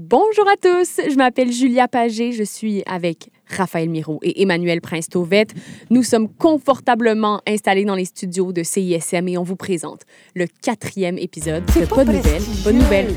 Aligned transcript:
Bonjour 0.00 0.46
à 0.48 0.54
tous, 0.54 1.00
je 1.10 1.16
m'appelle 1.16 1.50
Julia 1.50 1.88
Pagé, 1.88 2.30
je 2.30 2.44
suis 2.44 2.84
avec 2.86 3.30
Raphaël 3.48 3.88
Miro 3.88 4.20
et 4.22 4.42
Emmanuel 4.42 4.80
Prince-Tauvette. 4.80 5.52
Nous 5.90 6.04
sommes 6.04 6.28
confortablement 6.28 7.42
installés 7.48 7.84
dans 7.84 7.96
les 7.96 8.04
studios 8.04 8.52
de 8.52 8.62
CISM 8.62 9.26
et 9.26 9.36
on 9.36 9.42
vous 9.42 9.56
présente 9.56 10.02
le 10.36 10.46
quatrième 10.62 11.18
épisode 11.18 11.64
de 11.64 11.84
Pas 11.86 12.04
de 12.04 12.12
nouvelles, 12.12 12.42
bonne 12.62 12.78
nouvelle. 12.78 13.08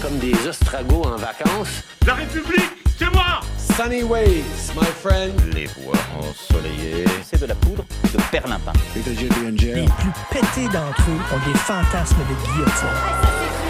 Comme 0.00 0.18
des 0.18 0.34
ostragos 0.46 1.02
en 1.02 1.16
vacances. 1.16 1.82
La 2.06 2.14
République, 2.14 2.70
c'est 2.96 3.12
moi 3.12 3.40
Sunny 3.76 4.04
ways, 4.04 4.44
my 4.76 4.86
friend. 4.86 5.32
Les 5.52 5.66
voies 5.66 5.98
ensoleillées. 6.16 7.06
C'est 7.24 7.40
de 7.40 7.46
la 7.46 7.56
poudre 7.56 7.84
de 8.04 8.20
perlimpin. 8.30 8.72
Les 8.94 9.02
plus 9.02 10.12
pétés 10.30 10.66
d'entre 10.66 11.10
eux 11.10 11.34
ont 11.34 11.50
des 11.50 11.58
fantasmes 11.58 12.18
de 12.18 12.52
guillotine. 12.52 13.61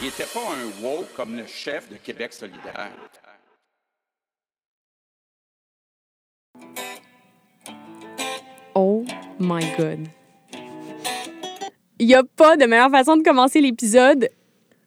Il 0.00 0.08
était 0.08 0.24
pas 0.24 0.40
un 0.40 0.84
woke 0.84 1.12
comme 1.16 1.36
le 1.36 1.46
chef 1.46 1.88
de 1.90 1.96
Québec 1.96 2.32
solidaire. 2.32 2.90
Oh 8.74 9.04
my 9.40 9.64
God. 9.76 10.06
Il 11.98 12.06
n'y 12.06 12.14
a 12.14 12.22
pas 12.22 12.56
de 12.56 12.66
meilleure 12.66 12.90
façon 12.90 13.16
de 13.16 13.22
commencer 13.22 13.60
l'épisode. 13.60 14.28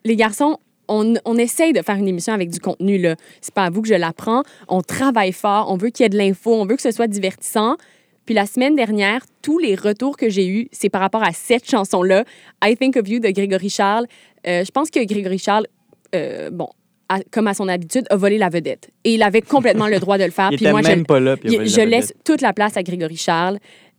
Les 0.04 0.16
garçons, 0.16 0.58
on, 0.88 1.14
on 1.26 1.36
essaye 1.36 1.72
de 1.72 1.82
faire 1.82 1.96
une 1.96 2.08
émission 2.08 2.32
avec 2.32 2.48
du 2.50 2.60
contenu. 2.60 2.98
là. 2.98 3.16
C'est 3.42 3.52
pas 3.52 3.64
à 3.64 3.70
vous 3.70 3.82
que 3.82 3.88
je 3.88 3.94
l'apprends. 3.94 4.42
On 4.68 4.80
travaille 4.80 5.32
fort. 5.32 5.70
On 5.70 5.76
veut 5.76 5.90
qu'il 5.90 6.04
y 6.04 6.06
ait 6.06 6.10
de 6.10 6.16
l'info. 6.16 6.54
On 6.54 6.64
veut 6.64 6.76
que 6.76 6.82
ce 6.82 6.92
soit 6.92 7.08
divertissant. 7.08 7.76
Puis 8.26 8.34
la 8.34 8.46
semaine 8.46 8.76
dernière, 8.76 9.22
tous 9.42 9.58
les 9.58 9.74
retours 9.74 10.16
que 10.16 10.28
j'ai 10.28 10.46
eus, 10.48 10.68
c'est 10.72 10.88
par 10.90 11.00
rapport 11.00 11.22
à 11.22 11.32
cette 11.32 11.68
chanson-là, 11.68 12.24
I 12.64 12.76
Think 12.76 12.96
of 12.96 13.08
You 13.08 13.18
de 13.18 13.30
Grégory 13.30 13.70
Charles. 13.70 14.06
Euh, 14.46 14.64
je 14.64 14.70
pense 14.70 14.90
que 14.90 15.04
Grégory 15.04 15.38
Charles, 15.38 15.66
euh, 16.14 16.50
bon, 16.50 16.68
a- 17.08 17.22
comme 17.32 17.48
à 17.48 17.54
son 17.54 17.66
habitude, 17.68 18.04
a 18.10 18.16
volé 18.16 18.38
la 18.38 18.48
vedette. 18.48 18.90
Et 19.04 19.14
il 19.14 19.22
avait 19.22 19.42
complètement 19.42 19.88
le 19.88 19.98
droit 19.98 20.16
de 20.18 20.24
le 20.24 20.30
faire. 20.30 20.48
Il 20.52 20.56
Puis 20.56 20.66
était 20.66 20.72
moi, 20.72 20.82
même 20.82 21.00
je, 21.00 21.04
pas 21.04 21.18
là. 21.20 21.36
puis 21.36 21.50
il 21.52 21.60
a 21.60 21.64
je- 21.64 21.74
volé 21.76 21.86
laisse 21.86 22.12
toute 22.24 22.40
la 22.40 22.52
place 22.52 22.76
à 22.76 22.82
Grégory 22.82 23.16
Charles. 23.16 23.58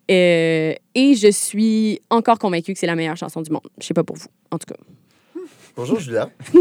Euh, 0.10 0.74
et 0.96 1.14
je 1.16 1.30
suis 1.32 2.02
encore 2.10 2.38
convaincue 2.40 2.74
que 2.74 2.80
c'est 2.80 2.88
la 2.88 2.96
meilleure 2.96 3.18
chanson 3.18 3.42
du 3.42 3.52
monde. 3.52 3.68
Je 3.80 3.86
sais 3.88 3.94
pas 3.94 4.04
pour 4.04 4.16
vous, 4.18 4.28
en 4.52 4.58
tout 4.58 4.66
cas. 4.74 4.80
Bonjour 5.76 6.00
Julia. 6.00 6.30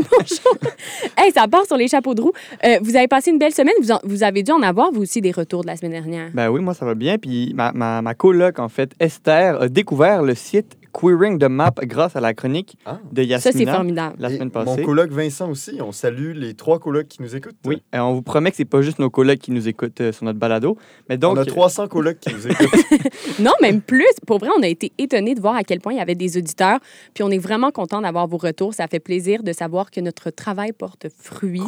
Hey, 1.16 1.33
ça 1.33 1.47
part 1.48 1.66
sur 1.66 1.77
les 1.77 1.89
chapeaux 1.89 2.14
de 2.14 2.22
roue. 2.22 2.33
Euh, 2.64 2.78
vous 2.83 2.97
avez 2.97 3.08
passé 3.08 3.30
une 3.30 3.39
belle 3.39 3.52
semaine. 3.52 3.75
Vous, 3.83 3.91
en- 3.92 4.00
vous 4.05 4.22
avez 4.22 4.42
dû 4.42 4.52
en 4.52 4.62
avoir, 4.62 4.91
vous 4.91 5.02
aussi, 5.02 5.20
des 5.20 5.33
retours 5.33 5.62
de 5.62 5.67
la 5.67 5.77
semaine 5.77 5.92
dernière. 5.92 6.30
Ben 6.33 6.48
oui, 6.48 6.61
moi, 6.61 6.72
ça 6.72 6.86
va 6.86 6.94
bien. 6.94 7.19
Puis 7.19 7.52
ma, 7.55 7.72
ma, 7.72 8.00
ma 8.00 8.14
coloc, 8.14 8.58
en 8.58 8.69
fait, 8.69 8.92
Esther, 8.98 9.61
a 9.61 9.69
découvert 9.69 10.22
le 10.22 10.34
site 10.34 10.77
Queering 10.92 11.38
the 11.38 11.44
Map 11.48 11.72
grâce 11.83 12.16
à 12.16 12.20
la 12.20 12.34
chronique 12.34 12.77
Ah. 12.86 12.98
de 13.12 13.22
Ça, 13.22 13.38
c'est 13.41 13.48
Yasmina 13.50 13.74
formidable. 13.74 14.16
la 14.19 14.30
Et 14.30 14.34
semaine 14.34 14.50
Mon 14.55 14.64
passée. 14.64 14.83
coloc 14.83 15.10
Vincent 15.10 15.50
aussi. 15.50 15.78
On 15.80 15.92
salue 15.92 16.33
les 16.34 16.55
trois 16.55 16.78
colocs 16.78 17.08
qui 17.08 17.22
nous 17.22 17.34
écoutent. 17.36 17.56
Oui, 17.66 17.83
euh, 17.94 17.98
on 18.00 18.14
vous 18.14 18.22
promet 18.22 18.50
que 18.50 18.56
c'est 18.56 18.64
pas 18.64 18.83
juste 18.83 18.98
nos 18.98 19.11
colocs 19.11 19.38
qui 19.38 19.50
nous 19.52 19.68
écoutent 19.68 20.00
euh, 20.00 20.12
sur 20.12 20.24
notre 20.24 20.38
balado. 20.38 20.77
Mais 21.08 21.16
donc, 21.18 21.36
on 21.36 21.41
a 21.41 21.44
300 21.44 21.88
colocs 21.88 22.18
qui 22.20 22.33
nous 22.34 22.46
écoutent. 22.50 22.68
Non, 23.38 23.52
même 23.62 23.80
plus. 23.80 24.05
Pour 24.27 24.38
vrai, 24.38 24.50
on 24.58 24.62
a 24.62 24.66
été 24.68 24.92
étonnés 24.98 25.34
de 25.34 25.41
voir 25.41 25.55
à 25.56 25.64
quel 25.64 25.80
point 25.80 25.92
il 25.94 25.96
y 25.98 26.00
avait 26.00 26.14
des 26.14 26.36
auditeurs. 26.36 26.78
Puis 27.14 27.22
on 27.24 27.30
est 27.30 27.38
vraiment 27.38 27.70
content 27.70 28.00
d'avoir 28.02 28.27
vos 28.27 28.36
retours. 28.36 28.74
Ça 28.74 28.86
fait 28.86 29.00
plaisir 29.00 29.42
de 29.42 29.52
savoir 29.52 29.91
que 29.91 30.00
notre 30.00 30.30
travail 30.30 30.72
porte 30.72 31.06
fruit. 31.18 31.62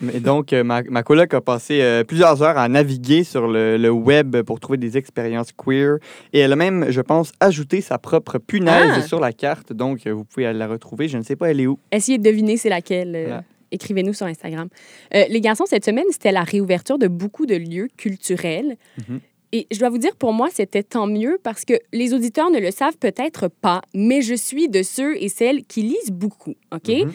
mais 0.00 0.20
donc 0.20 0.52
euh, 0.52 0.64
ma, 0.64 0.82
ma 0.84 1.02
coloc 1.02 1.34
a 1.34 1.40
passé 1.40 1.80
euh, 1.82 2.04
plusieurs 2.04 2.42
heures 2.42 2.56
à 2.58 2.68
naviguer 2.68 3.24
sur 3.24 3.48
le, 3.48 3.76
le 3.76 3.90
web 3.90 4.40
pour 4.42 4.60
trouver 4.60 4.78
des 4.78 4.96
expériences 4.96 5.52
queer. 5.52 5.96
Et 6.32 6.38
elle 6.38 6.52
a 6.52 6.56
même, 6.56 6.86
je 6.90 7.00
pense, 7.00 7.32
ajouté 7.40 7.80
sa 7.80 7.98
propre 7.98 8.27
punaise 8.36 8.92
Ah! 8.96 9.00
sur 9.02 9.18
la 9.20 9.32
carte. 9.32 9.72
Donc, 9.72 10.06
euh, 10.06 10.12
vous 10.12 10.24
pouvez 10.24 10.44
aller 10.44 10.58
la 10.58 10.68
retrouver. 10.68 11.08
Je 11.08 11.16
ne 11.16 11.22
sais 11.22 11.36
pas, 11.36 11.50
elle 11.50 11.60
est 11.60 11.66
où? 11.66 11.78
Essayez 11.90 12.18
de 12.18 12.22
deviner 12.22 12.58
c'est 12.58 12.68
laquelle. 12.68 13.16
euh, 13.16 13.24
Voilà. 13.24 13.44
Écrivez-nous 13.70 14.12
sur 14.14 14.26
Instagram. 14.26 14.68
Euh, 15.14 15.24
les 15.28 15.40
garçons, 15.40 15.64
cette 15.66 15.84
semaine, 15.84 16.04
c'était 16.10 16.32
la 16.32 16.42
réouverture 16.42 16.98
de 16.98 17.06
beaucoup 17.08 17.46
de 17.46 17.54
lieux 17.54 17.88
culturels. 17.96 18.76
Mhm. 19.08 19.20
Et 19.52 19.66
je 19.70 19.78
dois 19.78 19.88
vous 19.88 19.98
dire, 19.98 20.14
pour 20.16 20.32
moi, 20.34 20.48
c'était 20.52 20.82
tant 20.82 21.06
mieux 21.06 21.38
parce 21.42 21.64
que 21.64 21.74
les 21.92 22.12
auditeurs 22.12 22.50
ne 22.50 22.58
le 22.60 22.70
savent 22.70 22.98
peut-être 22.98 23.48
pas, 23.48 23.80
mais 23.94 24.20
je 24.22 24.34
suis 24.34 24.68
de 24.68 24.82
ceux 24.82 25.16
et 25.22 25.28
celles 25.30 25.64
qui 25.64 25.82
lisent 25.82 26.10
beaucoup. 26.12 26.54
OK? 26.74 26.88
Mhm. 26.88 27.12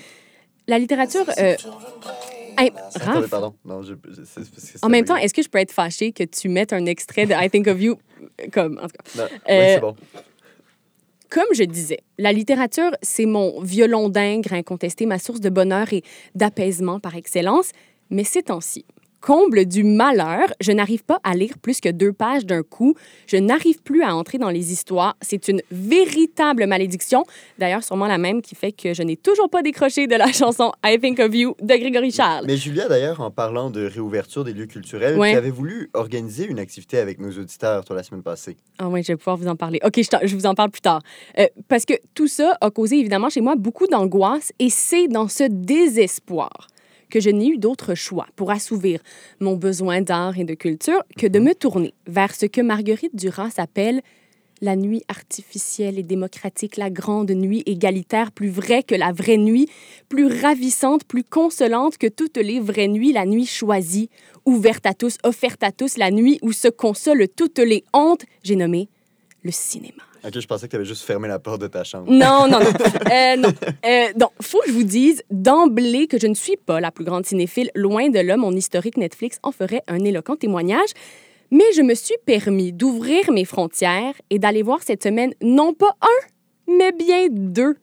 La 0.68 0.80
littérature. 0.80 1.25
euh, 1.40 1.56
hey, 2.57 2.72
pardon. 3.30 3.53
Non, 3.66 3.81
je, 3.81 3.94
je- 4.07 4.22
c'est- 4.24 4.44
c'est- 4.44 4.78
c'est 4.78 4.85
en 4.85 4.90
même 4.90 5.06
temps, 5.06 5.16
est-ce 5.18 5.34
que 5.34 5.41
je 5.41 5.50
peux 5.50 5.59
être 5.59 5.72
fâchée 5.74 6.12
que 6.12 6.24
tu 6.24 6.50
mettes 6.50 6.74
un 6.74 6.85
extrait 6.85 7.25
de 7.25 7.34
I 7.34 7.50
Think 7.50 7.68
of 7.68 7.81
You 7.81 7.97
comme. 8.51 8.78
En 8.81 8.88
tout 8.88 8.95
cas? 9.18 9.22
Non, 9.24 9.24
oui, 9.25 9.40
c'est 9.47 9.80
bon. 9.80 9.95
Comme 11.33 11.47
je 11.55 11.63
disais, 11.63 11.97
la 12.19 12.31
littérature, 12.31 12.91
c'est 13.01 13.25
mon 13.25 13.59
violon 13.59 14.07
d'ingre 14.07 14.53
incontesté, 14.53 15.07
ma 15.07 15.17
source 15.17 15.39
de 15.39 15.49
bonheur 15.49 15.91
et 15.91 16.03
d'apaisement 16.35 16.99
par 16.99 17.16
excellence. 17.16 17.71
Mais 18.11 18.23
ces 18.23 18.44
temps-ci, 18.44 18.85
comble 19.23 19.66
du 19.66 19.85
malheur, 19.85 20.53
je 20.59 20.73
n'arrive 20.73 21.06
pas 21.06 21.19
à 21.23 21.34
lire 21.34 21.57
plus 21.61 21.79
que 21.79 21.88
deux 21.88 22.11
pages 22.11 22.45
d'un 22.45 22.61
coup. 22.61 22.94
Je 23.25 23.38
n'arrive 23.38 23.81
plus 23.81 24.03
à 24.03 24.13
entrer 24.13 24.38
dans 24.38 24.50
les 24.50 24.73
histoires. 24.73 25.16
C'est 25.22 25.47
une 25.47 25.61
véritable 25.72 26.67
malédiction. 26.67 27.23
D'ailleurs, 27.57 27.85
sûrement 27.85 28.07
la 28.07 28.17
même 28.17 28.41
qui 28.41 28.53
fait 28.53 28.73
que 28.73 28.94
je 28.94 29.01
n'ai 29.01 29.16
toujours 29.16 29.50
pas 29.50 29.62
décroché 29.62 30.07
de 30.07 30.16
la 30.16 30.28
chanson 30.33 30.73
I 30.85 31.00
Think 31.00 31.19
of 31.19 31.33
You 31.33 31.56
de 31.62 31.73
Grégory 31.73 32.12
Charles. 32.12 32.44
Mais 32.45 32.57
Julia, 32.57 32.89
d'ailleurs, 32.89 33.22
en 33.22 33.31
parlant 33.31 33.69
de 33.69 33.85
réouverture 33.85 34.44
des 34.44 34.51
lieux 34.51 34.66
culturels, 34.66 35.17
Ouais. 35.17 35.31
tu 35.31 35.38
avais 35.38 35.51
voulu 35.51 35.89
organiser 35.94 36.45
une 36.45 36.59
activité 36.59 36.97
avec 36.97 37.19
nos 37.19 37.31
auditeurs, 37.31 37.85
toi, 37.85 37.95
la 37.95 38.03
semaine 38.03 38.23
passée. 38.23 38.57
Ah 38.78 38.89
oui, 38.89 39.03
je 39.03 39.13
vais 39.13 39.17
pouvoir 39.17 39.38
vous 39.38 39.47
en 39.47 39.56
parler. 39.56 39.79
OK, 39.85 40.01
je, 40.01 40.35
vous 40.35 40.45
en 40.45 40.53
parle 40.53 40.69
plus 40.72 40.81
tard. 40.81 41.01
Euh, 41.39 41.47
parce 41.69 41.85
que 41.85 41.94
tout 42.13 42.28
ça 42.28 42.57
a 42.59 42.69
causé 42.72 42.97
évidemment 42.97 43.29
chez 43.29 43.39
moi 43.39 43.56
beaucoup 43.56 43.88
d'angoisse 43.88 44.51
et 44.59 44.69
c'est 44.69 45.07
dans 45.07 45.29
ce 45.29 45.45
désespoir 45.45 46.67
que 47.13 47.19
je 47.19 47.29
n'ai 47.29 47.50
eu 47.50 47.59
d'autre 47.59 47.94
choix 47.94 48.25
pour 48.35 48.50
assouvir 48.50 49.00
mon 49.40 49.56
besoin 49.56 50.01
d'art 50.01 50.40
et 50.40 50.46
de 50.46 50.56
culture 50.56 51.03
que 51.16 51.28
de 51.28 51.38
me 51.38 51.53
tourner 51.53 51.94
vers 52.07 52.34
ce 52.34 52.47
que 52.47 52.59
Marguerite 52.59 53.16
Durand 53.16 53.51
s'appelle 53.51 54.01
la 54.62 54.75
nuit 54.75 55.03
artificielle 55.09 56.00
et 56.00 56.03
démocratique, 56.03 56.75
la 56.75 56.90
grande 56.90 57.29
nuit 57.29 57.62
égalitaire, 57.68 58.31
plus 58.31 58.50
vraie 58.50 58.81
que 58.81 58.96
la 58.96 59.12
vraie 59.12 59.38
nuit, 59.38 59.69
plus 60.09 60.25
ravissante, 60.25 61.03
plus 61.03 61.24
consolante 61.24 62.00
que 62.00 62.07
toutes 62.07 62.38
les 62.38 62.59
vraies 62.59 62.88
nuits, 62.88 63.13
la 63.13 63.28
nuit 63.28 63.45
choisie, 63.45 64.09
ouverte 64.45 64.88
à 64.88 64.95
tous, 64.95 65.18
offerte 65.24 65.62
à 65.62 65.72
tous, 65.72 65.97
la 65.97 66.09
nuit 66.09 66.40
où 66.41 66.51
se 66.51 66.68
consolent 66.68 67.28
toutes 67.28 67.59
les 67.59 67.84
hontes, 67.94 68.25
j'ai 68.41 68.56
nommé 68.56 68.90
le 69.44 69.51
cinéma. 69.51 70.01
Ok, 70.25 70.39
je 70.39 70.47
pensais 70.47 70.67
que 70.67 70.72
tu 70.72 70.75
avais 70.78 70.85
juste 70.85 71.03
fermé 71.03 71.28
la 71.28 71.39
porte 71.39 71.61
de 71.61 71.67
ta 71.67 71.84
chambre. 71.84 72.09
Non, 72.09 72.47
non, 72.47 72.59
non. 72.59 72.72
Euh, 73.11 73.35
non. 73.35 73.50
Euh, 73.85 74.07
donc, 74.16 74.31
faut 74.41 74.59
que 74.61 74.69
je 74.69 74.73
vous 74.73 74.84
dise 74.84 75.22
d'emblée 75.29 76.07
que 76.07 76.17
je 76.17 76.28
ne 76.28 76.34
suis 76.34 76.56
pas 76.56 76.79
la 76.79 76.91
plus 76.91 77.03
grande 77.03 77.25
cinéphile. 77.25 77.69
Loin 77.75 78.09
de 78.09 78.19
là, 78.19 78.38
mon 78.38 78.51
historique 78.53 78.97
Netflix 78.97 79.39
en 79.44 79.51
ferait 79.51 79.83
un 79.88 80.00
éloquent 80.00 80.35
témoignage. 80.35 80.89
Mais 81.51 81.66
je 81.75 81.81
me 81.81 81.94
suis 81.94 82.16
permis 82.25 82.72
d'ouvrir 82.72 83.31
mes 83.31 83.45
frontières 83.45 84.16
et 84.29 84.39
d'aller 84.39 84.63
voir 84.63 84.81
cette 84.81 85.03
semaine 85.03 85.33
non 85.41 85.73
pas 85.73 85.95
un, 86.01 86.73
mais 86.73 86.91
bien 86.91 87.28
deux. 87.29 87.75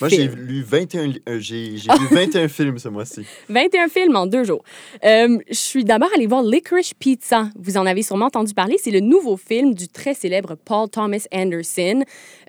Moi, 0.00 0.08
j'ai 0.08 0.28
lu 0.28 0.62
21, 0.62 1.06
li- 1.08 1.22
euh, 1.28 1.38
j'ai 1.40 1.76
j'ai 1.76 1.90
vu 1.92 2.06
21 2.14 2.48
films 2.48 2.78
ce 2.78 2.88
mois-ci. 2.88 3.26
21 3.48 3.88
films 3.88 4.16
en 4.16 4.26
deux 4.26 4.44
jours. 4.44 4.62
Euh, 5.04 5.38
je 5.48 5.54
suis 5.54 5.84
d'abord 5.84 6.08
allée 6.14 6.26
voir 6.26 6.42
Licorice 6.42 6.94
Pizza. 6.94 7.50
Vous 7.58 7.76
en 7.76 7.84
avez 7.86 8.02
sûrement 8.02 8.26
entendu 8.26 8.54
parler. 8.54 8.76
C'est 8.82 8.90
le 8.92 9.00
nouveau 9.00 9.36
film 9.36 9.74
du 9.74 9.88
très 9.88 10.14
célèbre 10.14 10.54
Paul 10.64 10.88
Thomas 10.88 11.24
Anderson. 11.32 12.02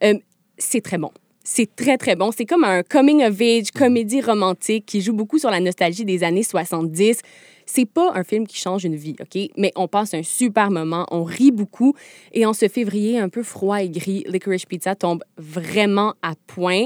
Euh, 0.03 0.13
c'est 0.57 0.81
très 0.81 0.97
bon. 0.97 1.11
C'est 1.43 1.75
très, 1.75 1.97
très 1.97 2.15
bon. 2.15 2.31
C'est 2.31 2.45
comme 2.45 2.63
un 2.63 2.83
coming-of-age, 2.83 3.71
comédie 3.71 4.21
romantique 4.21 4.85
qui 4.85 5.01
joue 5.01 5.13
beaucoup 5.13 5.39
sur 5.39 5.49
la 5.49 5.59
nostalgie 5.59 6.05
des 6.05 6.23
années 6.23 6.43
70. 6.43 7.19
C'est 7.65 7.85
pas 7.87 8.11
un 8.13 8.23
film 8.23 8.45
qui 8.45 8.57
change 8.57 8.83
une 8.83 8.95
vie, 8.95 9.15
OK? 9.19 9.49
Mais 9.57 9.71
on 9.75 9.87
passe 9.87 10.13
un 10.13 10.23
super 10.23 10.69
moment, 10.71 11.05
on 11.09 11.23
rit 11.23 11.51
beaucoup. 11.51 11.95
Et 12.33 12.45
en 12.45 12.53
ce 12.53 12.67
février 12.67 13.17
un 13.17 13.29
peu 13.29 13.43
froid 13.43 13.81
et 13.81 13.89
gris, 13.89 14.23
Licorice 14.27 14.65
Pizza 14.65 14.93
tombe 14.93 15.23
vraiment 15.37 16.13
à 16.21 16.33
point. 16.47 16.85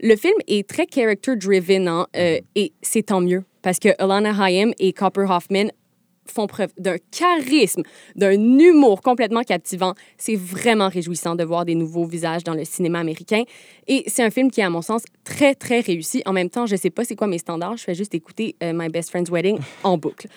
Le 0.00 0.16
film 0.16 0.34
est 0.46 0.68
très 0.68 0.86
character-driven, 0.86 1.88
hein, 1.88 2.06
euh, 2.16 2.40
et 2.54 2.72
c'est 2.82 3.04
tant 3.04 3.20
mieux, 3.20 3.44
parce 3.62 3.78
que 3.78 3.88
Alana 3.98 4.32
Hayem 4.46 4.72
et 4.78 4.92
Copper 4.92 5.26
Hoffman 5.28 5.68
font 6.30 6.46
preuve 6.46 6.70
d'un 6.78 6.96
charisme, 7.10 7.82
d'un 8.14 8.32
humour 8.32 9.00
complètement 9.00 9.42
captivant. 9.42 9.94
C'est 10.18 10.36
vraiment 10.36 10.88
réjouissant 10.88 11.34
de 11.34 11.44
voir 11.44 11.64
des 11.64 11.74
nouveaux 11.74 12.04
visages 12.04 12.44
dans 12.44 12.54
le 12.54 12.64
cinéma 12.64 12.98
américain. 12.98 13.44
Et 13.86 14.04
c'est 14.06 14.22
un 14.22 14.30
film 14.30 14.50
qui 14.50 14.60
est, 14.60 14.64
à 14.64 14.70
mon 14.70 14.82
sens, 14.82 15.04
très, 15.24 15.54
très 15.54 15.80
réussi. 15.80 16.22
En 16.26 16.32
même 16.32 16.50
temps, 16.50 16.66
je 16.66 16.76
sais 16.76 16.90
pas 16.90 17.04
c'est 17.04 17.16
quoi 17.16 17.26
mes 17.26 17.38
standards. 17.38 17.76
Je 17.76 17.84
fais 17.84 17.94
juste 17.94 18.14
écouter 18.14 18.56
euh, 18.62 18.72
My 18.74 18.88
Best 18.88 19.10
Friend's 19.10 19.30
Wedding 19.30 19.58
en 19.82 19.98
boucle. 19.98 20.28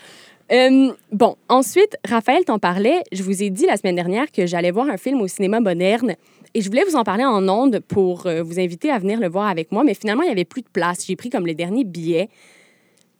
Euh, 0.51 0.91
bon, 1.11 1.35
ensuite, 1.47 1.95
Raphaël 2.07 2.43
t'en 2.43 2.57
parlait. 2.57 3.03
Je 3.11 3.21
vous 3.21 3.43
ai 3.43 3.51
dit 3.51 3.67
la 3.67 3.77
semaine 3.77 3.93
dernière 3.93 4.31
que 4.31 4.47
j'allais 4.47 4.71
voir 4.71 4.89
un 4.89 4.97
film 4.97 5.21
au 5.21 5.27
cinéma 5.27 5.59
moderne. 5.59 6.15
Et 6.53 6.61
je 6.61 6.69
voulais 6.69 6.83
vous 6.83 6.95
en 6.95 7.03
parler 7.03 7.25
en 7.25 7.47
ondes 7.47 7.79
pour 7.87 8.25
euh, 8.25 8.41
vous 8.41 8.59
inviter 8.59 8.89
à 8.91 8.99
venir 8.99 9.19
le 9.19 9.29
voir 9.29 9.47
avec 9.47 9.71
moi. 9.71 9.83
Mais 9.83 9.93
finalement, 9.93 10.23
il 10.23 10.27
n'y 10.27 10.31
avait 10.31 10.45
plus 10.45 10.61
de 10.61 10.69
place. 10.71 11.05
J'ai 11.05 11.15
pris 11.15 11.29
comme 11.29 11.45
les 11.45 11.55
derniers 11.55 11.83
billets. 11.83 12.29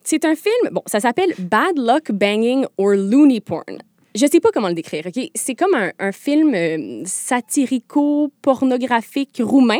C'est 0.03 0.25
un 0.25 0.35
film, 0.35 0.69
bon, 0.71 0.81
ça 0.85 0.99
s'appelle 0.99 1.33
Bad 1.37 1.77
Luck 1.77 2.11
Banging 2.11 2.65
or 2.77 2.95
Looney 2.95 3.41
Porn. 3.41 3.79
Je 4.15 4.25
sais 4.25 4.39
pas 4.39 4.49
comment 4.51 4.69
le 4.69 4.73
décrire, 4.73 5.05
OK? 5.05 5.29
C'est 5.35 5.53
comme 5.53 5.75
un, 5.75 6.11
film 6.11 6.55
euh, 6.55 7.03
satirico-pornographique 7.05 9.39
roumain. 9.43 9.77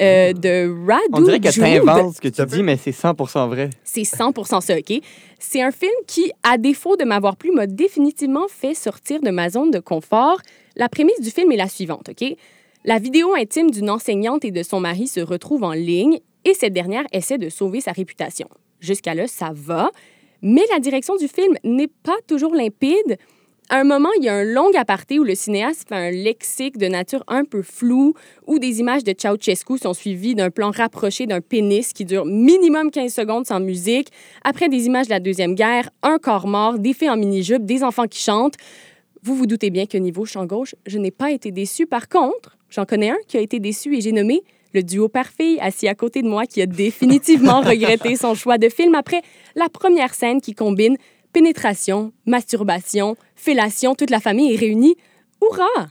Euh, 0.00 0.32
de 0.32 0.68
Radu 0.86 1.02
On 1.12 1.20
dirait 1.20 1.40
que 1.40 1.48
tu 1.48 1.60
Joob. 1.60 1.88
inventes 1.88 2.16
ce 2.16 2.20
que 2.20 2.28
tu 2.28 2.44
dis, 2.46 2.62
mais 2.62 2.76
c'est 2.76 2.90
100% 2.90 3.48
vrai. 3.48 3.70
C'est 3.84 4.04
100 4.04 4.60
ça, 4.60 4.76
OK? 4.76 5.00
C'est 5.38 5.62
un 5.62 5.70
film 5.70 5.92
qui, 6.06 6.32
à 6.42 6.58
défaut 6.58 6.96
de 6.96 7.04
m'avoir 7.04 7.36
plu, 7.36 7.50
m'a 7.52 7.66
définitivement 7.66 8.46
fait 8.48 8.74
sortir 8.74 9.20
de 9.20 9.30
ma 9.30 9.50
zone 9.50 9.70
de 9.70 9.78
confort. 9.78 10.40
La 10.76 10.88
prémisse 10.88 11.20
du 11.20 11.30
film 11.30 11.52
est 11.52 11.56
la 11.56 11.68
suivante, 11.68 12.10
OK? 12.10 12.36
La 12.84 12.98
vidéo 12.98 13.34
intime 13.34 13.70
d'une 13.70 13.90
enseignante 13.90 14.44
et 14.44 14.50
de 14.50 14.62
son 14.62 14.80
mari 14.80 15.06
se 15.06 15.20
retrouve 15.20 15.64
en 15.64 15.72
ligne 15.72 16.20
et 16.44 16.54
cette 16.54 16.72
dernière 16.72 17.04
essaie 17.12 17.38
de 17.38 17.48
sauver 17.50 17.80
sa 17.80 17.92
réputation. 17.92 18.48
Jusqu'à 18.80 19.14
là, 19.14 19.26
ça 19.26 19.50
va, 19.52 19.90
mais 20.40 20.62
la 20.72 20.78
direction 20.78 21.16
du 21.16 21.28
film 21.28 21.56
n'est 21.64 21.90
pas 22.02 22.16
toujours 22.26 22.54
limpide. 22.54 23.18
À 23.72 23.76
un 23.76 23.84
moment, 23.84 24.08
il 24.18 24.24
y 24.24 24.28
a 24.28 24.34
un 24.34 24.42
long 24.42 24.68
aparté 24.76 25.20
où 25.20 25.22
le 25.22 25.36
cinéaste 25.36 25.88
fait 25.88 25.94
un 25.94 26.10
lexique 26.10 26.76
de 26.76 26.88
nature 26.88 27.22
un 27.28 27.44
peu 27.44 27.62
floue, 27.62 28.14
où 28.48 28.58
des 28.58 28.80
images 28.80 29.04
de 29.04 29.14
Ceausescu 29.16 29.78
sont 29.78 29.94
suivies 29.94 30.34
d'un 30.34 30.50
plan 30.50 30.72
rapproché 30.72 31.28
d'un 31.28 31.40
pénis 31.40 31.92
qui 31.92 32.04
dure 32.04 32.26
minimum 32.26 32.90
15 32.90 33.14
secondes 33.14 33.46
sans 33.46 33.60
musique. 33.60 34.08
Après, 34.42 34.68
des 34.68 34.86
images 34.86 35.06
de 35.06 35.10
la 35.10 35.20
Deuxième 35.20 35.54
Guerre, 35.54 35.88
un 36.02 36.18
corps 36.18 36.48
mort, 36.48 36.80
des 36.80 36.92
filles 36.92 37.10
en 37.10 37.16
mini-jupe, 37.16 37.64
des 37.64 37.84
enfants 37.84 38.08
qui 38.08 38.20
chantent. 38.20 38.56
Vous 39.22 39.36
vous 39.36 39.46
doutez 39.46 39.70
bien 39.70 39.86
que 39.86 39.98
niveau 39.98 40.24
champ 40.24 40.46
gauche, 40.46 40.74
je 40.86 40.98
n'ai 40.98 41.12
pas 41.12 41.30
été 41.30 41.52
déçue. 41.52 41.86
Par 41.86 42.08
contre, 42.08 42.58
j'en 42.70 42.86
connais 42.86 43.10
un 43.10 43.18
qui 43.28 43.36
a 43.36 43.40
été 43.40 43.60
déçu 43.60 43.96
et 43.96 44.00
j'ai 44.00 44.10
nommé 44.10 44.42
le 44.74 44.82
duo 44.82 45.08
père-fille 45.08 45.60
assis 45.60 45.86
à 45.86 45.94
côté 45.94 46.22
de 46.22 46.28
moi 46.28 46.44
qui 46.44 46.60
a 46.60 46.66
définitivement 46.66 47.60
regretté 47.64 48.16
son 48.16 48.34
choix 48.34 48.58
de 48.58 48.68
film 48.68 48.96
après 48.96 49.22
la 49.54 49.68
première 49.68 50.12
scène 50.12 50.40
qui 50.40 50.54
combine 50.54 50.96
pénétration, 51.32 52.12
masturbation, 52.26 53.16
fellation, 53.40 53.94
toute 53.94 54.10
la 54.10 54.20
famille 54.20 54.52
est 54.54 54.56
réunie. 54.58 54.96
Hurrah! 55.42 55.88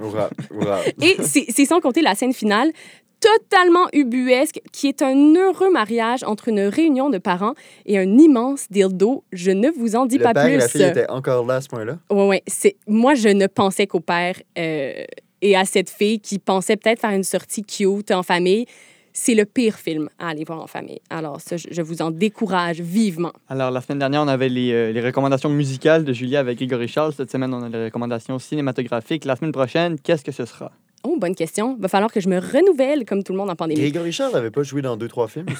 Hurrah, 0.00 0.30
hurrah. 0.50 0.80
Et 1.02 1.16
c'est 1.22 1.64
sans 1.64 1.80
compter 1.80 2.02
la 2.02 2.14
scène 2.14 2.32
finale, 2.32 2.72
totalement 3.20 3.88
ubuesque, 3.92 4.60
qui 4.72 4.88
est 4.88 5.02
un 5.02 5.34
heureux 5.34 5.70
mariage 5.70 6.24
entre 6.24 6.48
une 6.48 6.60
réunion 6.60 7.10
de 7.10 7.18
parents 7.18 7.54
et 7.86 7.98
un 7.98 8.18
immense 8.18 8.66
dildo. 8.70 9.24
Je 9.32 9.50
ne 9.50 9.70
vous 9.70 9.96
en 9.96 10.06
dis 10.06 10.18
Le 10.18 10.24
pas 10.24 10.34
père 10.34 10.44
plus. 10.44 10.54
et 10.54 10.56
la 10.58 10.68
fille 10.68 10.82
étaient 10.82 11.10
encore 11.10 11.46
là 11.46 11.56
à 11.56 11.60
ce 11.60 11.68
point-là? 11.68 11.98
Ouais. 12.10 12.42
C'est... 12.46 12.76
Moi, 12.86 13.14
je 13.14 13.28
ne 13.28 13.46
pensais 13.46 13.86
qu'au 13.86 14.00
père 14.00 14.36
euh, 14.58 15.04
et 15.40 15.56
à 15.56 15.64
cette 15.64 15.90
fille 15.90 16.20
qui 16.20 16.38
pensait 16.38 16.76
peut-être 16.76 17.00
faire 17.00 17.10
une 17.10 17.24
sortie 17.24 17.62
cute 17.62 18.10
en 18.10 18.22
famille. 18.22 18.66
C'est 19.12 19.34
le 19.34 19.44
pire 19.44 19.76
film 19.76 20.08
à 20.18 20.28
aller 20.28 20.44
voir 20.44 20.60
en 20.60 20.66
famille. 20.66 21.00
Alors, 21.10 21.40
ça, 21.40 21.56
je 21.56 21.82
vous 21.82 22.00
en 22.02 22.10
décourage 22.10 22.80
vivement. 22.80 23.32
Alors, 23.48 23.70
la 23.70 23.80
semaine 23.80 23.98
dernière, 23.98 24.22
on 24.22 24.28
avait 24.28 24.48
les, 24.48 24.72
euh, 24.72 24.92
les 24.92 25.00
recommandations 25.00 25.50
musicales 25.50 26.04
de 26.04 26.12
Julia 26.12 26.40
avec 26.40 26.58
Grégory 26.58 26.88
Charles. 26.88 27.12
Cette 27.12 27.30
semaine, 27.30 27.52
on 27.52 27.62
a 27.62 27.68
les 27.68 27.84
recommandations 27.84 28.38
cinématographiques. 28.38 29.24
La 29.24 29.36
semaine 29.36 29.52
prochaine, 29.52 29.98
qu'est-ce 29.98 30.24
que 30.24 30.32
ce 30.32 30.44
sera? 30.46 30.72
Oh, 31.04 31.16
bonne 31.18 31.34
question. 31.34 31.76
Va 31.80 31.88
falloir 31.88 32.12
que 32.12 32.20
je 32.20 32.28
me 32.28 32.38
renouvelle 32.38 33.04
comme 33.04 33.22
tout 33.22 33.32
le 33.32 33.38
monde 33.38 33.50
en 33.50 33.56
pandémie. 33.56 33.80
Grégory 33.80 34.12
Charles 34.12 34.32
n'avait 34.32 34.50
pas 34.50 34.62
joué 34.62 34.82
dans 34.82 34.96
deux, 34.96 35.08
trois 35.08 35.28
films. 35.28 35.46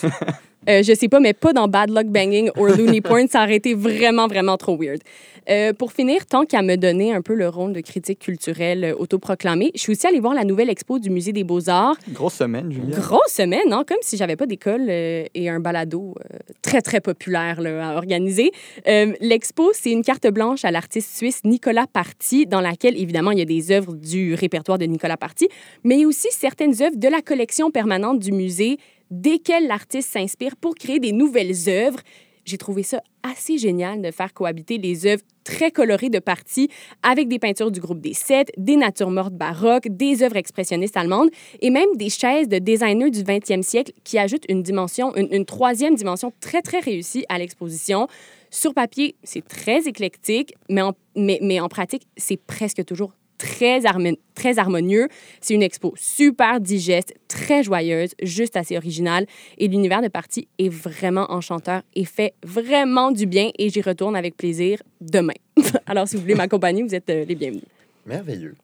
Euh, 0.69 0.81
je 0.85 0.95
sais 0.95 1.09
pas, 1.09 1.19
mais 1.19 1.33
pas 1.33 1.53
dans 1.53 1.67
Bad 1.67 1.91
Luck 1.91 2.07
Banging 2.07 2.49
ou 2.57 2.67
Looney 2.67 3.01
Point. 3.01 3.27
Ça 3.27 3.43
aurait 3.43 3.57
été 3.57 3.75
vraiment, 3.75 4.29
vraiment 4.29 4.57
trop 4.57 4.77
weird. 4.81 5.01
Euh, 5.51 5.73
pour 5.73 5.93
finir, 5.93 6.25
tant 6.27 6.45
qu'à 6.45 6.63
me 6.63 6.77
donner 6.77 7.13
un 7.13 7.21
peu 7.21 7.35
le 7.35 7.49
rôle 7.49 7.73
de 7.73 7.81
critique 7.81 8.21
culturelle 8.21 8.85
euh, 8.85 8.95
autoproclamée, 8.97 9.73
je 9.75 9.81
suis 9.81 9.93
aussi 9.93 10.07
allée 10.07 10.21
voir 10.21 10.35
la 10.35 10.45
nouvelle 10.45 10.71
expo 10.71 11.01
du 11.01 11.11
Musée 11.11 11.33
des 11.33 11.43
Beaux-Arts. 11.43 11.97
Grosse 12.11 12.35
semaine, 12.35 12.71
Julia. 12.71 12.97
Grosse 12.97 13.33
semaine, 13.33 13.73
hein? 13.73 13.83
comme 13.87 13.99
si 14.03 14.17
j'avais 14.17 14.37
pas 14.37 14.47
d'école 14.47 14.87
euh, 14.89 15.25
et 15.35 15.49
un 15.49 15.59
balado 15.59 16.15
euh, 16.19 16.39
très, 16.63 16.81
très 16.81 17.01
populaire 17.01 17.61
là, 17.61 17.91
à 17.91 17.97
organiser. 17.97 18.53
Euh, 18.87 19.13
L'expo, 19.21 19.73
c'est 19.75 19.91
une 19.91 20.05
carte 20.05 20.29
blanche 20.29 20.65
à 20.65 20.71
l'artiste 20.71 21.17
suisse 21.17 21.41
Nicolas 21.45 21.87
Parti, 21.93 22.47
dans 22.47 22.61
laquelle, 22.61 22.97
évidemment, 22.97 23.33
il 23.33 23.39
y 23.39 23.43
a 23.43 23.47
des 23.47 23.73
œuvres 23.73 23.95
du 23.95 24.35
répertoire 24.35 24.79
de 24.79 24.85
Nicolas 24.85 25.17
Parti, 25.17 25.32
mais 25.85 26.05
aussi 26.05 26.29
certaines 26.31 26.83
œuvres 26.83 26.97
de 26.97 27.09
la 27.09 27.23
collection 27.23 27.71
permanente 27.71 28.19
du 28.19 28.33
musée, 28.33 28.79
desquelles 29.11 29.67
l'artiste 29.67 30.11
s'inspire 30.11 30.57
pour 30.57 30.75
créer 30.75 30.99
des 30.99 31.13
nouvelles 31.13 31.69
œuvres. 31.69 32.01
J'ai 32.45 32.59
trouvé 32.59 32.83
ça 32.83 33.01
assez 33.23 33.57
génial 33.57 34.03
de 34.03 34.11
faire 34.11 34.35
cohabiter 34.35 34.79
les 34.79 35.07
œuvres 35.07 35.23
très 35.45 35.71
colorées 35.71 36.09
de 36.09 36.19
Parti 36.19 36.69
avec 37.03 37.29
des 37.29 37.39
peintures 37.39 37.71
du 37.71 37.81
groupe 37.81 38.01
des 38.01 38.15
Sept, 38.15 38.51
des 38.57 38.77
natures 38.77 39.11
mortes 39.11 39.35
baroques, 39.35 39.87
des 39.89 40.25
œuvres 40.25 40.37
expressionnistes 40.37 40.97
allemandes 40.97 41.29
et 41.61 41.71
même 41.71 41.95
des 41.97 42.11
chaises 42.11 42.49
de 42.49 42.59
designers 42.59 43.11
du 43.11 43.23
20e 43.23 43.63
siècle 43.63 43.93
qui 44.03 44.19
ajoutent 44.19 44.47
une 44.49 44.63
dimension, 44.63 45.15
une, 45.15 45.45
troisième 45.45 45.95
dimension 45.95 46.33
très, 46.41 46.63
très 46.63 46.81
réussie 46.81 47.25
à 47.29 47.39
l'exposition. 47.39 48.09
Sur 48.51 48.75
papier, 48.75 49.15
c'est 49.23 49.47
très 49.47 49.87
éclectique, 49.87 50.55
mais 50.69 50.83
en, 50.83 50.95
mais 51.15 51.61
en 51.61 51.69
pratique, 51.69 52.07
c'est 52.17 52.37
presque 52.37 52.85
toujours 52.85 53.13
très, 53.43 53.81
très 54.35 54.59
harmonieux. 54.59 55.09
C'est 55.41 55.55
une 55.55 55.63
expo 55.63 55.95
super 55.97 56.61
digeste, 56.61 57.15
très 57.27 57.65
joyeuse, 57.65 58.15
juste 58.23 58.57
assez 58.57 58.77
originale. 58.77 59.27
Et 59.59 59.67
l'univers 59.67 60.01
de 60.01 60.09
partie 60.09 60.47
est 60.59 60.69
vraiment 60.69 61.27
enchanteur 61.31 61.83
et 61.95 62.05
fait 62.05 62.35
vraiment 62.45 63.11
du 63.11 63.27
bien. 63.27 63.51
Et 63.59 63.69
j'y 63.69 63.83
retourne 63.83 64.15
avec 64.15 64.37
plaisir 64.37 64.81
demain. 65.01 65.35
Alors, 65.87 66.07
si 66.07 66.15
vous 66.15 66.23
voulez 66.23 66.37
m'accompagner, 66.37 66.85
vous 66.85 66.95
êtes 66.95 67.11
euh, 67.11 67.25
les 67.25 67.35
bienvenus. 67.35 67.65
Merveilleux. 68.07 68.55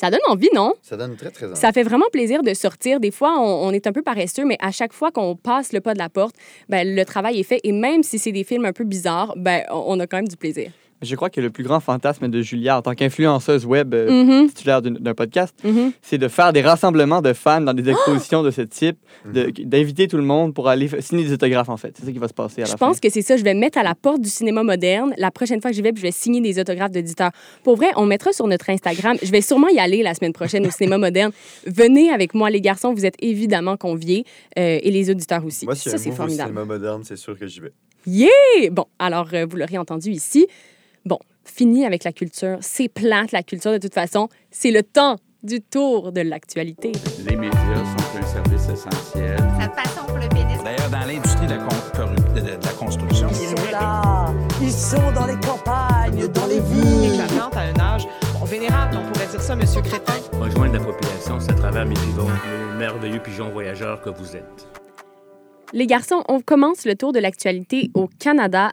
Ça 0.00 0.10
donne 0.10 0.20
envie, 0.28 0.48
non? 0.54 0.74
Ça 0.82 0.96
donne 0.96 1.14
très, 1.14 1.30
très 1.30 1.46
envie. 1.46 1.56
Ça 1.56 1.72
fait 1.72 1.82
vraiment 1.82 2.06
plaisir 2.10 2.42
de 2.42 2.54
sortir. 2.54 3.00
Des 3.00 3.10
fois, 3.10 3.38
on, 3.38 3.68
on 3.68 3.70
est 3.70 3.86
un 3.86 3.92
peu 3.92 4.02
paresseux, 4.02 4.44
mais 4.44 4.56
à 4.58 4.72
chaque 4.72 4.92
fois 4.92 5.12
qu'on 5.12 5.36
passe 5.36 5.72
le 5.72 5.80
pas 5.80 5.92
de 5.92 5.98
la 5.98 6.08
porte, 6.08 6.34
ben, 6.68 6.96
le 6.96 7.04
travail 7.04 7.38
est 7.38 7.44
fait. 7.44 7.60
Et 7.64 7.72
même 7.72 8.02
si 8.02 8.18
c'est 8.18 8.32
des 8.32 8.44
films 8.44 8.64
un 8.64 8.72
peu 8.72 8.84
bizarres, 8.84 9.34
ben, 9.36 9.62
on 9.70 10.00
a 10.00 10.06
quand 10.06 10.16
même 10.16 10.28
du 10.28 10.36
plaisir. 10.36 10.72
Je 11.02 11.16
crois 11.16 11.30
que 11.30 11.40
le 11.40 11.50
plus 11.50 11.64
grand 11.64 11.80
fantasme 11.80 12.28
de 12.28 12.42
Julia 12.42 12.76
en 12.78 12.82
tant 12.82 12.94
qu'influenceuse 12.94 13.64
web 13.64 13.94
euh, 13.94 14.10
Mhm, 14.10 14.48
titulaire 14.48 14.82
d'un 14.82 15.14
podcast, 15.14 15.54
mhm. 15.64 15.92
c'est 16.02 16.18
de 16.18 16.28
faire 16.28 16.52
des 16.52 16.60
rassemblements 16.60 17.22
de 17.22 17.32
fans 17.32 17.60
dans 17.62 17.72
des 17.72 17.88
expositions 17.88 18.42
de 18.42 18.50
ce 18.50 18.60
type, 18.62 18.98
Mhm. 19.24 19.50
d'inviter 19.64 20.08
tout 20.08 20.16
le 20.18 20.22
monde 20.22 20.52
pour 20.54 20.68
aller 20.68 20.88
signer 21.00 21.24
des 21.24 21.32
autographes, 21.32 21.68
en 21.70 21.76
fait. 21.76 21.94
C'est 21.98 22.04
ça 22.04 22.12
qui 22.12 22.18
va 22.18 22.28
se 22.28 22.34
passer 22.34 22.60
à 22.62 22.64
la 22.64 22.66
Je 22.66 22.76
fin. 22.76 22.86
pense 22.88 23.00
que 23.00 23.08
c'est 23.08 23.22
ça. 23.22 23.36
Je 23.36 23.44
vais 23.44 23.54
mettre 23.54 23.78
à 23.78 23.82
la 23.82 23.94
porte 23.94 24.20
du 24.20 24.28
cinéma 24.28 24.62
moderne 24.62 25.14
la 25.16 25.30
prochaine 25.30 25.60
fois 25.60 25.70
que 25.70 25.76
j'y 25.76 25.82
vais, 25.82 25.92
je 25.96 26.02
vais 26.02 26.10
signer 26.12 26.40
des 26.42 26.58
autographes 26.60 26.92
d'auditeurs. 26.92 27.30
Pour 27.64 27.76
vrai, 27.76 27.88
on 27.96 28.04
mettra 28.06 28.32
sur 28.32 28.46
notre 28.46 28.68
Instagram. 28.70 29.16
Je 29.22 29.30
vais 29.30 29.40
sûrement 29.40 29.68
y 29.68 29.78
aller 29.78 30.02
la 30.02 30.14
semaine 30.14 30.32
prochaine 30.34 30.66
au 30.66 30.70
cinéma 30.70 30.98
moderne. 30.98 31.32
Venez 31.66 32.10
avec 32.12 32.34
moi, 32.34 32.50
les 32.50 32.60
garçons. 32.60 32.92
Vous 32.92 33.06
êtes 33.06 33.16
évidemment 33.20 33.76
conviés 33.76 34.24
euh, 34.58 34.78
et 34.82 34.90
les 34.90 35.10
auditeurs 35.10 35.44
aussi. 35.44 35.64
Moi, 35.64 35.74
si 35.76 35.88
ça, 35.88 35.96
c'est 35.98 36.10
formidable. 36.12 36.50
cinéma 36.50 36.64
moderne, 36.66 37.02
c'est 37.04 37.16
sûr 37.16 37.38
que 37.38 37.46
j'y 37.46 37.60
vais. 37.60 37.72
Yeah! 38.06 38.70
Bon, 38.70 38.84
alors, 38.98 39.28
euh, 39.34 39.46
vous 39.48 39.56
l'aurez 39.56 39.78
entendu 39.78 40.10
ici. 40.10 40.46
Bon, 41.04 41.18
fini 41.44 41.84
avec 41.86 42.04
la 42.04 42.12
culture. 42.12 42.58
C'est 42.60 42.88
plate, 42.88 43.32
la 43.32 43.42
culture, 43.42 43.72
de 43.72 43.78
toute 43.78 43.94
façon. 43.94 44.28
C'est 44.50 44.70
le 44.70 44.82
temps 44.82 45.16
du 45.42 45.60
tour 45.62 46.12
de 46.12 46.20
l'actualité. 46.20 46.92
Les 47.28 47.36
médias 47.36 47.52
sont 47.58 48.18
un 48.18 48.26
service 48.26 48.68
essentiel. 48.68 49.36
Sa 49.58 49.68
passion 49.68 50.04
pour 50.06 50.18
le 50.18 50.28
pénis. 50.28 50.62
D'ailleurs, 50.62 50.90
dans 50.90 51.06
l'industrie 51.06 51.46
de, 51.46 51.52
la 51.52 51.58
con- 51.58 52.34
de- 52.34 52.40
de- 52.40 52.46
de 52.56 52.64
la 52.66 52.72
construction, 52.72 53.28
Ils 53.30 53.36
sont 53.56 53.70
là, 53.72 54.34
ils 54.60 54.70
sont 54.72 55.12
dans 55.14 55.26
les 55.26 55.40
campagnes, 55.40 56.28
dans 56.28 56.46
les 56.46 56.60
villes. 56.60 57.14
éclatante 57.14 57.56
à 57.56 57.60
un 57.60 57.80
âge 57.94 58.06
bon, 58.38 58.44
vénérable, 58.44 58.98
on 59.02 59.10
pourrait 59.12 59.26
dire 59.28 59.40
ça, 59.40 59.56
Monsieur 59.56 59.80
Crétin. 59.80 60.12
Rejoindre 60.38 60.74
la 60.74 60.80
population, 60.84 61.40
c'est 61.40 61.52
à 61.52 61.54
travers 61.54 61.86
mes 61.86 61.94
pigeons, 61.94 62.28
les 62.28 62.78
merveilleux 62.78 63.20
pigeons 63.22 63.48
voyageurs 63.50 64.02
que 64.02 64.10
vous 64.10 64.36
êtes. 64.36 64.66
Les 65.72 65.86
garçons, 65.86 66.22
on 66.28 66.40
commence 66.40 66.84
le 66.84 66.96
tour 66.96 67.12
de 67.12 67.20
l'actualité 67.20 67.90
au 67.94 68.08
Canada. 68.18 68.72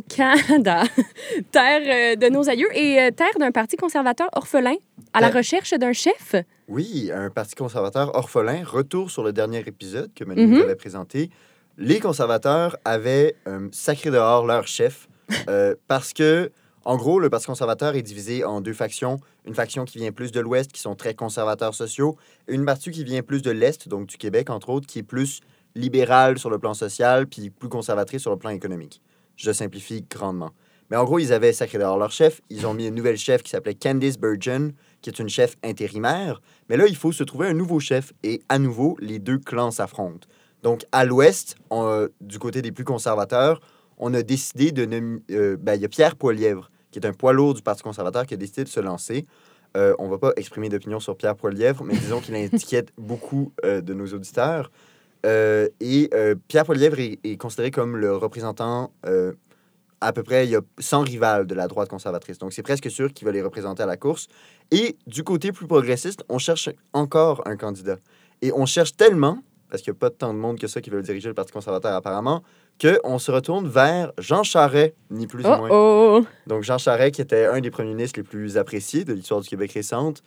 Au 0.00 0.02
Canada, 0.02 0.84
terre 1.52 1.82
euh, 1.84 2.16
de 2.16 2.28
nos 2.30 2.48
aïeux 2.48 2.74
et 2.74 2.98
euh, 2.98 3.10
terre 3.10 3.36
d'un 3.38 3.50
parti 3.50 3.76
conservateur 3.76 4.30
orphelin 4.32 4.76
à 5.12 5.20
la 5.20 5.28
recherche 5.28 5.74
d'un 5.74 5.92
chef. 5.92 6.34
Oui, 6.68 7.10
un 7.14 7.28
parti 7.28 7.54
conservateur 7.54 8.14
orphelin. 8.16 8.62
Retour 8.64 9.10
sur 9.10 9.22
le 9.22 9.34
dernier 9.34 9.58
épisode 9.58 10.10
que 10.14 10.24
Manu 10.24 10.46
Mhm. 10.46 10.54
nous 10.54 10.62
avait 10.62 10.74
présenté. 10.74 11.28
Les 11.76 12.00
conservateurs 12.00 12.78
avaient 12.86 13.34
euh, 13.46 13.68
sacré 13.72 14.10
dehors 14.10 14.46
leur 14.46 14.66
chef 14.66 15.06
euh, 15.50 15.74
parce 15.86 16.14
que, 16.14 16.50
en 16.86 16.96
gros, 16.96 17.20
le 17.20 17.28
Parti 17.28 17.46
conservateur 17.48 17.94
est 17.94 18.02
divisé 18.02 18.42
en 18.42 18.62
deux 18.62 18.72
factions. 18.72 19.20
Une 19.44 19.54
faction 19.54 19.84
qui 19.84 19.98
vient 19.98 20.12
plus 20.12 20.32
de 20.32 20.40
l'Ouest, 20.40 20.72
qui 20.72 20.80
sont 20.80 20.94
très 20.94 21.12
conservateurs 21.12 21.74
sociaux, 21.74 22.16
et 22.48 22.54
une 22.54 22.64
partie 22.64 22.90
qui 22.90 23.04
vient 23.04 23.20
plus 23.20 23.42
de 23.42 23.50
l'Est, 23.50 23.86
donc 23.86 24.06
du 24.06 24.16
Québec, 24.16 24.48
entre 24.48 24.70
autres, 24.70 24.86
qui 24.86 25.00
est 25.00 25.02
plus 25.02 25.40
libérale 25.74 26.38
sur 26.38 26.48
le 26.48 26.58
plan 26.58 26.72
social, 26.72 27.26
puis 27.26 27.50
plus 27.50 27.68
conservatrice 27.68 28.22
sur 28.22 28.30
le 28.30 28.38
plan 28.38 28.48
économique. 28.50 29.02
Je 29.40 29.52
simplifie 29.52 30.04
grandement. 30.08 30.50
Mais 30.90 30.98
en 30.98 31.04
gros, 31.04 31.18
ils 31.18 31.32
avaient 31.32 31.54
sacré 31.54 31.78
dehors 31.78 31.96
leur 31.96 32.10
chef. 32.10 32.42
Ils 32.50 32.66
ont 32.66 32.74
mis 32.74 32.86
une 32.86 32.94
nouvelle 32.94 33.16
chef 33.16 33.42
qui 33.42 33.50
s'appelait 33.50 33.74
Candice 33.74 34.18
Burgeon, 34.18 34.72
qui 35.00 35.08
est 35.08 35.18
une 35.18 35.30
chef 35.30 35.56
intérimaire. 35.64 36.42
Mais 36.68 36.76
là, 36.76 36.86
il 36.86 36.96
faut 36.96 37.10
se 37.10 37.24
trouver 37.24 37.46
un 37.46 37.54
nouveau 37.54 37.80
chef. 37.80 38.12
Et 38.22 38.42
à 38.50 38.58
nouveau, 38.58 38.98
les 39.00 39.18
deux 39.18 39.38
clans 39.38 39.70
s'affrontent. 39.70 40.28
Donc, 40.62 40.84
à 40.92 41.06
l'ouest, 41.06 41.56
on, 41.70 41.86
euh, 41.86 42.08
du 42.20 42.38
côté 42.38 42.60
des 42.60 42.70
plus 42.70 42.84
conservateurs, 42.84 43.62
on 43.96 44.12
a 44.12 44.22
décidé 44.22 44.72
de 44.72 44.84
nommer... 44.84 45.20
euh, 45.30 45.56
ben, 45.58 45.74
il 45.74 45.80
y 45.80 45.86
a 45.86 45.88
Pierre 45.88 46.16
Poilièvre, 46.16 46.70
qui 46.90 46.98
est 46.98 47.06
un 47.06 47.14
poids 47.14 47.32
lourd 47.32 47.54
du 47.54 47.62
Parti 47.62 47.82
conservateur, 47.82 48.26
qui 48.26 48.34
a 48.34 48.36
décidé 48.36 48.64
de 48.64 48.68
se 48.68 48.80
lancer. 48.80 49.26
Euh, 49.76 49.94
on 49.98 50.06
ne 50.06 50.10
va 50.10 50.18
pas 50.18 50.32
exprimer 50.36 50.68
d'opinion 50.68 51.00
sur 51.00 51.16
Pierre 51.16 51.36
Poilièvre, 51.36 51.82
mais 51.84 51.94
disons 51.94 52.20
qu'il 52.20 52.34
inquiète 52.52 52.92
beaucoup 52.98 53.52
euh, 53.64 53.80
de 53.80 53.94
nos 53.94 54.06
auditeurs. 54.08 54.70
Euh, 55.26 55.68
et 55.80 56.08
euh, 56.14 56.34
Pierre 56.48 56.64
Poilièvre 56.64 56.98
est, 56.98 57.18
est 57.24 57.36
considéré 57.36 57.70
comme 57.70 57.96
le 57.96 58.16
représentant 58.16 58.92
euh, 59.06 59.32
à 60.00 60.12
peu 60.12 60.22
près, 60.22 60.46
il 60.46 60.50
y 60.50 60.56
a 60.56 60.62
100 60.78 61.02
rivales 61.02 61.46
de 61.46 61.54
la 61.54 61.68
droite 61.68 61.90
conservatrice. 61.90 62.38
Donc, 62.38 62.52
c'est 62.52 62.62
presque 62.62 62.90
sûr 62.90 63.12
qu'il 63.12 63.26
va 63.26 63.32
les 63.32 63.42
représenter 63.42 63.82
à 63.82 63.86
la 63.86 63.98
course. 63.98 64.28
Et 64.70 64.96
du 65.06 65.24
côté 65.24 65.52
plus 65.52 65.66
progressiste, 65.66 66.24
on 66.28 66.38
cherche 66.38 66.70
encore 66.94 67.42
un 67.46 67.56
candidat. 67.56 67.96
Et 68.40 68.50
on 68.52 68.64
cherche 68.64 68.96
tellement, 68.96 69.42
parce 69.68 69.82
qu'il 69.82 69.92
n'y 69.92 69.98
a 69.98 70.00
pas 70.00 70.08
tant 70.08 70.32
de 70.32 70.38
monde 70.38 70.58
que 70.58 70.66
ça 70.68 70.80
qui 70.80 70.88
veut 70.88 71.02
diriger 71.02 71.28
le 71.28 71.34
Parti 71.34 71.52
conservateur 71.52 71.92
apparemment, 71.92 72.42
qu'on 72.80 73.18
se 73.18 73.30
retourne 73.30 73.68
vers 73.68 74.12
Jean 74.16 74.42
Charest, 74.42 74.94
ni 75.10 75.26
plus 75.26 75.44
ni 75.44 75.50
Oh 75.52 75.56
moins. 75.58 75.68
oh! 75.70 76.24
Donc 76.46 76.62
Jean 76.62 76.78
Charest, 76.78 77.16
qui 77.16 77.20
était 77.20 77.44
un 77.44 77.60
des 77.60 77.70
premiers 77.70 77.90
ministres 77.90 78.18
les 78.18 78.24
plus 78.24 78.56
appréciés 78.56 79.04
de 79.04 79.12
l'histoire 79.12 79.42
du 79.42 79.48
Québec 79.50 79.72
récente, 79.72 80.22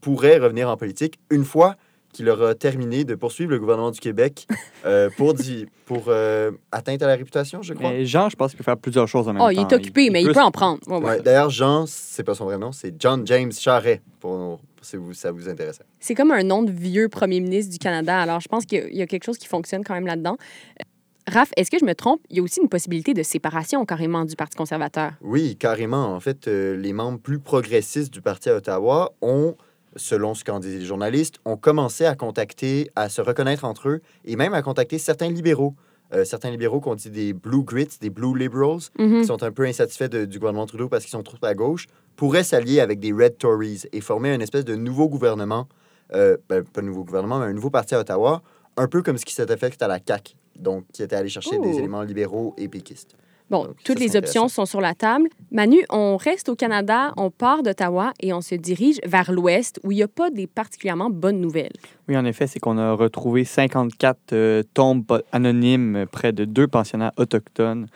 pourrait 0.00 0.38
revenir 0.38 0.70
en 0.70 0.78
politique 0.78 1.20
une 1.28 1.44
fois 1.44 1.76
qu'il 2.18 2.28
aura 2.28 2.54
terminé 2.56 3.04
de 3.04 3.14
poursuivre 3.14 3.52
le 3.52 3.58
gouvernement 3.60 3.90
du 3.92 4.00
Québec 4.00 4.46
euh, 4.84 5.08
pour, 5.16 5.34
di- 5.34 5.66
pour 5.86 6.04
euh, 6.08 6.50
atteinte 6.72 7.00
à 7.02 7.06
la 7.06 7.14
réputation, 7.14 7.62
je 7.62 7.72
crois. 7.74 7.90
Mais 7.90 8.04
Jean, 8.04 8.28
je 8.28 8.34
pense 8.36 8.50
qu'il 8.50 8.58
peut 8.58 8.64
faire 8.64 8.76
plusieurs 8.76 9.06
choses 9.08 9.28
en 9.28 9.32
même 9.32 9.40
Oh, 9.42 9.46
temps. 9.46 9.50
il 9.50 9.60
est 9.60 9.72
occupé, 9.72 10.10
mais 10.10 10.22
il 10.22 10.32
peut 10.32 10.40
en 10.42 10.50
prendre. 10.50 10.80
Ouais, 10.88 10.96
ouais. 10.98 11.04
Ouais, 11.04 11.22
D'ailleurs, 11.22 11.50
Jean, 11.50 11.84
c'est 11.86 12.24
pas 12.24 12.34
son 12.34 12.44
vrai 12.44 12.58
nom, 12.58 12.72
c'est 12.72 12.92
John 13.00 13.24
James 13.26 13.52
Charest, 13.52 14.02
pour, 14.20 14.60
si 14.82 14.96
vous, 14.96 15.14
ça 15.14 15.30
vous 15.30 15.48
intéresse. 15.48 15.78
C'est 16.00 16.14
comme 16.14 16.32
un 16.32 16.42
nom 16.42 16.62
de 16.62 16.72
vieux 16.72 17.08
premier 17.08 17.38
ministre 17.40 17.70
du 17.72 17.78
Canada. 17.78 18.18
Alors, 18.20 18.40
je 18.40 18.48
pense 18.48 18.66
qu'il 18.66 18.78
y 18.78 18.82
a- 18.82 18.88
il 18.88 18.96
y 18.96 19.02
a 19.02 19.06
quelque 19.06 19.24
chose 19.24 19.38
qui 19.38 19.46
fonctionne 19.46 19.84
quand 19.84 19.94
même 19.94 20.06
là-dedans. 20.06 20.36
Euh, 20.80 20.84
Raph, 21.30 21.50
est-ce 21.58 21.70
que 21.70 21.78
je 21.78 21.84
me 21.84 21.94
trompe? 21.94 22.20
Il 22.30 22.38
y 22.38 22.40
a 22.40 22.42
aussi 22.42 22.58
une 22.62 22.70
possibilité 22.70 23.12
de 23.12 23.22
séparation 23.22 23.84
carrément 23.84 24.24
du 24.24 24.34
Parti 24.34 24.56
conservateur. 24.56 25.12
Oui, 25.20 25.56
carrément. 25.56 26.14
En 26.14 26.20
fait, 26.20 26.48
euh, 26.48 26.74
les 26.74 26.94
membres 26.94 27.18
plus 27.18 27.38
progressistes 27.38 28.10
du 28.12 28.22
Parti 28.22 28.48
à 28.48 28.56
Ottawa 28.56 29.12
ont, 29.20 29.54
selon 29.98 30.32
ce 30.34 30.44
qu'en 30.44 30.58
disent 30.60 30.78
les 30.78 30.86
journalistes, 30.86 31.36
ont 31.44 31.58
commencé 31.58 32.06
à 32.06 32.14
contacter, 32.14 32.90
à 32.96 33.08
se 33.10 33.20
reconnaître 33.20 33.64
entre 33.64 33.88
eux 33.90 34.00
et 34.24 34.36
même 34.36 34.54
à 34.54 34.62
contacter 34.62 34.96
certains 34.98 35.28
libéraux. 35.30 35.74
Euh, 36.14 36.24
certains 36.24 36.50
libéraux 36.50 36.80
qu'on 36.80 36.94
dit 36.94 37.10
des 37.10 37.34
Blue 37.34 37.62
Grits, 37.64 37.88
des 38.00 38.08
Blue 38.08 38.34
Liberals, 38.34 38.78
Mhm. 38.98 39.20
qui 39.20 39.26
sont 39.26 39.42
un 39.42 39.52
peu 39.52 39.64
insatisfaits 39.66 40.08
de- 40.08 40.24
du 40.24 40.38
gouvernement 40.38 40.64
Trudeau 40.64 40.88
parce 40.88 41.04
qu'ils 41.04 41.10
sont 41.10 41.22
trop 41.22 41.36
à 41.42 41.52
gauche, 41.52 41.86
pourraient 42.16 42.44
s'allier 42.44 42.80
avec 42.80 42.98
des 42.98 43.12
Red 43.12 43.36
Tories 43.36 43.82
et 43.92 44.00
former 44.00 44.32
une 44.34 44.40
espèce 44.40 44.64
de 44.64 44.74
nouveau 44.74 45.08
gouvernement, 45.10 45.68
euh, 46.14 46.38
ben, 46.48 46.64
pas 46.64 46.80
nouveau 46.80 47.04
gouvernement, 47.04 47.38
mais 47.40 47.44
un 47.44 47.52
nouveau 47.52 47.68
parti 47.68 47.94
à 47.94 48.00
Ottawa, 48.00 48.40
un 48.78 48.86
peu 48.88 49.02
comme 49.02 49.18
ce 49.18 49.26
qui 49.26 49.34
s'était 49.34 49.58
fait 49.58 49.82
à 49.82 49.86
la 49.88 49.98
CAQ, 49.98 50.34
donc 50.58 50.84
qui 50.94 51.02
était 51.02 51.14
allé 51.16 51.28
chercher 51.28 51.58
des 51.58 51.76
éléments 51.76 52.02
libéraux 52.02 52.54
et 52.56 52.68
péquistes. 52.68 53.14
Bon, 53.50 53.64
Donc, 53.64 53.76
toutes 53.84 53.98
ça, 53.98 54.04
les 54.04 54.16
options 54.16 54.48
sont 54.48 54.66
sur 54.66 54.80
la 54.80 54.94
table. 54.94 55.28
Manu, 55.50 55.84
on 55.90 56.16
reste 56.16 56.48
au 56.48 56.54
Canada, 56.54 57.12
on 57.16 57.30
part 57.30 57.62
d'Ottawa 57.62 58.12
et 58.20 58.32
on 58.32 58.40
se 58.40 58.54
dirige 58.54 58.98
vers 59.06 59.32
l'ouest 59.32 59.80
où 59.84 59.92
il 59.92 59.96
n'y 59.96 60.02
a 60.02 60.08
pas 60.08 60.30
des 60.30 60.46
particulièrement 60.46 61.08
bonnes 61.08 61.40
nouvelles. 61.40 61.72
Oui, 62.08 62.16
en 62.16 62.24
effet, 62.24 62.46
c'est 62.46 62.60
qu'on 62.60 62.78
a 62.78 62.92
retrouvé 62.92 63.44
54 63.44 64.18
euh, 64.32 64.62
tombes 64.74 65.22
anonymes 65.32 66.06
près 66.10 66.32
de 66.32 66.44
deux 66.44 66.66
pensionnats 66.66 67.12
autochtones 67.16 67.86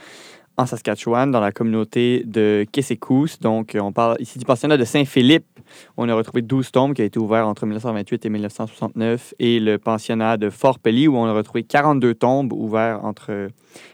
en 0.57 0.67
Saskatchewan, 0.67 1.31
dans 1.31 1.41
la 1.41 1.53
communauté 1.53 2.23
de 2.27 2.67
Kessekous. 2.71 3.39
Donc, 3.41 3.75
euh, 3.75 3.81
on 3.81 3.93
parle 3.93 4.17
ici 4.21 4.39
du 4.39 4.45
pensionnat 4.45 4.77
de 4.77 4.85
Saint-Philippe. 4.85 5.47
On 5.97 6.09
a 6.09 6.15
retrouvé 6.15 6.43
12 6.43 6.71
tombes 6.71 6.95
qui 6.95 7.03
a 7.03 7.05
été 7.05 7.19
ouvert 7.19 7.49
entre 7.49 7.65
1928 7.65 8.27
et 8.27 8.29
1969. 8.29 9.35
Et 9.39 9.61
le 9.61 9.79
pensionnat 9.79 10.37
de 10.37 10.51
Fort 10.51 10.79
Pelly, 10.79 11.09
où 11.09 11.17
on 11.17 11.25
a 11.25 11.33
retrouvé 11.33 11.63
42 11.63 12.15
tombes 12.15 12.53
ouvertes 12.53 13.03
entre 13.03 13.27
euh, 13.31 13.49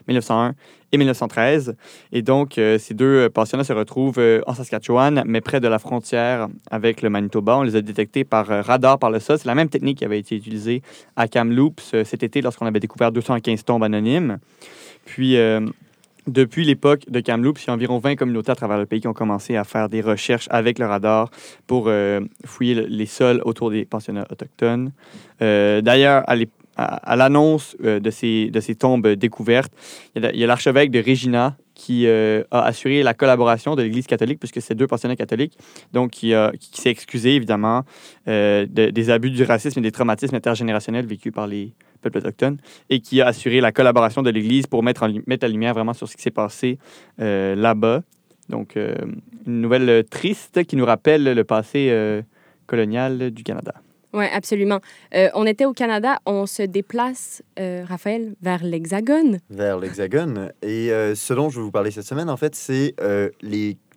1901 0.07 0.53
et 0.91 0.97
1913. 0.97 1.75
Et 2.11 2.21
donc, 2.21 2.57
euh, 2.57 2.77
ces 2.77 2.93
deux 2.93 3.25
euh, 3.25 3.29
pensionnats 3.29 3.63
se 3.63 3.73
retrouvent 3.73 4.19
euh, 4.19 4.41
en 4.47 4.53
Saskatchewan, 4.53 5.23
mais 5.25 5.41
près 5.41 5.59
de 5.59 5.67
la 5.67 5.79
frontière 5.79 6.47
avec 6.71 7.01
le 7.01 7.09
Manitoba. 7.09 7.57
On 7.57 7.63
les 7.63 7.75
a 7.75 7.81
détectés 7.81 8.23
par 8.23 8.47
radar 8.47 8.99
par 8.99 9.11
le 9.11 9.19
sol. 9.19 9.37
C'est 9.37 9.47
la 9.47 9.55
même 9.55 9.69
technique 9.69 9.99
qui 9.99 10.05
avait 10.05 10.19
été 10.19 10.35
utilisée 10.35 10.81
à 11.15 11.27
Kamloops 11.27 11.93
cet 12.03 12.23
été 12.23 12.41
lorsqu'on 12.41 12.65
avait 12.65 12.79
découvert 12.79 13.11
215 13.11 13.63
tombes 13.65 13.83
anonymes. 13.83 14.37
Puis, 15.05 15.37
depuis 16.27 16.63
l'époque 16.65 17.01
de 17.09 17.19
Kamloops, 17.21 17.63
il 17.63 17.67
y 17.67 17.69
a 17.71 17.73
environ 17.73 17.97
20 17.97 18.15
communautés 18.15 18.51
à 18.51 18.55
travers 18.55 18.77
le 18.77 18.85
pays 18.85 19.01
qui 19.01 19.07
ont 19.07 19.13
commencé 19.13 19.55
à 19.55 19.63
faire 19.63 19.89
des 19.89 20.01
recherches 20.01 20.47
avec 20.51 20.77
le 20.79 20.85
radar 20.85 21.31
pour 21.65 21.89
fouiller 22.45 22.75
le- 22.75 22.85
les 22.87 23.05
sols 23.05 23.41
autour 23.45 23.71
des 23.71 23.85
pensionnats 23.85 24.27
autochtones. 24.29 24.91
D'ailleurs, 25.39 26.23
à 26.27 26.35
l'ép- 26.35 26.51
à, 26.85 27.15
l'annonce 27.15 27.75
euh, 27.83 27.99
de, 27.99 28.09
ces, 28.09 28.49
de 28.49 28.59
ces 28.59 28.75
tombes 28.75 29.07
découvertes, 29.07 29.71
il 30.15 30.23
y 30.35 30.43
a 30.43 30.47
l'archevêque 30.47 30.91
de 30.91 30.99
Regina 30.99 31.57
qui 31.73 32.07
euh, 32.07 32.43
a 32.51 32.63
assuré 32.63 33.03
la 33.03 33.13
collaboration 33.13 33.75
de 33.75 33.81
l'Église 33.83 34.05
catholique, 34.05 34.39
puisque 34.39 34.61
c'est 34.61 34.75
deux 34.75 34.87
pensionnats 34.87 35.15
catholiques, 35.15 35.57
donc 35.93 36.11
qui, 36.11 36.33
a- 36.33 36.51
qui 36.59 36.81
s'est 36.81 36.89
excusé, 36.89 37.35
évidemment, 37.35 37.83
euh, 38.27 38.65
de- 38.69 38.89
des 38.89 39.09
abus 39.09 39.31
du 39.31 39.43
racisme 39.43 39.79
et 39.79 39.81
des 39.81 39.91
traumatismes 39.91 40.35
intergénérationnels 40.35 41.05
vécus 41.05 41.31
par 41.31 41.47
les 41.47 41.73
peuples 42.01 42.17
autochtones, 42.17 42.57
et 42.89 42.99
qui 42.99 43.21
a 43.21 43.27
assuré 43.27 43.61
la 43.61 43.71
collaboration 43.71 44.21
de 44.23 44.29
l'Église 44.29 44.67
pour 44.67 44.83
mettre, 44.83 45.03
en, 45.03 45.13
mettre 45.25 45.45
la 45.45 45.51
lumière 45.51 45.73
vraiment 45.73 45.93
sur 45.93 46.07
ce 46.07 46.17
qui 46.17 46.23
s'est 46.23 46.31
passé 46.31 46.79
euh, 47.21 47.55
là-bas. 47.55 48.01
Donc, 48.49 48.75
euh, 48.75 48.95
une 49.47 49.61
nouvelle 49.61 49.89
euh, 49.89 50.03
triste 50.03 50.63
qui 50.65 50.75
nous 50.75 50.85
rappelle 50.85 51.23
le 51.23 51.43
passé 51.43 51.89
euh, 51.91 52.21
colonial 52.67 53.31
du 53.31 53.43
Canada. 53.43 53.73
Oui, 54.11 54.25
absolument. 54.33 54.79
Euh, 55.13 55.29
on 55.35 55.45
était 55.45 55.65
au 55.65 55.73
Canada, 55.73 56.19
on 56.25 56.47
se 56.47 56.63
déplace, 56.63 57.43
euh, 57.59 57.83
Raphaël, 57.87 58.33
vers 58.41 58.63
l'Hexagone. 58.63 59.39
vers 59.51 59.79
l'Hexagone. 59.79 60.51
Et 60.63 60.91
euh, 60.91 61.13
ce 61.13 61.33
dont 61.33 61.49
je 61.49 61.59
vais 61.59 61.63
vous 61.63 61.71
parler 61.71 61.91
cette 61.91 62.05
semaine, 62.05 62.29
en 62.29 62.37
fait, 62.37 62.55
c'est 62.55 62.95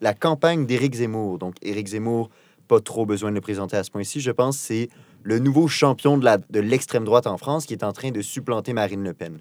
la 0.01 0.15
campagne 0.15 0.67
d'Éric 0.67 0.97
Zemmour. 0.97 1.39
Donc, 1.39 1.55
Éric 1.63 1.89
Zemmour, 1.89 2.29
pas 2.69 2.81
trop 2.81 3.07
besoin 3.07 3.31
de 3.31 3.37
le 3.37 3.41
présenter 3.41 3.77
à 3.77 3.85
ce 3.85 3.91
point-ci, 3.91 4.21
je 4.21 4.31
pense, 4.31 4.59
c'est 4.59 4.89
le 5.23 5.39
nouveau 5.39 5.69
champion 5.69 6.19
de 6.19 6.29
de 6.51 6.61
l'extrême 6.61 7.05
droite 7.05 7.27
en 7.27 7.39
France 7.39 7.67
qui 7.67 7.73
est 7.73 7.85
en 7.85 7.93
train 7.93 8.11
de 8.11 8.21
supplanter 8.21 8.73
Marine 8.73 9.05
Le 9.05 9.15
Pen. 9.15 9.39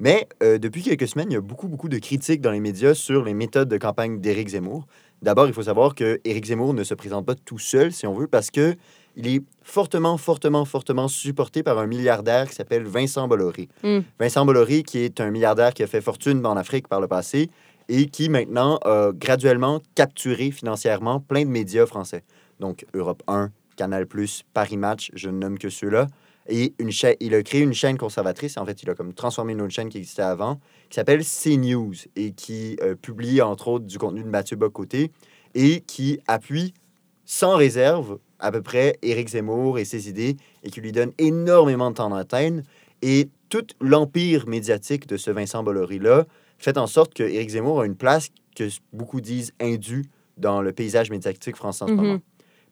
Mais 0.00 0.26
depuis 0.40 0.82
quelques 0.82 1.06
semaines, 1.06 1.30
il 1.30 1.34
y 1.34 1.36
a 1.36 1.42
beaucoup, 1.42 1.68
beaucoup 1.68 1.88
de 1.90 1.98
critiques 1.98 2.40
dans 2.40 2.50
les 2.50 2.60
médias 2.60 2.94
sur 2.94 3.22
les 3.22 3.34
méthodes 3.34 3.68
de 3.68 3.76
campagne 3.76 4.18
d'Éric 4.20 4.48
Zemmour. 4.48 4.86
D'abord, 5.22 5.46
il 5.46 5.52
faut 5.52 5.64
savoir 5.64 5.94
que 5.94 6.20
Éric 6.24 6.46
Zemmour 6.46 6.72
ne 6.72 6.82
se 6.82 6.94
présente 6.94 7.26
pas 7.26 7.34
tout 7.34 7.58
seul, 7.58 7.92
si 7.92 8.06
on 8.06 8.14
veut, 8.14 8.26
parce 8.26 8.50
que 8.50 8.74
il 9.16 9.26
est 9.28 9.42
fortement, 9.62 10.16
fortement, 10.16 10.64
fortement 10.64 11.08
supporté 11.08 11.62
par 11.62 11.78
un 11.78 11.86
milliardaire 11.86 12.48
qui 12.48 12.54
s'appelle 12.54 12.84
Vincent 12.84 13.26
Bolloré. 13.28 13.68
Mm. 13.82 14.00
Vincent 14.18 14.44
Bolloré, 14.44 14.82
qui 14.82 14.98
est 14.98 15.20
un 15.20 15.30
milliardaire 15.30 15.74
qui 15.74 15.82
a 15.82 15.86
fait 15.86 16.00
fortune 16.00 16.44
en 16.46 16.56
Afrique 16.56 16.88
par 16.88 17.00
le 17.00 17.08
passé 17.08 17.50
et 17.88 18.06
qui 18.06 18.28
maintenant 18.28 18.78
a 18.84 19.10
graduellement 19.12 19.80
capturé 19.94 20.50
financièrement 20.50 21.20
plein 21.20 21.44
de 21.44 21.50
médias 21.50 21.86
français. 21.86 22.22
Donc 22.60 22.86
Europe 22.94 23.22
1, 23.26 23.50
Canal+, 23.76 24.06
Paris 24.54 24.76
Match, 24.76 25.10
je 25.14 25.28
ne 25.28 25.38
nomme 25.38 25.58
que 25.58 25.70
ceux-là. 25.70 26.06
Et 26.48 26.74
une 26.78 26.90
il 27.20 27.34
a 27.34 27.42
créé 27.42 27.60
une 27.60 27.74
chaîne 27.74 27.96
conservatrice. 27.96 28.56
En 28.56 28.64
fait, 28.64 28.82
il 28.82 28.90
a 28.90 28.94
comme 28.94 29.12
transformé 29.12 29.52
une 29.52 29.60
autre 29.60 29.72
chaîne 29.72 29.88
qui 29.88 29.98
existait 29.98 30.22
avant, 30.22 30.60
qui 30.88 30.96
s'appelle 30.96 31.22
CNews 31.24 31.94
et 32.16 32.32
qui 32.32 32.76
euh, 32.82 32.94
publie 32.94 33.40
entre 33.42 33.68
autres 33.68 33.84
du 33.84 33.98
contenu 33.98 34.22
de 34.22 34.28
Mathieu 34.28 34.56
Bocoté 34.56 35.12
et 35.54 35.80
qui 35.80 36.18
appuie 36.26 36.74
sans 37.24 37.56
réserve 37.56 38.18
à 38.40 38.50
peu 38.52 38.62
près 38.62 38.98
Éric 39.02 39.28
Zemmour 39.28 39.78
et 39.78 39.84
ses 39.84 40.08
idées 40.08 40.36
et 40.64 40.70
qui 40.70 40.80
lui 40.80 40.92
donne 40.92 41.12
énormément 41.18 41.90
de 41.90 41.96
temps 41.96 42.10
d'antenne. 42.10 42.64
Et 43.02 43.28
tout 43.48 43.66
l'empire 43.80 44.46
médiatique 44.48 45.06
de 45.06 45.16
ce 45.16 45.30
Vincent 45.30 45.62
Bolloré-là 45.62 46.26
fait 46.58 46.76
en 46.78 46.86
sorte 46.86 47.14
que 47.14 47.22
Éric 47.22 47.50
Zemmour 47.50 47.80
a 47.80 47.86
une 47.86 47.96
place 47.96 48.28
que 48.56 48.64
beaucoup 48.92 49.20
disent 49.20 49.52
indue 49.60 50.04
dans 50.36 50.60
le 50.62 50.72
paysage 50.72 51.10
médiatique 51.10 51.56
français 51.56 51.84
en 51.84 51.88
ce 51.88 51.92
Mhm. 51.92 52.00
moment. 52.00 52.18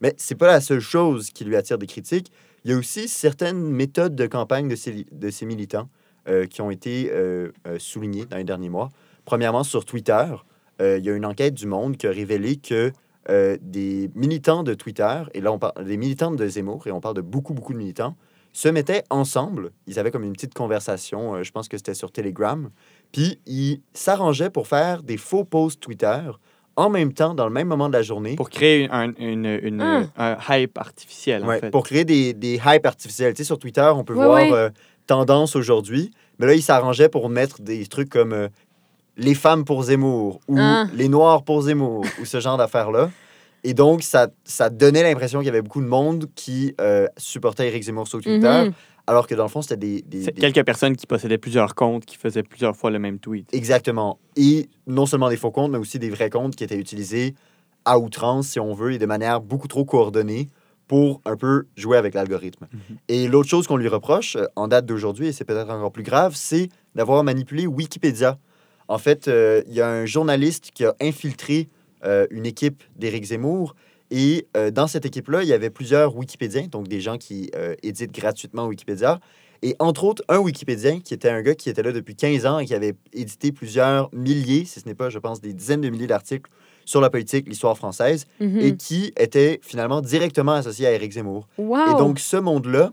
Mais 0.00 0.14
c'est 0.16 0.34
pas 0.36 0.46
la 0.46 0.60
seule 0.60 0.80
chose 0.80 1.30
qui 1.30 1.44
lui 1.44 1.56
attire 1.56 1.78
des 1.78 1.86
critiques. 1.86 2.30
Il 2.64 2.70
y 2.70 2.74
a 2.74 2.76
aussi 2.76 3.08
certaines 3.08 3.60
méthodes 3.62 4.14
de 4.14 4.26
campagne 4.26 4.68
de 4.68 5.30
ces 5.30 5.46
militants 5.46 5.88
euh, 6.28 6.46
qui 6.46 6.60
ont 6.60 6.70
été 6.70 7.10
euh, 7.10 7.50
euh, 7.66 7.78
soulignées 7.78 8.26
dans 8.26 8.36
les 8.36 8.44
derniers 8.44 8.68
mois. 8.68 8.90
Premièrement, 9.24 9.64
sur 9.64 9.84
Twitter, 9.86 10.26
euh, 10.82 10.98
il 10.98 11.04
y 11.04 11.10
a 11.10 11.14
une 11.16 11.24
enquête 11.24 11.54
du 11.54 11.66
Monde 11.66 11.96
qui 11.96 12.06
a 12.06 12.10
révélé 12.10 12.56
que 12.56 12.92
euh, 13.30 13.56
des 13.60 14.10
militants 14.14 14.62
de 14.62 14.74
Twitter, 14.74 15.22
et 15.34 15.40
là 15.40 15.52
on 15.52 15.58
parle 15.58 15.84
des 15.84 15.96
militants 15.96 16.30
de 16.30 16.46
Zemmour, 16.46 16.86
et 16.86 16.92
on 16.92 17.00
parle 17.00 17.14
de 17.16 17.20
beaucoup, 17.20 17.54
beaucoup 17.54 17.72
de 17.72 17.78
militants, 17.78 18.16
se 18.52 18.68
mettaient 18.68 19.04
ensemble. 19.10 19.70
Ils 19.86 19.98
avaient 19.98 20.10
comme 20.10 20.24
une 20.24 20.32
petite 20.32 20.54
conversation, 20.54 21.34
euh, 21.34 21.42
je 21.42 21.52
pense 21.52 21.68
que 21.68 21.76
c'était 21.76 21.94
sur 21.94 22.10
Telegram, 22.10 22.70
puis 23.12 23.40
ils 23.46 23.80
s'arrangeaient 23.92 24.50
pour 24.50 24.66
faire 24.66 25.02
des 25.02 25.16
faux 25.16 25.44
posts 25.44 25.80
Twitter 25.80 26.20
en 26.76 26.90
même 26.90 27.12
temps, 27.12 27.34
dans 27.34 27.44
le 27.46 27.52
même 27.52 27.66
moment 27.68 27.88
de 27.88 27.92
la 27.94 28.02
journée. 28.02 28.36
Pour 28.36 28.50
créer 28.50 28.88
un, 28.92 29.12
une, 29.18 29.46
une- 29.62 29.82
Ah. 30.16 30.38
un 30.48 30.56
hype 30.58 30.78
artificiel, 30.78 31.42
en 31.44 31.48
fait. 31.60 31.70
Pour 31.70 31.82
créer 31.84 32.04
des, 32.04 32.32
des 32.34 32.60
hypes 32.64 32.86
artificiels. 32.86 33.34
Tu 33.34 33.38
sais, 33.38 33.44
sur 33.44 33.58
Twitter, 33.58 33.90
on 33.94 34.04
peut 34.04 34.14
voir 34.14 34.38
euh, 34.52 34.68
tendance 35.08 35.56
aujourd'hui, 35.56 36.12
mais 36.38 36.46
là, 36.46 36.54
ils 36.54 36.62
s'arrangeaient 36.62 37.08
pour 37.08 37.28
mettre 37.30 37.60
des 37.62 37.84
trucs 37.86 38.08
comme 38.10 38.32
euh, 38.32 38.48
les 39.18 39.34
femmes 39.34 39.64
pour 39.64 39.82
Zemmour 39.82 40.40
ou 40.48 40.56
Ah. 40.58 40.86
les 40.94 41.08
noirs 41.08 41.42
pour 41.42 41.60
Zemmour 41.62 42.04
ou 42.20 42.24
ce 42.24 42.40
genre 42.40 42.56
d'affaires-là. 42.56 43.10
Et 43.64 43.74
donc, 43.74 44.02
ça, 44.02 44.28
ça 44.44 44.70
donnait 44.70 45.02
l'impression 45.02 45.40
qu'il 45.40 45.46
y 45.46 45.50
avait 45.50 45.62
beaucoup 45.62 45.82
de 45.82 45.86
monde 45.88 46.26
qui 46.34 46.74
euh, 46.80 47.06
supportait 47.16 47.66
Éric 47.68 47.82
Zemmour 47.82 48.06
sur 48.08 48.20
Twitter, 48.22 48.64
Mhm. 48.66 48.72
alors 49.08 49.26
que 49.26 49.34
dans 49.34 49.42
le 49.42 49.48
fond, 49.48 49.60
c'était 49.62 49.76
des... 49.76 50.02
des- 50.02 50.22
C'est 50.22 50.32
des- 50.32 50.40
quelques 50.40 50.64
personnes 50.64 50.96
qui 50.96 51.06
possédaient 51.06 51.38
plusieurs 51.38 51.74
comptes 51.74 52.04
qui 52.06 52.16
faisaient 52.16 52.44
plusieurs 52.44 52.76
fois 52.76 52.90
le 52.90 53.00
même 53.00 53.18
tweet. 53.18 53.52
Exactement. 53.52 54.18
Et 54.36 54.68
non 54.86 55.06
seulement 55.06 55.28
des 55.28 55.36
faux 55.36 55.50
comptes, 55.50 55.72
mais 55.72 55.78
aussi 55.78 55.98
des 55.98 56.10
vrais 56.10 56.30
comptes 56.30 56.54
qui 56.54 56.62
étaient 56.62 56.78
utilisés 56.78 57.34
à 57.84 57.98
outrance, 57.98 58.46
si 58.48 58.60
on 58.60 58.72
veut, 58.74 58.92
et 58.92 58.98
de 58.98 59.06
manière 59.06 59.40
beaucoup 59.40 59.66
trop 59.68 59.84
coordonnée 59.84 60.48
pour 60.86 61.20
un 61.24 61.36
peu 61.36 61.64
jouer 61.76 61.96
avec 61.98 62.14
l'algorithme. 62.14 62.66
Et 63.08 63.26
l'autre 63.28 63.48
chose 63.48 63.66
qu'on 63.66 63.76
lui 63.76 63.88
reproche, 63.88 64.36
euh, 64.36 64.44
en 64.56 64.68
date 64.68 64.86
d'aujourd'hui, 64.86 65.26
et 65.26 65.32
c'est 65.32 65.44
peut-être 65.44 65.68
encore 65.70 65.90
plus 65.92 66.02
grave, 66.04 66.34
c'est 66.36 66.68
d'avoir 66.94 67.24
manipulé 67.24 67.66
Wikipédia. 67.66 68.38
En 68.88 68.98
fait, 68.98 69.28
euh, 69.28 69.62
il 69.68 69.74
y 69.74 69.80
a 69.80 69.88
un 69.88 70.06
journaliste 70.06 70.70
qui 70.74 70.84
a 70.84 70.94
infiltré 71.00 71.68
euh, 72.04 72.26
une 72.30 72.46
équipe 72.46 72.82
d'Éric 72.96 73.24
Zemmour 73.24 73.74
Et 74.10 74.46
euh, 74.56 74.70
dans 74.70 74.86
cette 74.86 75.04
équipe-là, 75.04 75.42
il 75.42 75.48
y 75.48 75.52
avait 75.52 75.68
plusieurs 75.70 76.16
Wikipédiens, 76.16 76.68
donc 76.68 76.88
des 76.88 77.00
gens 77.00 77.18
qui 77.18 77.50
éditent 77.82 78.12
gratuitement 78.12 78.66
Wikipédia. 78.66 79.20
Et 79.62 79.74
entre 79.80 80.04
autres, 80.04 80.22
un 80.28 80.38
Wikipédien 80.38 81.00
qui 81.00 81.12
était 81.14 81.28
un 81.28 81.42
gars 81.42 81.54
qui 81.54 81.68
était 81.68 81.82
là 81.82 81.92
depuis 81.92 82.14
15 82.14 82.46
ans 82.46 82.58
et 82.60 82.64
qui 82.64 82.74
avait 82.74 82.94
édité 83.12 83.52
plusieurs 83.52 84.08
milliers, 84.14 84.64
si 84.64 84.80
ce 84.80 84.86
n'est 84.86 84.94
pas, 84.94 85.10
je 85.10 85.18
pense, 85.18 85.40
des 85.40 85.52
dizaines 85.52 85.80
de 85.80 85.90
milliers 85.90 86.06
d'articles 86.06 86.50
sur 86.84 87.00
la 87.02 87.10
politique, 87.10 87.46
l'histoire 87.48 87.76
française, 87.76 88.24
Mhm. 88.40 88.60
et 88.60 88.76
qui 88.76 89.12
était 89.18 89.58
finalement 89.62 90.00
directement 90.00 90.52
associé 90.52 90.86
à 90.86 90.92
Éric 90.92 91.12
Zemmour. 91.12 91.46
Wow! 91.58 91.90
Et 91.90 91.98
donc, 91.98 92.18
ce 92.20 92.36
monde-là 92.38 92.92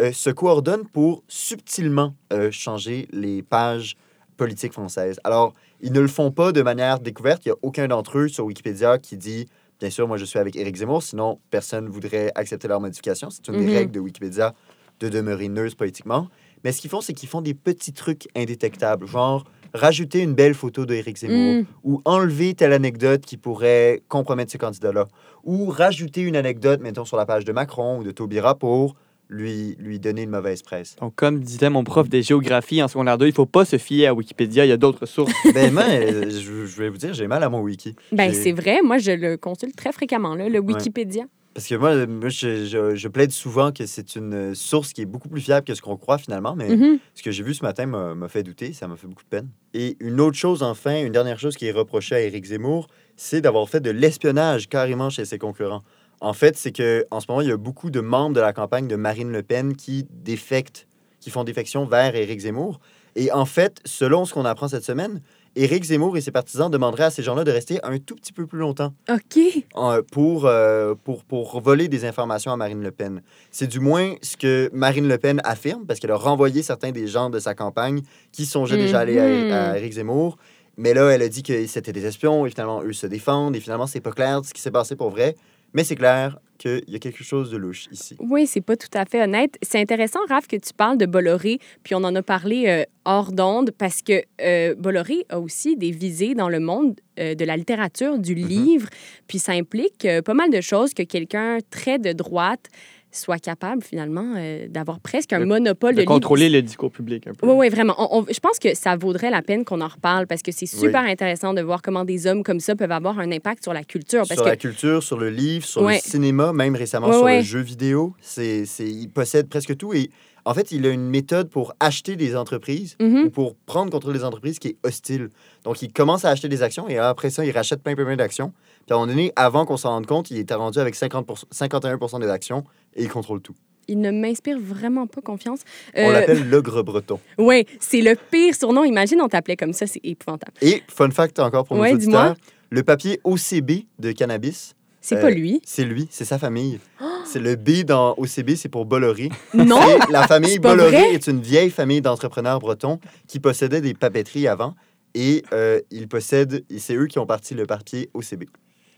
euh, 0.00 0.12
se 0.12 0.30
coordonne 0.30 0.86
pour 0.86 1.22
subtilement 1.28 2.14
euh, 2.32 2.50
changer 2.50 3.08
les 3.12 3.42
pages 3.42 3.96
politiques 4.36 4.72
françaises. 4.72 5.18
Alors, 5.24 5.52
ils 5.80 5.92
ne 5.92 6.00
le 6.00 6.08
font 6.08 6.30
pas 6.30 6.52
de 6.52 6.62
manière 6.62 6.98
découverte. 7.00 7.44
Il 7.44 7.48
n'y 7.48 7.52
a 7.52 7.56
aucun 7.62 7.88
d'entre 7.88 8.18
eux 8.18 8.28
sur 8.28 8.44
Wikipédia 8.44 8.98
qui 8.98 9.16
dit 9.16 9.46
Bien 9.80 9.90
sûr, 9.90 10.06
moi, 10.06 10.16
je 10.16 10.24
suis 10.24 10.38
avec 10.38 10.54
Éric 10.54 10.76
Zemmour, 10.76 11.02
sinon 11.02 11.40
personne 11.50 11.86
ne 11.86 11.90
voudrait 11.90 12.30
accepter 12.36 12.68
leur 12.68 12.80
modification. 12.80 13.30
C'est 13.30 13.48
une 13.48 13.56
Mhm. 13.56 13.66
des 13.66 13.76
règles 13.76 13.90
de 13.90 13.98
Wikipédia 13.98 14.54
de 15.00 15.08
demeurer 15.08 15.48
neutre 15.48 15.76
politiquement. 15.76 16.28
Mais 16.62 16.70
ce 16.70 16.80
qu'ils 16.80 16.90
font, 16.90 17.00
c'est 17.00 17.12
qu'ils 17.14 17.28
font 17.28 17.40
des 17.40 17.54
petits 17.54 17.92
trucs 17.92 18.28
indétectables, 18.36 19.08
genre 19.08 19.42
rajouter 19.74 20.20
une 20.20 20.34
belle 20.34 20.54
photo 20.54 20.86
d'Éric 20.86 21.16
Zemmour 21.18 21.62
Mm. 21.62 21.66
ou 21.82 22.00
enlever 22.04 22.54
telle 22.54 22.72
anecdote 22.72 23.22
qui 23.24 23.36
pourrait 23.36 24.02
compromettre 24.08 24.52
ce 24.52 24.58
candidat-là, 24.58 25.08
ou 25.42 25.66
rajouter 25.66 26.20
une 26.20 26.36
anecdote, 26.36 26.80
mettons, 26.80 27.04
sur 27.04 27.16
la 27.16 27.26
page 27.26 27.44
de 27.44 27.50
Macron 27.52 27.98
ou 27.98 28.04
de 28.04 28.12
Taubira 28.12 28.54
pour 28.54 28.94
lui, 29.32 29.76
lui 29.78 29.98
donner 29.98 30.22
une 30.22 30.30
mauvaise 30.30 30.62
presse. 30.62 30.96
Donc, 31.00 31.14
comme 31.16 31.40
disait 31.40 31.70
mon 31.70 31.84
prof 31.84 32.08
de 32.08 32.20
géographie 32.20 32.82
en 32.82 32.88
secondaire 32.88 33.18
2, 33.18 33.26
il 33.26 33.30
ne 33.30 33.34
faut 33.34 33.46
pas 33.46 33.64
se 33.64 33.78
fier 33.78 34.06
à 34.06 34.14
Wikipédia, 34.14 34.64
il 34.64 34.68
y 34.68 34.72
a 34.72 34.76
d'autres 34.76 35.06
sources. 35.06 35.32
ben, 35.54 35.72
moi, 35.72 35.84
euh, 35.88 36.30
je, 36.30 36.66
je 36.66 36.76
vais 36.82 36.88
vous 36.90 36.98
dire, 36.98 37.14
j'ai 37.14 37.26
mal 37.26 37.42
à 37.42 37.48
mon 37.48 37.60
wiki. 37.60 37.94
Ben, 38.12 38.32
c'est 38.32 38.52
vrai. 38.52 38.80
Moi, 38.82 38.98
je 38.98 39.12
le 39.12 39.36
consulte 39.36 39.74
très 39.76 39.92
fréquemment, 39.92 40.34
là, 40.34 40.48
le 40.48 40.58
Wikipédia. 40.60 41.24
Parce 41.54 41.66
que 41.66 41.74
moi, 41.74 42.06
moi, 42.06 42.30
je, 42.30 42.64
je- 42.64 42.94
je 42.94 43.08
plaide 43.08 43.30
souvent 43.30 43.72
que 43.72 43.84
c'est 43.84 44.16
une 44.16 44.32
euh, 44.32 44.54
source 44.54 44.94
qui 44.94 45.02
est 45.02 45.06
beaucoup 45.06 45.28
plus 45.28 45.42
fiable 45.42 45.66
que 45.66 45.74
ce 45.74 45.82
qu'on 45.82 45.98
croit 45.98 46.16
finalement, 46.16 46.56
mais 46.56 46.74
Mhm. 46.74 46.98
ce 47.14 47.22
que 47.22 47.30
j'ai 47.30 47.42
vu 47.42 47.52
ce 47.52 47.62
matin 47.62 47.84
m'a 47.84 48.14
m'a 48.14 48.28
fait 48.28 48.42
douter, 48.42 48.72
ça 48.72 48.88
m'a 48.88 48.96
fait 48.96 49.06
beaucoup 49.06 49.22
de 49.22 49.28
peine. 49.28 49.48
Et 49.74 49.98
une 50.00 50.18
autre 50.22 50.38
chose, 50.38 50.62
enfin, 50.62 51.02
une 51.04 51.12
dernière 51.12 51.38
chose 51.38 51.56
qui 51.56 51.66
est 51.66 51.72
reprochée 51.72 52.14
à 52.14 52.20
Éric 52.22 52.46
Zemmour, 52.46 52.86
c'est 53.16 53.42
d'avoir 53.42 53.68
fait 53.68 53.80
de 53.80 53.90
l'espionnage 53.90 54.66
carrément 54.70 55.10
chez 55.10 55.26
ses 55.26 55.36
concurrents. 55.38 55.82
En 56.24 56.32
fait, 56.34 56.56
c'est 56.56 56.70
que 56.72 57.04
en 57.10 57.18
ce 57.20 57.26
moment, 57.28 57.40
il 57.40 57.48
y 57.48 57.52
a 57.52 57.56
beaucoup 57.56 57.90
de 57.90 58.00
membres 58.00 58.34
de 58.36 58.40
la 58.40 58.52
campagne 58.52 58.86
de 58.86 58.94
Marine 58.96 59.32
Le 59.32 59.42
Pen 59.42 59.74
qui 59.76 60.06
défectent, 60.10 60.86
qui 61.20 61.30
font 61.30 61.42
défection 61.44 61.84
vers 61.84 62.14
Éric 62.14 62.40
Zemmour. 62.40 62.78
Et 63.16 63.30
en 63.32 63.44
fait, 63.44 63.78
selon 63.84 64.24
ce 64.24 64.32
qu'on 64.32 64.44
apprend 64.44 64.68
cette 64.68 64.84
semaine, 64.84 65.20
Éric 65.56 65.82
Zemmour 65.84 66.16
et 66.16 66.20
ses 66.22 66.30
partisans 66.30 66.70
demanderaient 66.70 67.04
à 67.04 67.10
ces 67.10 67.22
gens-là 67.24 67.42
de 67.44 67.50
rester 67.50 67.78
un 67.84 67.98
tout 67.98 68.14
petit 68.14 68.32
peu 68.32 68.46
plus 68.46 68.60
longtemps 68.60 68.94
OK. 69.10 69.38
en- 69.74 69.98
pour, 70.12 70.46
euh, 70.46 70.94
pour, 71.04 71.24
pour 71.24 71.60
voler 71.60 71.88
des 71.88 72.04
informations 72.06 72.52
à 72.52 72.56
Marine 72.56 72.82
Le 72.82 72.90
Pen. 72.92 73.20
C'est 73.50 73.66
du 73.66 73.80
moins 73.80 74.14
ce 74.22 74.36
que 74.36 74.70
Marine 74.72 75.08
Le 75.08 75.18
Pen 75.18 75.40
affirme, 75.44 75.84
parce 75.86 75.98
qu'elle 76.00 76.12
a 76.12 76.16
renvoyé 76.16 76.62
certains 76.62 76.92
des 76.92 77.06
gens 77.08 77.28
de 77.30 77.38
sa 77.40 77.54
campagne 77.54 78.00
qui 78.30 78.46
songeaient 78.46 78.78
déjà 78.78 79.00
aller 79.00 79.16
Mhm. 79.20 79.52
à, 79.52 79.72
à 79.72 79.76
Éric 79.78 79.92
Zemmour. 79.94 80.38
Mais 80.78 80.94
là, 80.94 81.10
elle 81.10 81.20
a 81.20 81.28
dit 81.28 81.42
que 81.42 81.66
c'était 81.66 81.92
des 81.92 82.06
espions, 82.06 82.46
et 82.46 82.50
finalement, 82.50 82.80
eux 82.82 82.94
se 82.94 83.06
défendent, 83.06 83.54
et 83.54 83.60
finalement, 83.60 83.86
c'est 83.86 84.00
pas 84.00 84.12
clair 84.12 84.40
ce 84.42 84.54
qui 84.54 84.62
s'est 84.62 84.70
passé 84.70 84.96
pour 84.96 85.10
vrai. 85.10 85.34
Mais 85.74 85.84
c'est 85.84 85.96
clair 85.96 86.38
qu'il 86.58 86.84
y 86.86 86.94
a 86.94 86.98
quelque 86.98 87.24
chose 87.24 87.50
de 87.50 87.56
louche 87.56 87.88
ici. 87.90 88.14
Oui, 88.20 88.46
c'est 88.46 88.60
pas 88.60 88.76
tout 88.76 88.90
à 88.94 89.04
fait 89.04 89.22
honnête. 89.22 89.56
C'est 89.62 89.80
intéressant, 89.80 90.20
Raph, 90.28 90.46
que 90.46 90.56
tu 90.56 90.72
parles 90.72 90.96
de 90.98 91.06
Bolloré, 91.06 91.58
puis 91.82 91.94
on 91.94 92.04
en 92.04 92.14
a 92.14 92.22
parlé 92.22 92.66
euh, 92.68 92.84
hors 93.04 93.32
d'onde, 93.32 93.72
parce 93.76 94.00
que 94.02 94.22
euh, 94.40 94.74
Bolloré 94.76 95.24
a 95.28 95.40
aussi 95.40 95.76
des 95.76 95.90
visées 95.90 96.34
dans 96.34 96.48
le 96.48 96.60
monde 96.60 97.00
euh, 97.18 97.34
de 97.34 97.44
la 97.44 97.56
littérature, 97.56 98.18
du 98.18 98.34
Mhm. 98.36 98.46
livre, 98.46 98.88
puis 99.26 99.38
ça 99.40 99.52
implique 99.52 100.06
pas 100.24 100.34
mal 100.34 100.50
de 100.50 100.60
choses 100.60 100.94
que 100.94 101.02
quelqu'un 101.02 101.58
très 101.70 101.98
de 101.98 102.12
droite 102.12 102.66
soit 103.12 103.38
capable, 103.38 103.82
finalement, 103.82 104.34
euh, 104.36 104.66
d'avoir 104.68 104.98
presque 104.98 105.32
un 105.32 105.40
De- 105.40 105.44
monopole 105.44 105.94
de, 105.94 106.00
de 106.00 106.06
contrôler 106.06 106.48
le 106.48 106.62
discours 106.62 106.90
public 106.90 107.26
un 107.28 107.34
peu. 107.34 107.46
Oui, 107.46 107.54
oui, 107.56 107.68
vraiment. 107.68 107.94
On- 107.98 108.20
on- 108.22 108.26
je 108.32 108.40
pense 108.40 108.58
que 108.58 108.74
ça 108.74 108.96
vaudrait 108.96 109.30
la 109.30 109.42
peine 109.42 109.64
qu'on 109.64 109.80
en 109.82 109.88
reparle 109.88 110.26
parce 110.26 110.42
que 110.42 110.50
c'est 110.50 110.66
super 110.66 111.02
intéressant 111.02 111.52
de 111.54 111.60
voir 111.60 111.82
comment 111.82 112.04
des 112.04 112.26
hommes 112.26 112.42
comme 112.42 112.58
ça 112.60 112.74
peuvent 112.74 112.90
avoir 112.90 113.18
un 113.18 113.30
impact 113.30 113.62
sur 113.62 113.72
la 113.74 113.84
culture. 113.84 114.20
Parce 114.26 114.34
sur 114.34 114.44
que 114.44 114.48
la 114.48 114.56
culture, 114.56 115.02
sur 115.02 115.18
le 115.18 115.30
livre, 115.30 115.64
sur 115.66 115.82
Ouais. 115.82 115.96
le 116.04 116.10
cinéma, 116.10 116.52
même 116.52 116.74
récemment 116.74 117.08
Ouais, 117.08 117.12
sur 117.14 117.24
ouais. 117.24 117.36
le 117.38 117.42
jeu 117.44 117.60
vidéo. 117.60 118.14
C'est, 118.20 118.64
c'est, 118.64 118.88
il 118.88 119.08
possède 119.08 119.48
presque 119.48 119.76
tout. 119.76 119.92
Et 119.92 120.10
en 120.44 120.54
fait, 120.54 120.72
il 120.72 120.84
a 120.86 120.88
une 120.88 121.08
méthode 121.08 121.50
pour 121.50 121.74
acheter 121.78 122.16
des 122.16 122.34
entreprises 122.34 122.96
Mhm. 123.00 123.24
ou 123.26 123.30
pour 123.30 123.54
prendre 123.66 123.90
contrôle 123.92 124.14
des 124.14 124.24
entreprises 124.24 124.58
qui 124.58 124.68
est 124.68 124.76
hostile. 124.84 125.28
Donc, 125.64 125.82
il 125.82 125.92
commence 125.92 126.24
à 126.24 126.30
acheter 126.30 126.48
des 126.48 126.62
actions 126.62 126.88
et 126.88 126.98
après 126.98 127.30
ça, 127.30 127.44
il 127.44 127.50
rachète 127.52 127.82
plein, 127.82 127.94
plein, 127.94 128.04
plein 128.04 128.16
d'actions. 128.16 128.52
Puis 128.86 128.92
à 128.92 128.94
un 128.94 128.98
moment 129.00 129.06
donné, 129.12 129.32
avant 129.36 129.64
qu'on 129.64 129.76
s'en 129.76 129.90
rende 129.90 130.06
compte, 130.06 130.30
il 130.30 130.38
était 130.38 130.54
rendu 130.54 130.78
avec 130.78 130.94
50 130.94 131.46
51% 131.52 132.20
des 132.20 132.28
actions 132.28 132.64
et 132.94 133.02
il 133.04 133.08
contrôle 133.08 133.40
tout. 133.40 133.54
il 133.88 134.00
ne 134.00 134.10
m'inspire 134.12 134.58
vraiment 134.60 135.06
pas 135.06 135.20
confiance. 135.20 135.60
On 135.96 136.08
Euh, 136.08 136.12
l'appelle 136.12 136.48
l'ogre 136.48 136.82
breton. 136.82 137.18
Oui, 137.38 137.66
c'est 137.80 138.00
le 138.00 138.14
pire 138.30 138.54
surnom. 138.54 138.84
Imagine, 138.84 139.20
on 139.20 139.28
t'appelait 139.28 139.56
comme 139.56 139.72
ça, 139.72 139.86
c'est 139.86 140.00
épouvantable. 140.04 140.52
Et, 140.62 140.82
fun 140.88 141.10
fact 141.10 141.38
encore 141.40 141.64
pour 141.64 141.76
nos 141.76 141.82
Ouais, 141.82 141.92
auditeurs, 141.94 142.34
le 142.70 142.82
papier 142.84 143.20
OCB 143.24 143.86
de 143.98 144.12
cannabis, 144.12 144.74
C'est 145.00 145.16
Euh, 145.16 145.20
pas 145.20 145.30
lui. 145.30 145.60
c'est 145.64 145.84
lui, 145.84 146.06
c'est 146.10 146.24
sa 146.24 146.38
famille. 146.38 146.78
C'est 147.24 147.38
le 147.40 147.54
B 147.56 147.84
dans 147.84 148.14
OCB, 148.18 148.56
c'est 148.56 148.68
pour 148.68 148.84
Bolloré. 148.84 149.28
Non! 149.54 149.80
Et 150.08 150.12
la 150.12 150.26
famille 150.26 150.58
Bolloré 150.66 150.90
vrai? 150.90 151.14
est 151.14 151.26
une 151.28 151.40
vieille 151.40 151.70
famille 151.70 152.00
d'entrepreneurs 152.02 152.58
bretons 152.58 152.98
qui 153.28 153.38
possédait 153.40 153.80
des 153.80 153.94
papeteries 153.94 154.48
avant. 154.48 154.74
Et 155.14 155.42
euh, 155.52 155.80
ils 155.92 156.08
possèdent, 156.08 156.64
et 156.70 156.78
c'est 156.80 156.94
eux 156.96 157.06
qui 157.06 157.18
ont 157.20 157.26
parti 157.26 157.54
le 157.54 157.64
papier 157.66 158.10
OCB. 158.14 158.44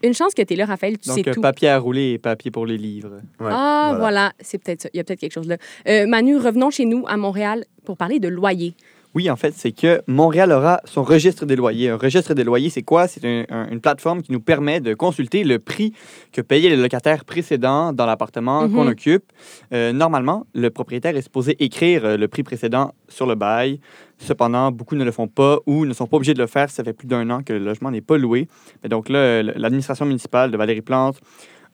Une 0.04 0.14
chance 0.14 0.34
que 0.34 0.42
tu 0.42 0.52
es 0.54 0.56
là, 0.56 0.66
Raphaël, 0.66 0.98
tu 0.98 1.08
Donc, 1.08 1.18
sais 1.18 1.32
tout. 1.32 1.40
papier 1.40 1.68
à 1.68 1.78
rouler 1.78 2.12
et 2.12 2.18
papier 2.18 2.50
pour 2.50 2.66
les 2.66 2.76
livres. 2.76 3.20
Ouais, 3.40 3.50
ah, 3.50 3.96
voilà, 3.98 4.32
c'est 4.40 4.58
peut-être 4.62 4.82
ça. 4.82 4.88
Il 4.92 4.98
y 4.98 5.00
a 5.00 5.04
peut-être 5.04 5.20
quelque 5.20 5.32
chose 5.32 5.48
là. 5.48 5.56
Euh, 5.88 6.06
Manu, 6.06 6.36
revenons 6.36 6.70
chez 6.70 6.84
nous 6.84 7.04
à 7.08 7.16
Montréal 7.16 7.64
pour 7.84 7.96
parler 7.96 8.20
de 8.20 8.28
loyer. 8.28 8.74
Oui, 9.14 9.31
en 9.31 9.37
fait, 9.37 9.55
c'est 9.57 9.70
que 9.70 10.03
Montréal 10.09 10.50
aura 10.50 10.81
son 10.85 11.05
registre 11.05 11.46
des 11.46 11.55
loyers. 11.55 11.90
Un 11.90 11.96
registre 11.96 12.35
des 12.35 12.42
loyers, 12.42 12.68
c'est 12.70 12.83
quoi? 12.83 13.07
C'est 13.07 13.24
un- 13.24 13.44
un- 13.48 13.68
une 13.70 13.81
plateforme 13.81 14.22
qui 14.22 14.33
nous 14.33 14.40
permet 14.40 14.81
de 14.81 14.92
consulter 14.94 15.44
le 15.44 15.61
prix 15.61 15.92
que 16.33 16.40
payaient 16.40 16.68
les 16.70 16.77
locataires 16.77 17.24
précédents 17.24 17.92
dans 17.92 18.07
l'appartement 18.07 18.62
Mhm. 18.66 18.72
qu'on 18.74 18.87
occupe. 18.88 19.24
Euh, 19.72 19.92
normalement, 19.92 20.46
le 20.55 20.68
propriétaire 20.70 21.16
est 21.16 21.22
supposé 21.22 21.55
écrire 21.62 22.05
euh, 22.05 22.16
le 22.16 22.27
prix 22.27 22.42
précédent 22.42 22.92
sur 23.09 23.27
le 23.27 23.37
bail. 23.37 23.79
Cependant, 24.18 24.72
beaucoup 24.72 24.96
ne 24.96 25.05
le 25.05 25.12
font 25.12 25.29
pas 25.29 25.59
ou 25.66 25.87
ne 25.87 25.92
sont 25.92 26.07
pas 26.09 26.16
obligés 26.16 26.35
de 26.35 26.40
le 26.40 26.46
faire 26.48 26.68
ça 26.70 26.83
fait 26.83 26.92
plus 26.92 27.07
d'un 27.07 27.29
an 27.31 27.42
que 27.42 27.53
le 27.53 27.61
logement 27.61 27.90
n'est 27.92 28.00
pas 28.00 28.18
loué. 28.18 28.48
Mais 28.83 28.88
donc 28.88 29.09
là, 29.09 29.42
l'administration 29.44 30.07
municipale 30.07 30.50
de 30.50 30.57
Valérie 30.57 30.83
Plante 30.83 31.20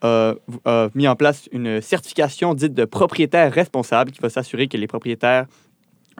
a 0.03 0.33
a 0.65 0.89
mis 0.95 1.07
en 1.07 1.15
place 1.15 1.47
une 1.51 1.79
certification 1.81 2.53
dite 2.55 2.73
de 2.73 2.85
propriétaire 2.85 3.51
responsable 3.53 4.11
qui 4.11 4.19
va 4.19 4.29
s'assurer 4.29 4.67
que 4.67 4.75
les 4.77 4.87
propriétaires 4.87 5.45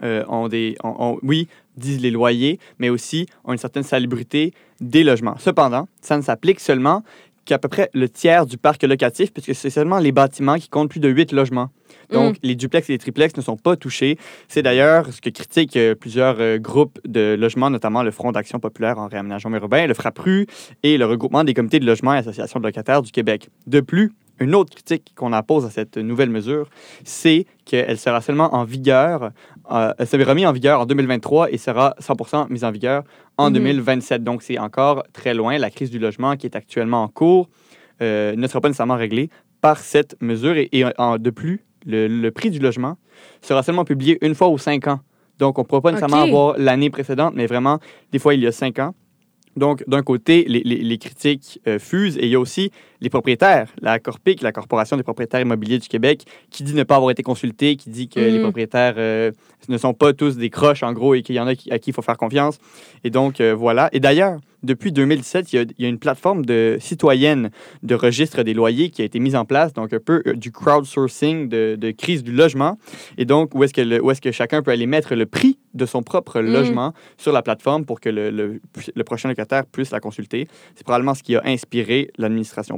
euh, 0.04 0.24
ont 0.28 0.48
des, 0.48 0.76
ont- 0.84 0.96
ont- 1.00 1.20
oui, 1.24 1.48
disent 1.78 2.02
les 2.02 2.12
loyers, 2.12 2.60
mais 2.80 2.90
aussi 2.90 3.28
ont 3.46 3.52
une 3.54 3.58
certaine 3.58 3.84
salubrité 3.84 4.54
des 4.80 5.04
logements. 5.04 5.36
Cependant, 5.40 5.88
ça 6.02 6.18
ne 6.18 6.22
s'applique 6.22 6.60
seulement 6.60 7.04
qu'à 7.44 7.58
peu 7.58 7.68
près 7.68 7.90
le 7.96 8.08
tiers 8.08 8.46
du 8.46 8.58
parc 8.58 8.84
locatif, 8.84 9.34
puisque 9.34 9.56
c'est 9.56 9.72
seulement 9.72 9.98
les 9.98 10.12
bâtiments 10.12 10.58
qui 10.58 10.70
comptent 10.70 10.90
plus 10.92 11.00
de 11.00 11.10
8 11.10 11.32
logements. 11.32 11.70
Donc, 12.12 12.36
les 12.44 12.56
duplex 12.56 12.88
et 12.90 12.94
les 12.94 12.98
triplex 13.00 13.36
ne 13.36 13.42
sont 13.42 13.58
pas 13.58 13.76
touchés. 13.76 14.18
C'est 14.48 14.62
d'ailleurs 14.62 15.12
ce 15.12 15.22
que 15.22 15.30
critiquent 15.30 15.76
euh, 15.78 15.96
plusieurs 15.96 16.40
euh, 16.40 16.58
groupes 16.58 17.00
de 17.08 17.36
logements, 17.40 17.70
notamment 17.70 18.04
le 18.04 18.12
Front 18.12 18.32
d'action 18.32 18.60
populaire 18.60 19.00
en 19.00 19.08
réaménagement 19.08 19.56
urbain, 19.58 19.88
le 19.88 19.94
FRAPRU 19.94 20.46
et 20.84 20.98
le 20.98 21.06
regroupement 21.06 21.44
des 21.44 21.54
comités 21.54 21.80
de 21.80 21.86
logement 21.86 22.14
et 22.14 22.18
associations 22.18 22.60
de 22.60 22.66
locataires 22.66 23.02
du 23.02 23.12
Québec. 23.12 23.50
De 23.66 23.80
plus, 23.80 24.12
une 24.42 24.56
autre 24.56 24.72
critique 24.72 25.14
qu'on 25.16 25.32
appose 25.34 25.66
à 25.66 25.70
cette 25.70 25.98
nouvelle 25.98 26.30
mesure, 26.30 26.68
c'est 27.04 27.46
qu'elle 27.66 27.98
sera 27.98 28.20
seulement 28.22 28.54
en 28.56 28.64
vigueur, 28.66 29.32
euh, 29.72 29.94
elle 29.98 30.08
sera 30.08 30.24
remise 30.24 30.46
en 30.46 30.52
vigueur 30.52 30.82
en 30.82 30.86
2023 30.86 31.52
et 31.52 31.58
sera 31.58 31.96
100% 32.00 32.48
mise 32.50 32.64
en 32.64 32.72
vigueur 32.72 33.04
en 33.38 33.48
Mhm. 33.48 33.54
2027. 33.54 34.24
Donc, 34.24 34.42
c'est 34.44 34.58
encore 34.60 35.04
très 35.14 35.34
loin. 35.34 35.58
La 35.58 35.70
crise 35.70 35.90
du 35.92 36.00
logement 36.00 36.36
qui 36.36 36.48
est 36.48 36.56
actuellement 36.56 37.04
en 37.04 37.08
cours 37.08 37.48
euh, 38.02 38.36
ne 38.36 38.48
sera 38.48 38.60
pas 38.62 38.68
nécessairement 38.68 38.96
réglée 38.98 39.30
par 39.62 39.78
cette 39.78 40.20
mesure. 40.22 40.58
Et, 40.58 40.70
et 40.72 40.84
en- 40.98 41.18
de 41.20 41.30
plus, 41.30 41.64
le, 41.86 42.08
le 42.08 42.32
prix 42.32 42.50
du 42.50 42.58
logement 42.60 42.98
sera 43.42 43.62
seulement 43.64 43.86
publié 43.86 44.18
une 44.26 44.34
fois 44.36 44.48
aux 44.48 44.58
cinq 44.58 44.88
ans. 44.88 45.00
Donc, 45.38 45.60
on 45.60 45.62
ne 45.62 45.68
pourra 45.68 45.82
pas 45.82 45.92
nécessairement 45.92 46.24
avoir 46.30 46.56
l'année 46.58 46.90
précédente, 46.90 47.34
mais 47.36 47.46
vraiment, 47.46 47.80
des 48.12 48.18
fois, 48.20 48.34
il 48.34 48.42
y 48.42 48.48
a 48.48 48.52
cinq 48.52 48.80
ans. 48.80 48.94
Donc, 49.56 49.84
d'un 49.88 50.02
côté, 50.02 50.46
les, 50.48 50.62
les- 50.64 50.78
les 50.82 50.98
critiques 50.98 51.60
euh, 51.68 51.78
fusent 51.78 52.18
et 52.18 52.24
il 52.26 52.30
y 52.30 52.36
a 52.36 52.40
aussi 52.40 52.72
les 53.02 53.10
propriétaires, 53.10 53.68
la 53.82 54.00
Corpic, 54.00 54.42
la 54.42 54.52
Corporation 54.52 54.96
des 54.98 55.04
propriétaires 55.04 55.42
immobiliers 55.42 55.80
du 55.80 55.88
Québec, 55.88 56.26
qui 56.52 56.64
dit 56.64 56.74
ne 56.76 56.84
pas 56.84 56.96
avoir 56.98 57.12
été 57.12 57.24
consulté, 57.24 57.76
qui 57.76 57.90
dit 57.90 58.08
que 58.08 58.20
les 58.20 58.40
Mm. 58.40 58.44
propriétaires 58.44 58.94
euh, 58.98 59.32
ne 59.70 59.78
sont 59.78 59.94
pas 59.94 60.14
tous 60.14 60.38
des 60.38 60.50
croches, 60.50 60.84
en 60.84 60.94
gros, 60.94 61.14
et 61.16 61.22
qu'il 61.24 61.36
y 61.36 61.40
en 61.40 61.48
a 61.48 61.56
qui- 61.56 61.72
à 61.72 61.80
qui 61.80 61.90
il 61.90 61.94
faut 61.94 62.02
faire 62.02 62.18
confiance. 62.18 62.60
Et 63.04 63.10
donc, 63.10 63.42
euh, 63.42 63.54
voilà. 63.56 63.90
Et 63.92 64.00
d'ailleurs, 64.00 64.40
depuis 64.64 64.92
2017, 64.92 65.52
il 65.52 65.56
y, 65.56 65.60
a, 65.60 65.62
il 65.64 65.84
y 65.84 65.86
a 65.86 65.90
une 65.90 65.98
plateforme 65.98 66.46
de 66.46 66.78
citoyenne 66.80 67.50
de 67.82 67.96
registre 67.96 68.44
des 68.44 68.54
loyers 68.54 68.92
qui 68.92 69.02
a 69.02 69.06
été 69.06 69.20
mise 69.20 69.36
en 69.36 69.44
place, 69.46 69.74
donc 69.74 69.92
un 69.94 70.00
peu 70.00 70.22
euh, 70.28 70.34
du 70.34 70.52
crowdsourcing 70.52 71.50
de, 71.50 71.76
de 71.80 71.92
crise 71.92 72.24
du 72.24 72.32
logement. 72.32 72.78
Et 73.18 73.26
donc, 73.26 73.56
où 73.56 73.64
est-ce 73.64 73.74
que, 73.74 73.82
le- 73.82 74.04
où 74.04 74.12
est-ce 74.12 74.22
que 74.22 74.32
chacun 74.32 74.62
peut 74.62 74.70
aller 74.72 74.86
mettre 74.86 75.16
le 75.16 75.26
prix 75.26 75.58
de 75.74 75.86
son 75.88 76.04
propre 76.04 76.42
Mm. 76.42 76.54
logement 76.54 76.94
sur 77.18 77.32
la 77.32 77.42
plateforme 77.42 77.86
pour 77.86 78.00
que 78.00 78.10
le, 78.10 78.30
le- 78.30 78.62
le 78.96 79.04
prochain 79.04 79.30
locataire 79.30 79.66
puisse 79.66 79.90
la 79.92 80.00
consulter? 80.00 80.48
C'est 80.76 80.84
probablement 80.84 81.16
ce 81.16 81.24
qui 81.24 81.36
a 81.36 81.42
inspiré 81.46 82.12
l'administration 82.20 82.78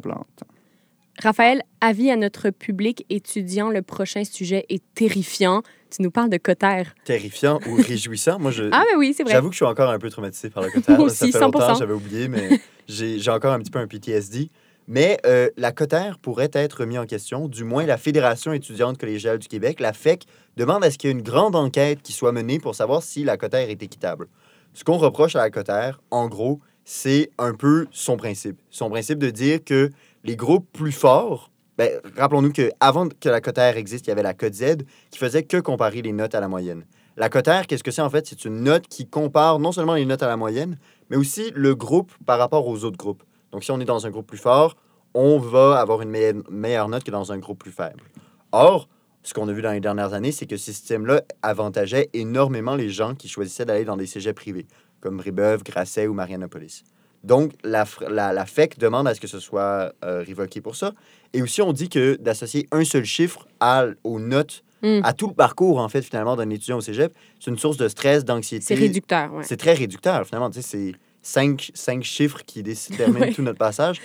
Raphaël, 1.22 1.62
avis 1.80 2.10
à 2.10 2.16
notre 2.16 2.50
public 2.50 3.06
étudiant, 3.10 3.70
le 3.70 3.82
prochain 3.82 4.24
sujet 4.24 4.66
est 4.70 4.82
terrifiant. 4.96 5.62
Tu 5.96 6.02
nous 6.02 6.10
parles 6.10 6.30
de 6.30 6.38
Cotter. 6.38 6.84
Terrifiant 7.06 7.60
ou 7.68 7.76
réjouissant? 7.88 8.40
Moi, 8.40 8.50
je, 8.52 8.64
Ah, 8.72 8.84
mais 8.92 8.98
oui, 8.98 9.14
c'est 9.16 9.24
vrai. 9.24 9.34
J'avoue 9.34 9.50
que 9.50 9.54
je 9.54 9.58
suis 9.58 9.66
encore 9.66 9.92
un 9.92 10.00
peu 10.00 10.10
traumatisé 10.10 10.50
par 10.50 10.64
le 10.64 10.72
Cotter. 10.72 10.94
Moi 10.94 11.08
là. 11.08 11.14
Ça 11.14 11.26
aussi, 11.26 11.32
fait 11.32 11.40
longtemps, 11.40 11.74
100%. 11.76 11.80
j'avais 11.80 11.94
oublié, 11.94 12.28
mais 12.28 12.60
j'ai 12.88 13.20
j'ai 13.20 13.32
encore 13.32 13.54
un 13.54 13.60
petit 13.60 13.70
peu 13.72 13.80
un 13.80 13.88
PTSD. 13.88 14.50
Mais 14.88 15.18
euh, 15.26 15.50
la 15.56 15.72
Cotter 15.72 16.12
pourrait 16.22 16.52
être 16.54 16.80
remis 16.82 16.98
en 16.98 17.06
question. 17.06 17.48
Du 17.48 17.64
moins, 17.64 17.86
la 17.86 17.98
Fédération 17.98 18.52
étudiante 18.52 18.98
collégiale 18.98 19.38
du 19.38 19.48
Québec, 19.48 19.80
la 19.80 19.94
FEC, 19.94 20.26
demande 20.58 20.84
à 20.84 20.92
ce 20.92 20.98
qu'il 20.98 21.10
y 21.10 21.14
ait 21.14 21.16
une 21.16 21.22
grande 21.22 21.56
enquête 21.56 22.02
qui 22.02 22.12
soit 22.12 22.32
menée 22.32 22.60
pour 22.60 22.76
savoir 22.76 23.02
si 23.04 23.24
la 23.24 23.38
Cotter 23.38 23.70
est 23.70 23.82
équitable. 23.82 24.28
Ce 24.74 24.84
qu'on 24.84 24.98
reproche 24.98 25.36
à 25.36 25.40
la 25.40 25.52
Cotter, 25.52 25.92
en 26.12 26.28
gros, 26.28 26.60
c'est 26.86 27.30
un 27.38 27.54
peu 27.54 27.88
son 27.92 28.18
principe. 28.18 28.60
Son 28.70 28.90
principe 28.90 29.20
de 29.20 29.30
dire 29.30 29.64
que 29.64 29.90
les 30.24 30.36
groupes 30.36 30.68
plus 30.72 30.92
forts, 30.92 31.52
ben, 31.78 32.00
rappelons-nous 32.18 32.52
qu'avant 32.52 33.08
que 33.08 33.30
la 33.30 33.42
Cotter 33.42 33.72
existe, 33.76 34.06
il 34.08 34.10
y 34.10 34.12
avait 34.12 34.24
la 34.24 34.34
Code 34.34 34.54
Z 34.54 34.84
qui 35.10 35.18
faisait 35.18 35.44
que 35.44 35.58
comparer 35.58 36.02
les 36.02 36.12
notes 36.12 36.36
à 36.36 36.40
la 36.40 36.48
moyenne. 36.48 36.86
La 37.18 37.30
Cotter, 37.30 37.62
qu'est-ce 37.68 37.84
que 37.84 37.92
c'est 37.92 38.02
en 38.02 38.10
fait? 38.10 38.28
C'est 38.28 38.46
une 38.46 38.62
note 38.62 38.88
qui 38.88 39.08
compare 39.08 39.60
non 39.60 39.72
seulement 39.72 39.96
les 39.96 40.06
notes 40.06 40.24
à 40.24 40.28
la 40.28 40.38
moyenne, 40.38 40.78
mais 41.10 41.18
aussi 41.18 41.52
le 41.56 41.76
groupe 41.76 42.12
par 42.26 42.40
rapport 42.40 42.68
aux 42.68 42.84
autres 42.84 42.98
groupes. 42.98 43.24
Donc, 43.52 43.64
si 43.64 43.72
on 43.72 43.80
est 43.80 43.86
dans 43.86 44.06
un 44.06 44.10
groupe 44.10 44.28
plus 44.28 44.38
fort, 44.38 44.76
on 45.14 45.38
va 45.38 45.80
avoir 45.80 46.02
une 46.02 46.10
meilleure, 46.10 46.36
meilleure 46.50 46.90
note 46.90 47.04
que 47.04 47.12
dans 47.12 47.32
un 47.32 47.38
groupe 47.38 47.60
plus 47.60 47.72
faible. 47.72 48.02
Or, 48.52 48.88
ce 49.22 49.34
qu'on 49.34 49.48
a 49.48 49.54
vu 49.54 49.62
dans 49.62 49.72
les 49.72 49.80
dernières 49.80 50.14
années, 50.14 50.32
c'est 50.32 50.48
que 50.48 50.58
ce 50.58 50.72
système-là 50.72 51.22
avantageait 51.42 52.10
énormément 52.14 52.76
les 52.76 52.90
gens 52.90 53.16
qui 53.16 53.28
choisissaient 53.28 53.66
d'aller 53.66 53.86
dans 53.86 53.96
des 53.96 54.08
cégeps 54.08 54.36
privés, 54.36 54.66
comme 55.04 55.18
Brébeuf, 55.18 55.64
Grasset 55.64 56.08
ou 56.08 56.14
Marianopolis. 56.14 56.84
Donc, 57.24 57.52
la, 57.64 57.86
la, 58.10 58.34
la 58.34 58.46
FEC 58.46 58.78
demande 58.80 59.08
à 59.08 59.14
ce 59.14 59.22
que 59.22 59.28
ce 59.28 59.40
soit 59.40 59.94
euh, 60.04 60.24
révoqué 60.26 60.60
pour 60.62 60.76
ça. 60.76 60.94
Et 61.34 61.42
aussi, 61.42 61.62
on 61.62 61.72
dit 61.74 61.90
que 61.90 62.16
d'associer 62.16 62.68
un 62.72 62.84
seul 62.84 63.06
chiffre 63.06 63.48
à, 63.60 63.86
aux 64.04 64.20
notes, 64.20 64.64
Mm. 64.84 65.00
à 65.04 65.14
tout 65.14 65.30
le 65.30 65.34
parcours, 65.34 65.80
en 65.80 65.88
fait, 65.88 66.02
finalement, 66.02 66.36
d'un 66.36 66.50
étudiant 66.50 66.78
au 66.78 66.82
cégep, 66.82 67.14
c'est 67.40 67.50
une 67.50 67.58
source 67.58 67.78
de 67.78 67.88
stress, 67.88 68.26
d'anxiété. 68.26 68.66
C'est 68.66 68.76
réducteur, 68.76 69.34
ouais. 69.34 69.44
C'est 69.46 69.56
très 69.56 69.74
réducteur, 69.74 70.26
finalement. 70.26 70.50
Tu 70.50 70.62
sais, 70.62 70.68
c'est 70.68 70.92
cinq, 71.22 71.72
cinq 71.74 72.04
chiffres 72.04 72.42
qui 72.46 72.62
déterminent 72.90 73.32
tout 73.34 73.42
notre 73.44 73.58
passage. 73.58 74.02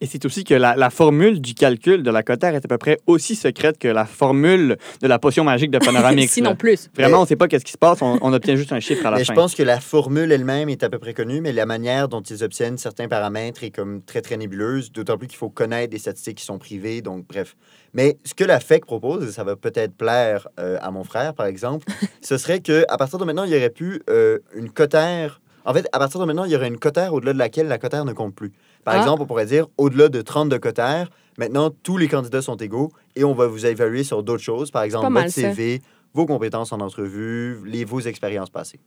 Et 0.00 0.06
c'est 0.06 0.24
aussi 0.24 0.44
que 0.44 0.54
la, 0.54 0.76
la 0.76 0.90
formule 0.90 1.40
du 1.40 1.54
calcul 1.54 2.02
de 2.02 2.10
la 2.10 2.22
Cotter 2.22 2.46
est 2.46 2.64
à 2.64 2.68
peu 2.68 2.78
près 2.78 2.98
aussi 3.06 3.34
secrète 3.34 3.78
que 3.78 3.88
la 3.88 4.04
formule 4.04 4.76
de 5.02 5.06
la 5.08 5.18
potion 5.18 5.42
magique 5.42 5.70
de 5.70 5.78
Panoramix. 5.78 6.32
Sinon 6.38 6.50
là. 6.50 6.56
plus. 6.56 6.88
Vraiment, 6.96 7.18
on 7.18 7.22
ne 7.22 7.26
sait 7.26 7.36
pas 7.36 7.48
qu'est-ce 7.48 7.64
qui 7.64 7.72
se 7.72 7.78
passe, 7.78 8.00
on, 8.00 8.18
on 8.22 8.32
obtient 8.32 8.54
juste 8.54 8.72
un 8.72 8.80
chiffre 8.80 9.04
à 9.06 9.10
la 9.10 9.18
Mais 9.18 9.24
fin. 9.24 9.32
je 9.32 9.36
pense 9.36 9.54
que 9.54 9.62
la 9.62 9.80
formule 9.80 10.30
elle-même 10.30 10.68
est 10.68 10.84
à 10.84 10.88
peu 10.88 10.98
près 10.98 11.14
connue, 11.14 11.40
mais 11.40 11.52
la 11.52 11.66
manière 11.66 12.08
dont 12.08 12.20
ils 12.20 12.44
obtiennent 12.44 12.78
certains 12.78 13.08
paramètres 13.08 13.64
est 13.64 13.70
comme 13.70 14.02
très, 14.02 14.20
très 14.20 14.36
nébuleuse, 14.36 14.92
d'autant 14.92 15.18
plus 15.18 15.26
qu'il 15.26 15.38
faut 15.38 15.50
connaître 15.50 15.90
des 15.90 15.98
statistiques 15.98 16.38
qui 16.38 16.44
sont 16.44 16.58
privées, 16.58 17.02
donc 17.02 17.26
bref. 17.26 17.56
Mais 17.92 18.18
ce 18.24 18.34
que 18.34 18.44
la 18.44 18.60
FEC 18.60 18.84
propose, 18.86 19.28
et 19.28 19.32
ça 19.32 19.42
va 19.42 19.56
peut-être 19.56 19.94
plaire 19.96 20.46
euh, 20.60 20.78
à 20.80 20.90
mon 20.90 21.02
frère, 21.02 21.34
par 21.34 21.46
exemple, 21.46 21.86
ce 22.22 22.38
serait 22.38 22.60
qu'à 22.60 22.84
partir 22.98 23.18
de 23.18 23.24
maintenant, 23.24 23.44
il 23.44 23.50
y 23.50 23.56
aurait 23.56 23.70
pu 23.70 24.02
euh, 24.10 24.38
une 24.54 24.70
cotère... 24.70 25.40
En 25.64 25.74
fait, 25.74 25.86
à 25.92 25.98
partir 25.98 26.18
de 26.18 26.24
maintenant, 26.24 26.44
il 26.44 26.52
y 26.52 26.56
aurait 26.56 26.68
une 26.68 26.78
cotère 26.78 27.12
au-delà 27.12 27.34
de 27.34 27.38
laquelle 27.38 27.66
la 27.66 27.76
cotère 27.76 28.06
ne 28.06 28.14
compte 28.14 28.34
plus. 28.34 28.52
Par 28.88 28.96
Ah. 28.96 29.00
exemple, 29.00 29.20
on 29.22 29.26
pourrait 29.26 29.44
dire, 29.44 29.66
au-delà 29.76 30.08
de 30.08 30.22
30 30.22 30.48
de 30.48 30.56
cotères, 30.56 31.10
maintenant, 31.36 31.70
tous 31.82 31.98
les 31.98 32.08
candidats 32.08 32.40
sont 32.40 32.56
égaux 32.56 32.90
et 33.16 33.22
on 33.24 33.34
va 33.34 33.46
vous 33.46 33.66
évaluer 33.66 34.02
sur 34.02 34.22
d'autres 34.22 34.42
choses, 34.42 34.70
par 34.70 34.82
exemple, 34.82 35.12
votre 35.12 35.28
ça. 35.28 35.52
CV, 35.52 35.82
vos 36.14 36.24
compétences 36.24 36.72
en 36.72 36.80
entrevue, 36.80 37.58
les, 37.66 37.84
vos 37.84 38.00
expériences 38.00 38.48
passées. 38.48 38.80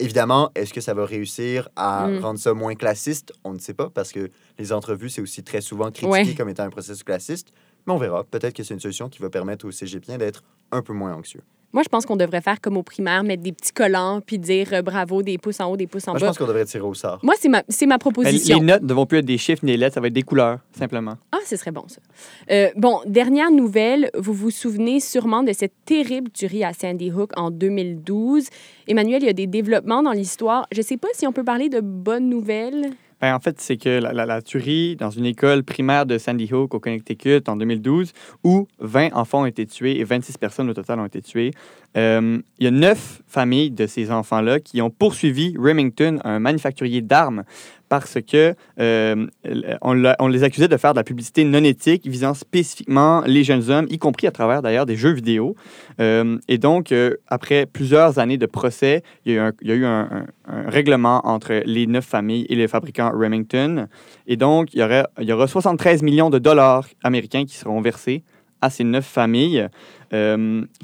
Évidemment, 0.00 0.50
est-ce 0.56 0.74
que 0.74 0.80
ça 0.80 0.94
va 0.94 1.06
réussir 1.06 1.68
à 1.76 2.08
Mm. 2.08 2.18
rendre 2.18 2.38
ça 2.40 2.52
moins 2.54 2.74
classiste? 2.74 3.32
On 3.44 3.52
ne 3.54 3.58
sait 3.60 3.72
pas, 3.72 3.88
parce 3.88 4.10
que 4.12 4.30
les 4.58 4.72
entrevues, 4.72 5.08
c'est 5.10 5.22
aussi 5.22 5.42
très 5.44 5.60
souvent 5.60 5.90
critiqué 5.92 6.08
Ouais. 6.10 6.34
comme 6.34 6.48
étant 6.48 6.64
un 6.64 6.70
processus 6.70 7.04
classiste. 7.04 7.48
Mais 7.86 7.92
on 7.92 7.98
verra. 7.98 8.24
Peut-être 8.24 8.52
que 8.54 8.64
c'est 8.64 8.74
une 8.74 8.80
solution 8.80 9.08
qui 9.08 9.22
va 9.22 9.30
permettre 9.30 9.64
aux 9.64 9.70
cégepiens 9.70 10.18
d'être 10.18 10.42
un 10.72 10.82
peu 10.82 10.92
moins 10.92 11.14
anxieux. 11.14 11.42
Moi, 11.72 11.82
je 11.82 11.88
pense 11.88 12.06
qu'on 12.06 12.16
devrait 12.16 12.40
faire 12.40 12.60
comme 12.60 12.76
au 12.76 12.82
primaire, 12.82 13.22
mettre 13.22 13.42
des 13.42 13.52
petits 13.52 13.72
collants 13.72 14.20
puis 14.24 14.38
dire 14.38 14.68
euh, 14.72 14.82
bravo, 14.82 15.22
des 15.22 15.36
pouces 15.36 15.60
en 15.60 15.70
haut, 15.70 15.76
des 15.76 15.86
pouces 15.86 16.08
en 16.08 16.12
Moi, 16.12 16.18
je 16.18 16.24
bas. 16.24 16.28
pense 16.28 16.38
qu'on 16.38 16.46
devrait 16.46 16.64
tirer 16.64 16.84
au 16.84 16.94
sort. 16.94 17.18
Moi, 17.22 17.34
c'est 17.38 17.48
ma, 17.48 17.62
c'est 17.68 17.86
ma 17.86 17.98
proposition. 17.98 18.58
les 18.58 18.64
notes 18.64 18.82
ne 18.82 18.94
vont 18.94 19.04
plus 19.06 19.18
être 19.18 19.24
des 19.26 19.38
chiffres 19.38 19.64
ni 19.64 19.72
des 19.72 19.76
lettres, 19.76 19.94
ça 19.94 20.00
va 20.00 20.06
être 20.06 20.12
des 20.12 20.22
couleurs, 20.22 20.58
simplement. 20.76 21.16
Ah, 21.32 21.38
ce 21.44 21.56
serait 21.56 21.72
bon, 21.72 21.84
ça. 21.88 22.00
Euh, 22.50 22.70
bon, 22.76 23.00
dernière 23.06 23.50
nouvelle. 23.50 24.10
Vous 24.16 24.32
vous 24.32 24.50
souvenez 24.50 25.00
sûrement 25.00 25.42
de 25.42 25.52
cette 25.52 25.74
terrible 25.84 26.30
tuerie 26.30 26.64
à 26.64 26.72
Sandy 26.72 27.10
Hook 27.10 27.32
en 27.36 27.50
2012. 27.50 28.46
Emmanuel, 28.88 29.22
il 29.22 29.26
y 29.26 29.30
a 29.30 29.34
des 29.34 29.46
développements 29.46 30.02
dans 30.02 30.12
l'histoire. 30.12 30.66
Je 30.72 30.78
ne 30.78 30.84
sais 30.84 30.96
pas 30.96 31.08
si 31.12 31.26
on 31.26 31.32
peut 31.32 31.44
parler 31.44 31.68
de 31.68 31.80
bonnes 31.80 32.28
nouvelles. 32.28 32.90
Ben, 33.20 33.34
en 33.34 33.40
fait, 33.40 33.60
c'est 33.60 33.78
que 33.78 33.88
la, 33.88 34.42
tuerie 34.42 34.94
dans 34.96 35.08
une 35.08 35.24
école 35.24 35.62
primaire 35.62 36.04
de 36.04 36.18
Sandy 36.18 36.52
Hook 36.52 36.74
au 36.74 36.80
Connecticut 36.80 37.42
en 37.48 37.56
2012, 37.56 38.12
où 38.44 38.68
20 38.80 39.14
enfants 39.14 39.42
ont 39.42 39.46
été 39.46 39.64
tués 39.64 39.98
et 39.98 40.04
26 40.04 40.36
personnes 40.36 40.68
au 40.68 40.74
total 40.74 41.00
ont 41.00 41.06
été 41.06 41.22
tuées, 41.22 41.52
euh, 41.96 42.38
il 42.58 42.64
y 42.64 42.66
a 42.66 42.70
neuf 42.70 43.22
familles 43.26 43.70
de 43.70 43.86
ces 43.86 44.10
enfants-là 44.10 44.60
qui 44.60 44.82
ont 44.82 44.90
poursuivi 44.90 45.54
Remington, 45.58 46.18
un 46.24 46.40
manufacturier 46.40 47.00
d'armes, 47.00 47.44
parce 47.88 48.18
que 48.20 48.54
euh, 48.80 49.26
on, 49.80 50.28
les 50.28 50.44
accusait 50.44 50.68
de 50.68 50.76
faire 50.76 50.92
de 50.92 50.98
la 50.98 51.04
publicité 51.04 51.44
non 51.44 51.62
éthique 51.62 52.06
visant 52.06 52.34
spécifiquement 52.34 53.22
les 53.26 53.44
jeunes 53.44 53.70
hommes, 53.70 53.86
y 53.90 53.98
compris 53.98 54.26
à 54.26 54.30
travers 54.30 54.62
d'ailleurs 54.62 54.86
des 54.86 54.96
jeux 54.96 55.12
vidéo. 55.12 55.54
Euh, 56.00 56.38
et 56.48 56.58
donc, 56.58 56.92
euh, 56.92 57.16
après 57.28 57.66
plusieurs 57.66 58.18
années 58.18 58.38
de 58.38 58.46
procès, 58.46 59.02
il 59.24 59.34
y 59.34 59.38
a 59.38 59.52
eu, 59.62 59.84
un, 59.84 60.26
règlement 60.46 61.26
entre 61.26 61.62
les 61.64 61.86
neuf 61.86 62.04
familles 62.04 62.46
et 62.48 62.54
le 62.54 62.68
fabricant 62.68 63.10
Remington. 63.12 63.88
Et 64.26 64.36
donc, 64.36 64.72
il 64.74 64.80
y, 64.80 64.82
aurait, 64.82 65.04
il 65.20 65.28
y 65.28 65.32
aura 65.32 65.48
73 65.48 66.02
millions 66.02 66.30
de 66.30 66.38
dollars 66.38 66.86
américains 67.02 67.44
qui 67.44 67.56
seront 67.56 67.80
versés 67.80 68.22
à 68.60 68.70
ces 68.70 68.84
neuf 68.84 69.04
familles 69.04 69.68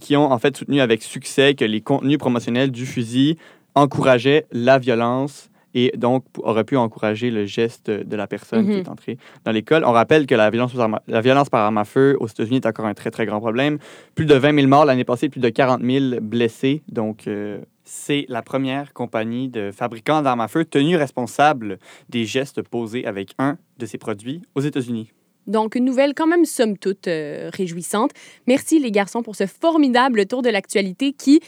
qui 0.01 0.17
ont 0.17 0.31
en 0.31 0.39
fait 0.39 0.57
soutenu 0.57 0.81
avec 0.81 1.03
succès 1.03 1.55
que 1.55 1.65
les 1.65 1.81
contenus 1.81 2.19
promotionnels 2.19 2.73
du 2.73 2.87
fusil 2.87 3.39
encourageaient 3.77 4.47
la 4.51 4.79
violence 4.81 5.52
et 5.75 5.93
donc 5.97 6.25
auraient 6.39 6.65
pu 6.65 6.77
encourager 6.77 7.31
le 7.31 7.47
geste 7.47 7.91
de 7.91 8.17
la 8.17 8.27
personne 8.27 8.65
qui 8.67 8.73
Mhm. 8.73 8.79
est 8.81 8.89
entrée 8.89 9.19
dans 9.45 9.53
l'école. 9.53 9.85
On 9.85 9.93
rappelle 9.93 10.27
que 10.27 10.35
la 10.35 10.51
violence, 10.51 10.73
la 11.09 11.21
violence 11.21 11.49
par 11.51 11.63
arme 11.65 11.79
à 11.79 11.85
feu 11.85 12.17
aux 12.21 12.27
États-Unis 12.29 12.57
est 12.57 12.67
encore 12.67 12.87
un 12.87 12.95
très, 12.95 13.11
très 13.11 13.27
grand 13.27 13.41
problème. 13.41 13.79
Plus 14.15 14.27
de 14.27 14.35
20 14.35 14.55
000 14.55 14.67
morts 14.69 14.85
l'année 14.85 15.05
passée, 15.05 15.29
plus 15.29 15.41
de 15.41 15.49
40 15.49 15.83
000 15.83 16.21
blessés. 16.21 16.83
Donc, 16.89 17.27
euh, 17.27 17.59
c'est 17.85 18.27
la 18.29 18.43
première 18.43 18.93
compagnie 18.93 19.49
de 19.49 19.71
fabricants 19.73 20.23
d'armes 20.23 20.41
à 20.41 20.49
feu 20.49 20.65
tenue 20.65 20.97
responsable 20.97 21.79
des 22.09 22.25
gestes 22.25 22.63
posés 22.63 23.07
avec 23.07 23.33
un 23.39 23.59
de 23.79 23.87
ces 23.87 23.99
produits 23.99 24.43
aux 24.55 24.61
États-Unis. 24.61 25.11
Donc, 25.49 25.75
une 25.75 25.85
nouvelle 25.85 26.15
quand 26.15 26.29
même 26.29 26.45
somme 26.45 26.79
toute 26.79 27.09
euh, 27.09 27.51
réjouissante. 27.53 28.13
Merci 28.47 28.79
les 28.79 28.93
garçons 28.93 29.23
pour 29.25 29.35
ce 29.35 29.47
formidable 29.47 30.25
tour 30.27 30.41
de 30.43 30.49
l'actualité 30.51 31.13
qui, 31.13 31.41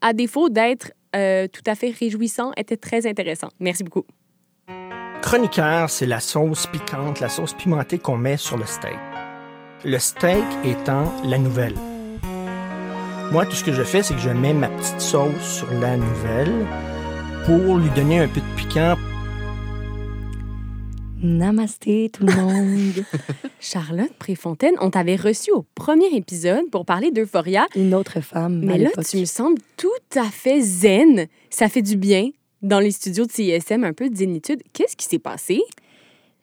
à 0.00 0.12
défaut 0.12 0.48
d'être 0.48 0.92
euh, 1.16 1.46
tout 1.48 1.62
à 1.66 1.74
fait 1.74 1.90
réjouissant, 1.90 2.52
était 2.56 2.76
très 2.76 3.06
intéressant. 3.06 3.48
Merci 3.58 3.84
beaucoup. 3.84 4.04
Chroniqueur, 5.22 5.90
c'est 5.90 6.06
la 6.06 6.20
sauce 6.20 6.66
piquante, 6.66 7.20
la 7.20 7.28
sauce 7.28 7.54
pimentée 7.54 7.98
qu'on 7.98 8.16
met 8.16 8.36
sur 8.36 8.56
le 8.56 8.64
steak. 8.64 8.98
Le 9.84 9.98
steak 9.98 10.44
étant 10.64 11.12
la 11.24 11.38
nouvelle. 11.38 11.74
Moi, 13.30 13.46
tout 13.46 13.54
ce 13.54 13.62
que 13.62 13.72
je 13.72 13.82
fais, 13.82 14.02
c'est 14.02 14.14
que 14.14 14.20
je 14.20 14.30
mets 14.30 14.52
ma 14.52 14.68
petite 14.68 15.00
sauce 15.00 15.58
sur 15.58 15.70
la 15.74 15.96
nouvelle 15.96 16.66
pour 17.46 17.76
lui 17.76 17.90
donner 17.90 18.18
un 18.18 18.28
peu 18.28 18.40
de 18.40 18.56
piquant. 18.56 18.96
Namasté 21.22 22.10
tout 22.10 22.24
le 22.24 22.34
monde. 22.34 23.04
Charlotte 23.60 24.12
Préfontaine, 24.18 24.74
on 24.80 24.90
t'avait 24.90 25.16
reçu 25.16 25.50
au 25.52 25.66
premier 25.74 26.06
épisode 26.14 26.70
pour 26.70 26.86
parler 26.86 27.10
d'Euphoria. 27.10 27.66
Une 27.76 27.94
autre 27.94 28.20
femme. 28.20 28.62
à 28.62 28.66
Mais 28.66 28.78
là, 28.78 28.90
tu 29.06 29.18
me 29.18 29.24
sembles 29.26 29.60
tout 29.76 29.88
à 30.16 30.24
fait 30.24 30.60
zen. 30.60 31.26
Ça 31.50 31.68
fait 31.68 31.82
du 31.82 31.96
bien 31.96 32.30
dans 32.62 32.80
les 32.80 32.90
studios 32.90 33.26
de 33.26 33.32
CISM, 33.32 33.84
un 33.84 33.92
peu 33.92 34.08
de 34.08 34.16
zénitude. 34.16 34.62
Qu'est-ce 34.72 34.96
qui 34.96 35.04
s'est 35.04 35.18
passé? 35.18 35.60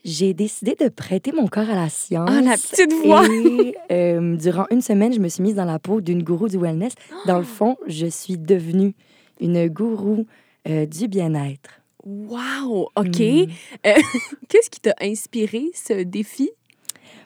J'ai 0.06 0.36
décidé 0.36 0.76
de 0.80 0.90
prêter 0.90 1.32
mon 1.32 1.48
corps 1.48 1.70
à 1.70 1.76
la 1.76 1.90
science. 1.90 2.30
Ah, 2.32 2.42
la 2.42 2.56
petite 2.56 2.94
voix! 3.04 3.26
Et 3.28 3.76
euh, 3.92 4.36
durant 4.36 4.66
une 4.70 4.82
semaine, 4.82 5.12
je 5.12 5.20
me 5.20 5.28
suis 5.28 5.42
mise 5.42 5.56
dans 5.56 5.66
la 5.66 5.80
peau 5.80 6.02
d'une 6.02 6.22
gourou 6.22 6.48
du 6.48 6.58
wellness. 6.58 6.94
Dans 7.26 7.40
le 7.40 7.44
fond, 7.44 7.78
je 7.88 8.06
suis 8.06 8.38
devenue 8.38 8.94
une 9.42 9.68
gourou 9.70 10.28
euh, 10.70 10.86
du 10.86 11.08
bien-être. 11.08 11.82
Wow! 12.12 12.90
OK. 12.96 13.20
Mm. 13.20 13.48
Euh, 13.86 13.94
Qu'est-ce 14.50 14.70
qui 14.70 14.80
t'a 14.80 14.96
inspiré 15.02 15.66
ce 15.74 16.04
défi? 16.04 16.50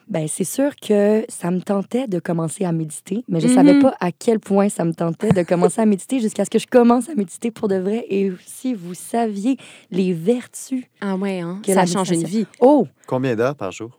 Ben, 0.08 0.26
c'est 0.28 0.44
sûr 0.44 0.74
que 0.76 1.24
ça 1.28 1.50
me 1.52 1.60
tentait 1.60 2.08
de 2.08 2.18
commencer 2.18 2.64
à 2.64 2.72
méditer, 2.72 3.24
mais 3.28 3.38
je 3.40 3.46
Mhm. 3.46 3.54
savais 3.54 3.80
pas 3.80 3.94
à 4.00 4.10
quel 4.10 4.40
point 4.40 4.68
ça 4.68 4.84
me 4.84 4.92
tentait 4.92 5.30
de 5.32 5.42
commencer 5.44 5.80
à 5.80 5.86
méditer 5.86 6.18
jusqu'à 6.20 6.44
ce 6.44 6.50
que 6.50 6.58
je 6.58 6.66
commence 6.66 7.08
à 7.08 7.14
méditer 7.14 7.50
pour 7.52 7.68
de 7.68 7.76
vrai. 7.76 8.04
Et 8.10 8.30
si 8.44 8.74
vous 8.74 8.94
saviez 8.94 9.56
les 9.90 10.12
vertus 10.12 10.84
Ah 11.00 11.14
ouais, 11.14 11.38
hein? 11.40 11.62
que 11.64 11.72
ça 11.72 11.86
change 11.86 12.10
une 12.10 12.24
vie. 12.24 12.46
Oh! 12.60 12.86
Combien 13.06 13.36
d'heures 13.36 13.54
par 13.56 13.70
jour? 13.70 13.96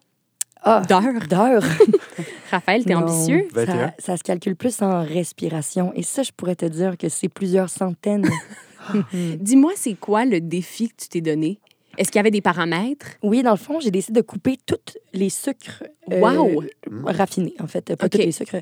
Ah, 0.61 0.81
D'heures? 0.87 1.27
d'heures! 1.27 1.63
Raphaël, 2.51 2.83
t'es 2.85 2.93
Non, 2.93 3.01
ambitieux? 3.01 3.47
21. 3.53 3.65
Ça, 3.65 3.93
ça 3.99 4.17
se 4.17 4.23
calcule 4.23 4.55
plus 4.55 4.81
en 4.81 5.03
respiration. 5.03 5.91
Et 5.95 6.03
ça, 6.03 6.23
je 6.23 6.31
pourrais 6.31 6.55
te 6.55 6.65
dire 6.65 6.97
que 6.97 7.09
c'est 7.09 7.29
plusieurs 7.29 7.69
centaines. 7.69 8.23
Dis-moi, 9.39 9.71
c'est 9.75 9.95
quoi 9.95 10.25
le 10.25 10.41
défi 10.41 10.89
que 10.89 10.95
tu 10.97 11.09
t'es 11.09 11.21
donné? 11.21 11.59
Est-ce 11.95 12.09
qu'il 12.11 12.17
y 12.17 12.21
avait 12.21 12.31
des 12.31 12.41
paramètres? 12.41 13.05
Oui, 13.21 13.43
dans 13.43 13.51
le 13.51 13.57
fond, 13.57 13.79
j'ai 13.79 13.91
décidé 13.91 14.19
de 14.21 14.25
couper 14.25 14.57
tous 14.65 14.77
les 15.13 15.29
sucres 15.29 15.83
euh, 16.11 16.19
Wow! 16.21 16.63
raffinés, 17.05 17.53
en 17.59 17.67
fait, 17.67 17.95
pas 17.95 18.09
tous 18.09 18.17
les 18.17 18.31
sucres. 18.31 18.55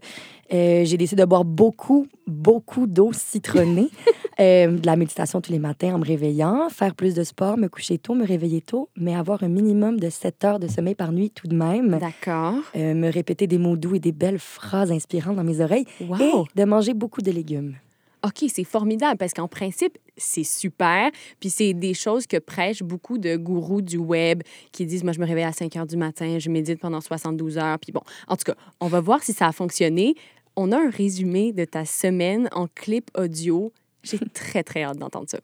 Euh, 0.54 0.84
j'ai 0.84 0.98
décidé 0.98 1.22
de 1.22 1.26
boire 1.26 1.46
beaucoup, 1.46 2.08
beaucoup 2.28 2.88
d'eau 2.88 3.12
citronnée, 3.14 3.88
euh, 4.42 4.68
de 4.78 4.86
la 4.86 4.98
méditation 4.98 5.40
tous 5.40 5.54
les 5.54 5.60
matins 5.60 5.94
en 5.96 6.00
me 6.00 6.04
réveillant, 6.06 6.68
faire 6.70 6.94
plus 6.94 7.14
de 7.14 7.24
sport, 7.24 7.56
me 7.56 7.70
coucher 7.70 7.98
tôt, 8.00 8.16
me 8.16 8.26
réveiller 8.28 8.60
tôt, 8.60 8.90
mais 8.98 9.16
avoir 9.16 9.44
un 9.44 9.48
minimum 9.48 9.98
de 9.98 10.10
7 10.10 10.44
heures 10.44 10.60
de 10.60 10.68
sommeil 10.68 10.96
par 10.96 11.14
nuit 11.14 11.30
tout 11.30 11.48
de 11.48 11.56
même. 11.56 12.00
D'accord. 12.00 12.56
Euh, 12.76 12.94
me 12.94 13.10
répéter 13.10 13.48
des 13.48 13.58
mots 13.60 13.78
doux 13.78 13.96
et 13.96 14.00
des 14.00 14.12
belles 14.12 14.40
phrases 14.40 14.92
inspirantes 14.92 15.38
dans 15.38 15.46
mes 15.46 15.62
oreilles 15.62 15.86
Wow! 16.02 16.48
et 16.54 16.60
de 16.60 16.66
manger 16.66 16.94
beaucoup 16.94 17.22
de 17.22 17.32
légumes. 17.32 17.76
OK, 18.24 18.46
c'est 18.50 18.64
formidable 18.64 19.18
parce 19.18 19.34
qu'en 19.34 19.48
principe, 19.48 19.98
c'est 20.16 20.44
super. 20.44 21.10
Puis 21.40 21.50
c'est 21.50 21.74
des 21.74 21.94
choses 21.94 22.28
que 22.28 22.38
prêchent 22.38 22.84
beaucoup 22.84 23.18
de 23.18 23.36
gourous 23.36 23.82
du 23.82 23.98
web 23.98 24.44
qui 24.72 24.86
disent 24.86 25.04
Moi, 25.04 25.14
je 25.14 25.20
me 25.20 25.26
réveille 25.26 25.44
à 25.44 25.52
5 25.52 25.76
heures 25.76 25.88
du 25.88 25.98
matin, 25.98 26.38
je 26.40 26.50
médite 26.50 26.80
pendant 26.80 27.02
72 27.02 27.58
heures. 27.58 27.80
Puis 27.80 27.92
bon, 27.92 28.02
en 28.28 28.36
tout 28.36 28.44
cas, 28.44 28.56
on 28.80 28.88
va 28.88 29.02
voir 29.02 29.24
si 29.24 29.34
ça 29.34 29.48
a 29.48 29.52
fonctionné. 29.52 30.16
On 30.56 30.72
a 30.72 30.78
un 30.78 30.90
résumé 30.90 31.54
de 31.54 31.66
ta 31.66 31.86
semaine 31.86 32.48
en 32.52 32.68
clip 32.68 33.10
audio. 33.18 33.72
J'ai 34.04 34.20
très, 34.34 34.64
très 34.64 34.84
hâte 34.84 34.98
d'entendre 34.98 35.30
ça. 35.30 35.40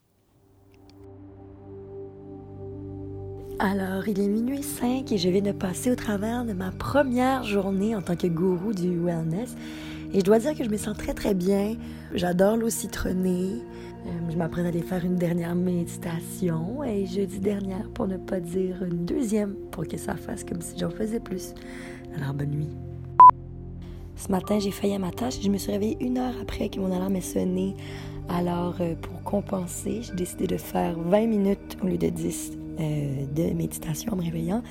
Alors, 3.59 4.07
il 4.07 4.19
est 4.19 4.27
minuit 4.27 4.61
5 4.61 5.11
et 5.11 5.17
je 5.17 5.29
viens 5.29 5.41
de 5.41 5.51
passer 5.51 5.89
au 5.89 5.95
travers 5.95 6.45
de 6.45 6.53
ma 6.53 6.69
première 6.69 7.43
journée 7.43 7.95
en 7.95 8.03
tant 8.03 8.15
que 8.15 8.27
gourou 8.27 8.71
du 8.71 8.99
wellness. 8.99 9.55
Et 10.13 10.19
je 10.19 10.23
dois 10.23 10.39
dire 10.39 10.55
que 10.55 10.63
je 10.63 10.69
me 10.69 10.77
sens 10.77 10.97
très 10.97 11.13
très 11.13 11.33
bien. 11.33 11.75
J'adore 12.13 12.57
l'eau 12.57 12.69
citronnée. 12.69 13.61
Euh, 14.05 14.09
je 14.29 14.37
m'apprête 14.37 14.65
à 14.65 14.69
aller 14.69 14.81
faire 14.81 15.03
une 15.03 15.15
dernière 15.15 15.55
méditation. 15.55 16.83
Et 16.83 17.05
je 17.05 17.21
dis 17.21 17.39
dernière 17.39 17.89
pour 17.89 18.07
ne 18.07 18.17
pas 18.17 18.39
dire 18.39 18.83
une 18.83 19.05
deuxième 19.05 19.53
pour 19.71 19.87
que 19.87 19.97
ça 19.97 20.15
fasse 20.15 20.43
comme 20.43 20.61
si 20.61 20.77
j'en 20.77 20.89
faisais 20.89 21.19
plus. 21.19 21.53
Alors, 22.15 22.33
bonne 22.33 22.51
nuit. 22.51 22.69
Ce 24.15 24.31
matin, 24.31 24.59
j'ai 24.59 24.71
failli 24.71 24.95
à 24.95 24.99
ma 24.99 25.11
tâche 25.11 25.39
je 25.41 25.49
me 25.49 25.57
suis 25.57 25.71
réveillée 25.71 25.97
une 25.99 26.17
heure 26.17 26.33
après 26.41 26.69
que 26.69 26.79
mon 26.79 26.91
alarme 26.91 27.15
ait 27.15 27.21
sonné. 27.21 27.75
Alors, 28.29 28.75
euh, 28.79 28.95
pour 28.95 29.21
compenser, 29.23 30.01
j'ai 30.01 30.13
décidé 30.13 30.47
de 30.47 30.57
faire 30.57 30.97
20 30.97 31.27
minutes 31.27 31.77
au 31.83 31.87
lieu 31.87 31.97
de 31.97 32.09
10 32.09 32.51
euh, 32.79 33.25
de 33.35 33.53
méditation 33.53 34.13
en 34.13 34.15
me 34.15 34.23
réveillant. 34.23 34.63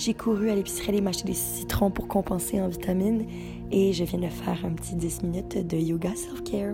J'ai 0.00 0.14
couru 0.14 0.48
à 0.48 0.54
l'épicerie 0.54 0.88
aller 0.88 1.02
m'acheter 1.02 1.26
des 1.26 1.34
citrons 1.34 1.90
pour 1.90 2.08
compenser 2.08 2.58
en 2.58 2.68
vitamines 2.68 3.26
et 3.70 3.92
je 3.92 4.02
viens 4.04 4.18
de 4.18 4.28
faire 4.28 4.64
un 4.64 4.70
petit 4.70 4.94
10 4.94 5.24
minutes 5.24 5.66
de 5.66 5.76
yoga 5.76 6.16
self-care. 6.16 6.72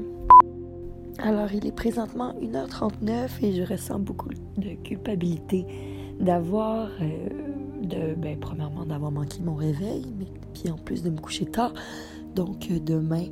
Alors, 1.19 1.53
il 1.53 1.67
est 1.67 1.75
présentement 1.75 2.35
1h39 2.41 3.43
et 3.43 3.53
je 3.53 3.63
ressens 3.65 3.99
beaucoup 3.99 4.29
de 4.29 4.75
culpabilité 4.85 5.67
d'avoir, 6.21 6.89
euh, 7.01 8.15
ben, 8.15 8.39
premièrement, 8.39 8.87
d'avoir 8.87 9.11
manqué 9.11 9.41
mon 9.43 9.57
réveil, 9.57 10.07
mais 10.17 10.27
puis 10.55 10.71
en 10.71 10.77
plus 10.77 11.03
de 11.03 11.11
me 11.11 11.19
coucher 11.19 11.47
tard. 11.47 11.75
Donc, 12.37 12.69
euh, 12.71 12.79
demain, 12.79 13.25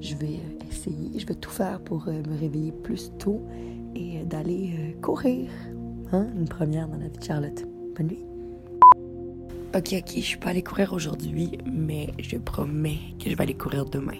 je 0.00 0.14
vais 0.14 0.36
euh, 0.36 0.70
essayer, 0.70 1.18
je 1.18 1.26
vais 1.26 1.34
tout 1.34 1.50
faire 1.50 1.80
pour 1.80 2.06
me 2.06 2.38
réveiller 2.38 2.70
plus 2.70 3.10
tôt 3.18 3.42
et 3.96 4.22
d'aller 4.24 4.96
courir. 5.02 5.50
Hein? 6.12 6.28
Une 6.36 6.46
première 6.46 6.86
dans 6.86 6.98
la 6.98 7.08
vie 7.08 7.18
de 7.18 7.24
Charlotte. 7.24 7.64
Bonne 7.96 8.06
nuit. 8.06 8.31
Ok, 9.74 9.94
ok, 9.94 10.12
je 10.16 10.20
suis 10.20 10.36
pas 10.36 10.50
allée 10.50 10.62
courir 10.62 10.92
aujourd'hui, 10.92 11.56
mais 11.64 12.10
je 12.18 12.36
promets 12.36 12.98
que 13.18 13.30
je 13.30 13.34
vais 13.34 13.42
aller 13.42 13.54
courir 13.54 13.86
demain. 13.86 14.18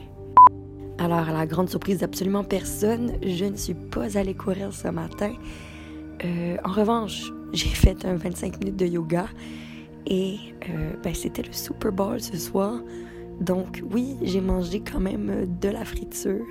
Alors, 0.96 1.28
à 1.28 1.32
la 1.32 1.46
grande 1.46 1.68
surprise 1.68 1.98
d'absolument 1.98 2.42
personne, 2.42 3.18
je 3.22 3.44
ne 3.44 3.56
suis 3.56 3.74
pas 3.74 4.16
allée 4.16 4.32
courir 4.32 4.72
ce 4.72 4.88
matin. 4.88 5.34
Euh, 6.24 6.56
en 6.64 6.72
revanche, 6.72 7.30
j'ai 7.52 7.68
fait 7.68 8.02
un 8.06 8.14
25 8.14 8.60
minutes 8.60 8.76
de 8.76 8.86
yoga 8.86 9.26
et 10.06 10.38
euh, 10.70 10.94
ben, 11.02 11.14
c'était 11.14 11.42
le 11.42 11.52
Super 11.52 11.92
Bowl 11.92 12.18
ce 12.18 12.38
soir. 12.38 12.80
Donc 13.42 13.82
oui, 13.90 14.16
j'ai 14.22 14.40
mangé 14.40 14.80
quand 14.80 15.00
même 15.00 15.54
de 15.60 15.68
la 15.68 15.84
friture. 15.84 16.46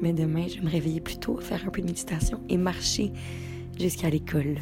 Mais 0.00 0.14
demain, 0.14 0.46
je 0.48 0.54
vais 0.54 0.62
me 0.62 0.70
réveiller 0.70 1.02
plus 1.02 1.18
tôt, 1.18 1.36
faire 1.36 1.62
un 1.66 1.70
peu 1.70 1.82
de 1.82 1.86
méditation 1.86 2.40
et 2.48 2.56
marcher 2.56 3.12
jusqu'à 3.78 4.08
l'école. 4.08 4.56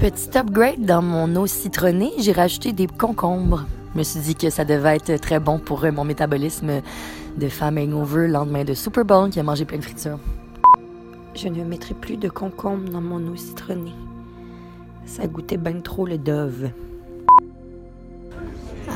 Petit 0.00 0.36
upgrade 0.36 0.84
dans 0.84 1.02
mon 1.02 1.34
eau 1.36 1.46
citronnée, 1.46 2.12
j'ai 2.18 2.32
rajouté 2.32 2.72
des 2.72 2.88
concombres. 2.88 3.64
Je 3.92 3.98
me 3.98 4.02
suis 4.02 4.20
dit 4.20 4.34
que 4.34 4.50
ça 4.50 4.64
devait 4.64 4.96
être 4.96 5.20
très 5.20 5.38
bon 5.38 5.58
pour 5.58 5.84
euh, 5.84 5.92
mon 5.92 6.04
métabolisme 6.04 6.82
de 7.38 7.48
femme 7.48 7.78
hangover 7.78 8.26
le 8.26 8.32
lendemain 8.32 8.64
de 8.64 8.74
Super 8.74 9.04
Bowl 9.04 9.30
qui 9.30 9.38
a 9.38 9.44
mangé 9.44 9.64
plein 9.64 9.78
de 9.78 9.84
fritures. 9.84 10.18
Je 11.34 11.48
ne 11.48 11.62
mettrai 11.64 11.94
plus 11.94 12.16
de 12.16 12.28
concombre 12.28 12.90
dans 12.90 13.00
mon 13.00 13.24
eau 13.28 13.36
citronnée. 13.36 13.94
Ça 15.06 15.26
goûtait 15.28 15.56
bien 15.56 15.80
trop 15.80 16.06
le 16.06 16.18
dove. 16.18 16.70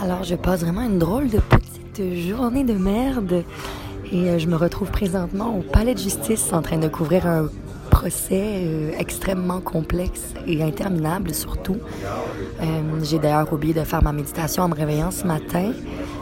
Alors, 0.03 0.25
je 0.25 0.35
passe 0.35 0.61
vraiment 0.63 0.83
une 0.83 0.99
drôle 0.99 1.31
de 1.31 1.39
petite 1.39 2.29
journée 2.29 2.65
de 2.65 2.75
merde. 2.75 3.45
Et 4.11 4.31
euh, 4.31 4.39
je 4.39 4.49
me 4.49 4.57
retrouve 4.57 4.91
présentement 4.91 5.57
au 5.57 5.63
palais 5.63 5.95
de 5.95 6.01
justice 6.01 6.53
en 6.53 6.61
train 6.61 6.79
de 6.79 6.89
couvrir 6.89 7.27
un 7.27 7.49
procès 7.99 8.63
euh, 8.65 8.93
extrêmement 8.97 9.61
complexe 9.61 10.33
et 10.47 10.63
interminable 10.63 11.35
surtout. 11.35 11.79
Euh, 12.63 12.65
J'ai 13.03 13.19
d'ailleurs 13.19 13.53
oublié 13.53 13.75
de 13.75 13.83
faire 13.83 14.05
ma 14.05 14.13
méditation 14.13 14.63
en 14.63 14.69
me 14.69 14.75
réveillant 14.75 15.11
ce 15.11 15.27
matin. 15.27 15.73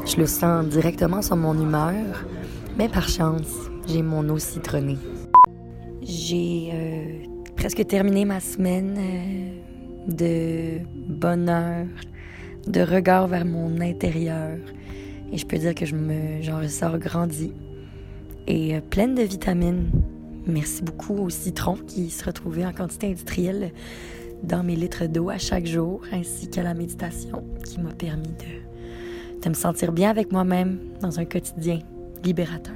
Je 0.07 0.17
le 0.17 0.27
sens 0.27 0.65
directement 0.69 1.21
sur 1.21 1.37
mon 1.37 1.55
humeur. 1.55 2.25
Mais 2.79 2.89
par 2.89 3.07
chance, 3.07 3.53
j'ai 3.87 4.01
mon 4.01 4.27
eau 4.31 4.39
citronnée. 4.39 4.97
J'ai 6.01 6.71
euh, 6.73 7.53
presque 7.57 7.87
terminé 7.87 8.25
ma 8.25 8.41
semaine 8.41 8.97
de 10.09 10.79
bonheur, 11.09 11.85
de 12.67 12.81
regard 12.81 13.27
vers 13.29 13.45
mon 13.45 13.83
intérieur. 13.83 14.57
Et 15.31 15.37
je 15.37 15.45
peux 15.45 15.59
dire 15.59 15.75
que 15.75 15.85
je 15.85 15.95
j'en 16.41 16.59
ressors 16.59 16.99
grandi 16.99 17.53
et 18.47 18.81
pleine 18.81 19.15
de 19.15 19.23
vitamines. 19.23 19.91
Merci 20.47 20.83
beaucoup 20.83 21.17
au 21.19 21.31
citron 21.31 21.77
qui 21.77 22.11
se 22.11 22.25
retrouvait 22.25 22.65
en 22.65 22.73
quantité 22.73 23.09
industrielle 23.09 23.73
dans 24.43 24.63
mes 24.63 24.77
litres 24.77 25.07
d'eau 25.07 25.29
à 25.29 25.39
chaque 25.39 25.67
jour, 25.67 26.03
ainsi 26.13 26.49
qu'à 26.49 26.63
la 26.63 26.75
méditation 26.75 27.45
qui 27.65 27.81
m'a 27.81 27.93
permis 27.93 28.29
de, 28.29 29.43
de 29.43 29.49
me 29.49 29.55
sentir 29.55 29.93
bien 29.93 30.11
avec 30.11 30.31
moi-même 30.31 30.79
dans 31.01 31.19
un 31.19 31.25
quotidien 31.25 31.81
libérateur. 32.23 32.75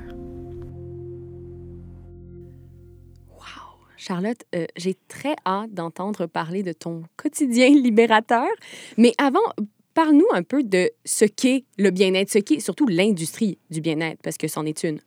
Charlotte, 4.00 4.42
euh, 4.54 4.66
j'ai 4.76 4.96
très 5.08 5.36
hâte 5.46 5.74
d'entendre 5.74 6.24
parler 6.24 6.62
de 6.62 6.72
ton 6.72 7.02
quotidien 7.18 7.68
libérateur. 7.68 8.48
Mais 8.96 9.12
avant, 9.18 9.38
parle-nous 9.92 10.26
un 10.32 10.42
peu 10.42 10.62
de 10.62 10.90
ce 11.04 11.26
qu'est 11.26 11.64
le 11.76 11.90
bien-être, 11.90 12.30
ce 12.30 12.38
qu'est 12.38 12.60
surtout 12.60 12.86
l'industrie 12.86 13.58
du 13.70 13.82
bien-être, 13.82 14.18
parce 14.22 14.38
que 14.38 14.48
c'en 14.48 14.64
est 14.64 14.84
une. 14.84 15.00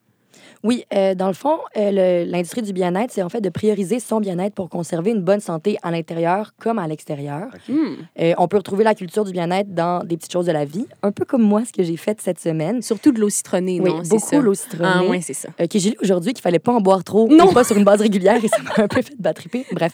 Oui, 0.64 0.86
euh, 0.94 1.14
dans 1.14 1.28
le 1.28 1.34
fond, 1.34 1.58
euh, 1.76 2.24
l'industrie 2.26 2.62
du 2.62 2.72
bien-être, 2.72 3.12
c'est 3.12 3.22
en 3.22 3.28
fait 3.28 3.42
de 3.42 3.50
prioriser 3.50 4.00
son 4.00 4.22
bien-être 4.22 4.54
pour 4.56 4.70
conserver 4.70 5.12
une 5.12 5.22
bonne 5.22 5.42
santé 5.42 5.78
à 5.84 5.92
l'intérieur 5.92 6.54
comme 6.58 6.80
à 6.80 6.88
l'extérieur. 6.88 7.48
Hmm. 7.68 7.96
Euh, 8.22 8.34
on 8.38 8.48
peut 8.48 8.56
retrouver 8.58 8.86
la 8.86 8.96
culture 8.96 9.26
du 9.26 9.34
bien-être 9.34 9.74
dans 9.74 10.06
des 10.06 10.16
petites 10.16 10.32
choses 10.32 10.46
de 10.46 10.54
la 10.54 10.64
vie, 10.64 10.86
un 11.02 11.12
peu 11.12 11.26
comme 11.26 11.42
moi, 11.44 11.64
ce 11.66 11.74
que 11.74 11.84
j'ai 11.84 11.98
fait 11.98 12.22
cette 12.22 12.40
semaine. 12.40 12.82
Surtout 12.82 13.12
de 13.12 13.20
l'eau 13.20 13.30
citronnée, 13.30 13.82
Oui, 13.82 13.90
non? 13.90 14.04
c'est 14.04 14.10
beaucoup 14.12 14.30
ça? 14.30 14.40
l'eau 14.40 14.54
citronnée. 14.54 14.90
Ah, 14.96 15.04
ouais, 15.06 15.20
c'est 15.22 15.34
ça. 15.34 15.50
Euh, 15.60 15.68
que 15.68 15.78
j'ai 15.80 15.90
lu 15.92 15.98
aujourd'hui 16.02 16.34
qu'il 16.34 16.42
fallait 16.42 16.60
pas 16.60 16.72
en 16.72 16.80
boire 16.80 17.04
trop, 17.04 17.28
Non. 17.28 17.52
pas 17.52 17.66
sur 17.66 17.76
une 17.78 17.84
base 17.84 18.00
régulière, 18.02 18.44
et 18.44 18.48
ça 18.48 18.58
m'a 18.62 18.84
un 18.86 18.88
peu 18.88 19.02
fait 19.02 19.20
battriper. 19.20 19.66
Bref. 19.74 19.92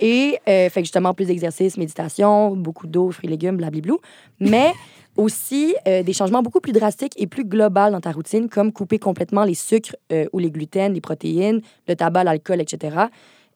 Et 0.00 0.38
euh, 0.48 0.68
fait 0.70 0.80
que 0.80 0.86
justement, 0.86 1.14
plus 1.14 1.26
d'exercice, 1.26 1.76
méditation, 1.76 2.56
beaucoup 2.56 2.86
d'eau, 2.86 3.10
fruits, 3.10 3.28
légumes, 3.28 3.56
blablabla. 3.58 3.94
Mais 4.40 4.72
aussi 5.16 5.74
euh, 5.86 6.02
des 6.02 6.12
changements 6.12 6.42
beaucoup 6.42 6.60
plus 6.60 6.72
drastiques 6.72 7.14
et 7.16 7.26
plus 7.26 7.44
globaux 7.44 7.90
dans 7.90 8.00
ta 8.00 8.12
routine, 8.12 8.48
comme 8.48 8.72
couper 8.72 8.98
complètement 8.98 9.44
les 9.44 9.54
sucres 9.54 9.94
euh, 10.12 10.26
ou 10.32 10.38
les 10.38 10.50
gluten, 10.50 10.92
les 10.94 11.00
protéines, 11.00 11.60
le 11.88 11.94
tabac, 11.96 12.24
l'alcool, 12.24 12.60
etc. 12.60 12.96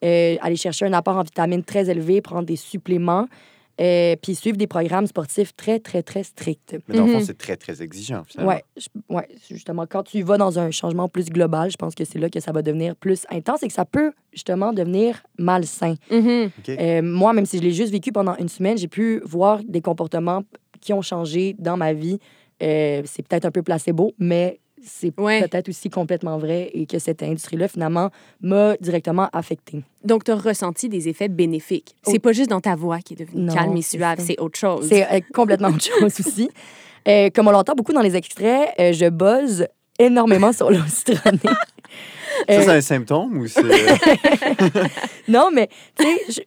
Euh, 0.05 0.37
aller 0.43 0.57
chercher 0.57 0.87
un 0.87 0.93
apport 0.93 1.17
en 1.17 1.23
vitamines 1.23 1.65
très 1.65 1.89
élevé, 1.89 2.21
prendre 2.21 2.45
des 2.47 2.57
suppléments, 2.57 3.27
euh, 3.81 4.15
puis 4.23 4.35
suivre 4.35 4.57
des 4.57 4.67
programmes 4.67 5.07
sportifs 5.07 5.57
très, 5.57 5.81
très, 5.81 6.03
très 6.03 6.23
stricts. 6.23 6.77
Mais 6.87 6.95
dans 6.95 7.07
le 7.07 7.13
fond, 7.13 7.19
Mhm. 7.19 7.25
c'est 7.25 7.39
très, 7.39 7.57
très 7.57 7.83
exigeant, 7.83 8.23
finalement. 8.25 8.53
Ouais, 8.53 8.63
je- 8.77 8.89
ouais, 9.09 9.27
justement, 9.51 9.85
quand 9.89 10.03
tu 10.05 10.23
vas 10.23 10.37
dans 10.37 10.59
un 10.61 10.71
changement 10.71 11.09
plus 11.09 11.29
global, 11.31 11.71
je 11.71 11.77
pense 11.77 11.95
que 11.95 12.05
c'est 12.05 12.19
là 12.21 12.29
que 12.29 12.39
ça 12.39 12.53
va 12.53 12.63
devenir 12.63 12.95
plus 12.95 13.25
intense 13.31 13.63
et 13.65 13.67
que 13.69 13.73
ça 13.73 13.85
peut 13.85 14.13
justement 14.33 14.73
devenir 14.73 15.23
malsain. 15.39 15.95
Mhm. 16.11 16.51
Euh, 16.69 17.03
moi, 17.03 17.33
même 17.33 17.47
si 17.47 17.59
je 17.59 17.63
l'ai 17.63 17.73
juste 17.73 17.91
vécu 17.93 18.13
pendant 18.13 18.37
une 18.37 18.49
semaine, 18.49 18.77
j'ai 18.79 18.89
pu 18.89 19.21
voir 19.25 19.61
des 19.67 19.81
comportements 19.81 20.43
qui 20.85 20.93
ont 20.93 21.03
changé 21.03 21.57
dans 21.59 21.77
ma 21.77 21.93
vie. 21.93 22.19
Euh, 22.63 23.03
c'est 23.05 23.27
peut-être 23.27 23.45
un 23.47 23.51
peu 23.51 23.63
placebo, 23.63 24.13
mais 24.19 24.61
c'est 24.87 25.19
Ouais. 25.19 25.41
peut-être 25.41 25.69
aussi 25.71 25.89
complètement 25.91 26.37
vrai 26.39 26.71
et 26.75 26.85
que 26.87 26.99
cette 26.99 27.23
industrie-là, 27.23 27.69
finalement, 27.69 28.11
m'a 28.43 28.77
directement 28.77 29.29
affectée. 29.33 29.83
Donc, 30.05 30.25
tu 30.25 30.31
as 30.31 30.37
ressenti 30.37 30.89
des 30.91 31.09
effets 31.09 31.29
bénéfiques. 31.29 31.97
C'est 32.03 32.17
Oh. 32.19 32.21
pas 32.21 32.33
juste 32.33 32.51
dans 32.51 32.61
ta 32.61 32.77
voix 32.77 32.99
qui 33.01 33.15
est 33.15 33.17
devenue 33.17 33.43
Non, 33.45 33.55
calme 33.55 33.77
et 33.77 33.83
suave, 33.83 34.19
c'est 34.21 34.39
autre 34.39 34.59
chose. 34.59 34.87
C'est 34.89 35.05
euh, 35.11 35.21
complètement 35.33 35.69
autre 35.69 35.85
chose 36.01 36.21
aussi. 36.21 36.51
Euh, 37.09 37.31
comme 37.35 37.49
on 37.49 37.51
l'entend 37.51 37.75
beaucoup 37.75 37.93
dans 37.95 38.03
les 38.03 38.15
extraits, 38.15 38.69
euh, 38.79 38.93
je 38.93 39.09
buzz 39.09 39.67
énormément 39.99 40.53
sur 40.53 40.71
l'eau 40.71 40.79
citronnée. 40.87 41.39
Ça, 42.49 42.63
c'est 42.63 42.69
un 42.71 42.81
symptôme 42.81 43.39
ou 43.39 43.47
c'est. 43.47 43.63
non, 45.29 45.51
mais 45.53 45.69
tu 45.97 46.05
sais, 46.05 46.19
je, 46.29 46.41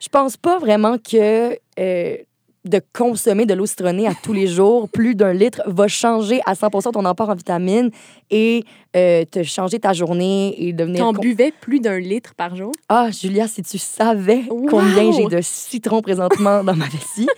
je 0.00 0.08
pense 0.08 0.36
pas 0.36 0.58
vraiment 0.58 0.98
que 0.98 1.58
euh, 1.78 2.16
de 2.64 2.80
consommer 2.92 3.44
de 3.46 3.54
l'eau 3.54 3.66
citronnée 3.66 4.06
à 4.06 4.12
tous 4.22 4.32
les 4.32 4.46
jours, 4.56 4.88
plus 4.88 5.14
d'un 5.14 5.32
litre, 5.32 5.62
va 5.66 5.88
changer 5.88 6.40
à 6.46 6.54
100% 6.54 6.92
ton 6.92 7.04
apport 7.04 7.28
en 7.30 7.34
vitamines 7.34 7.90
et 8.30 8.64
euh, 8.96 9.24
te 9.24 9.42
changer 9.42 9.78
ta 9.80 9.92
journée 9.92 10.54
et 10.62 10.72
devenir... 10.72 11.00
T'en 11.00 11.12
con- 11.12 11.20
buvais 11.20 11.52
plus 11.60 11.80
d'un 11.80 11.98
litre 11.98 12.34
par 12.34 12.54
jour? 12.54 12.72
Ah, 12.88 13.08
Julia, 13.10 13.48
si 13.48 13.62
tu 13.62 13.78
savais 13.78 14.44
combien 14.70 15.10
j'ai 15.12 15.26
de 15.26 15.40
citron 15.40 16.02
présentement 16.02 16.62
dans 16.62 16.76
ma 16.76 16.86
vessie, 16.86 17.28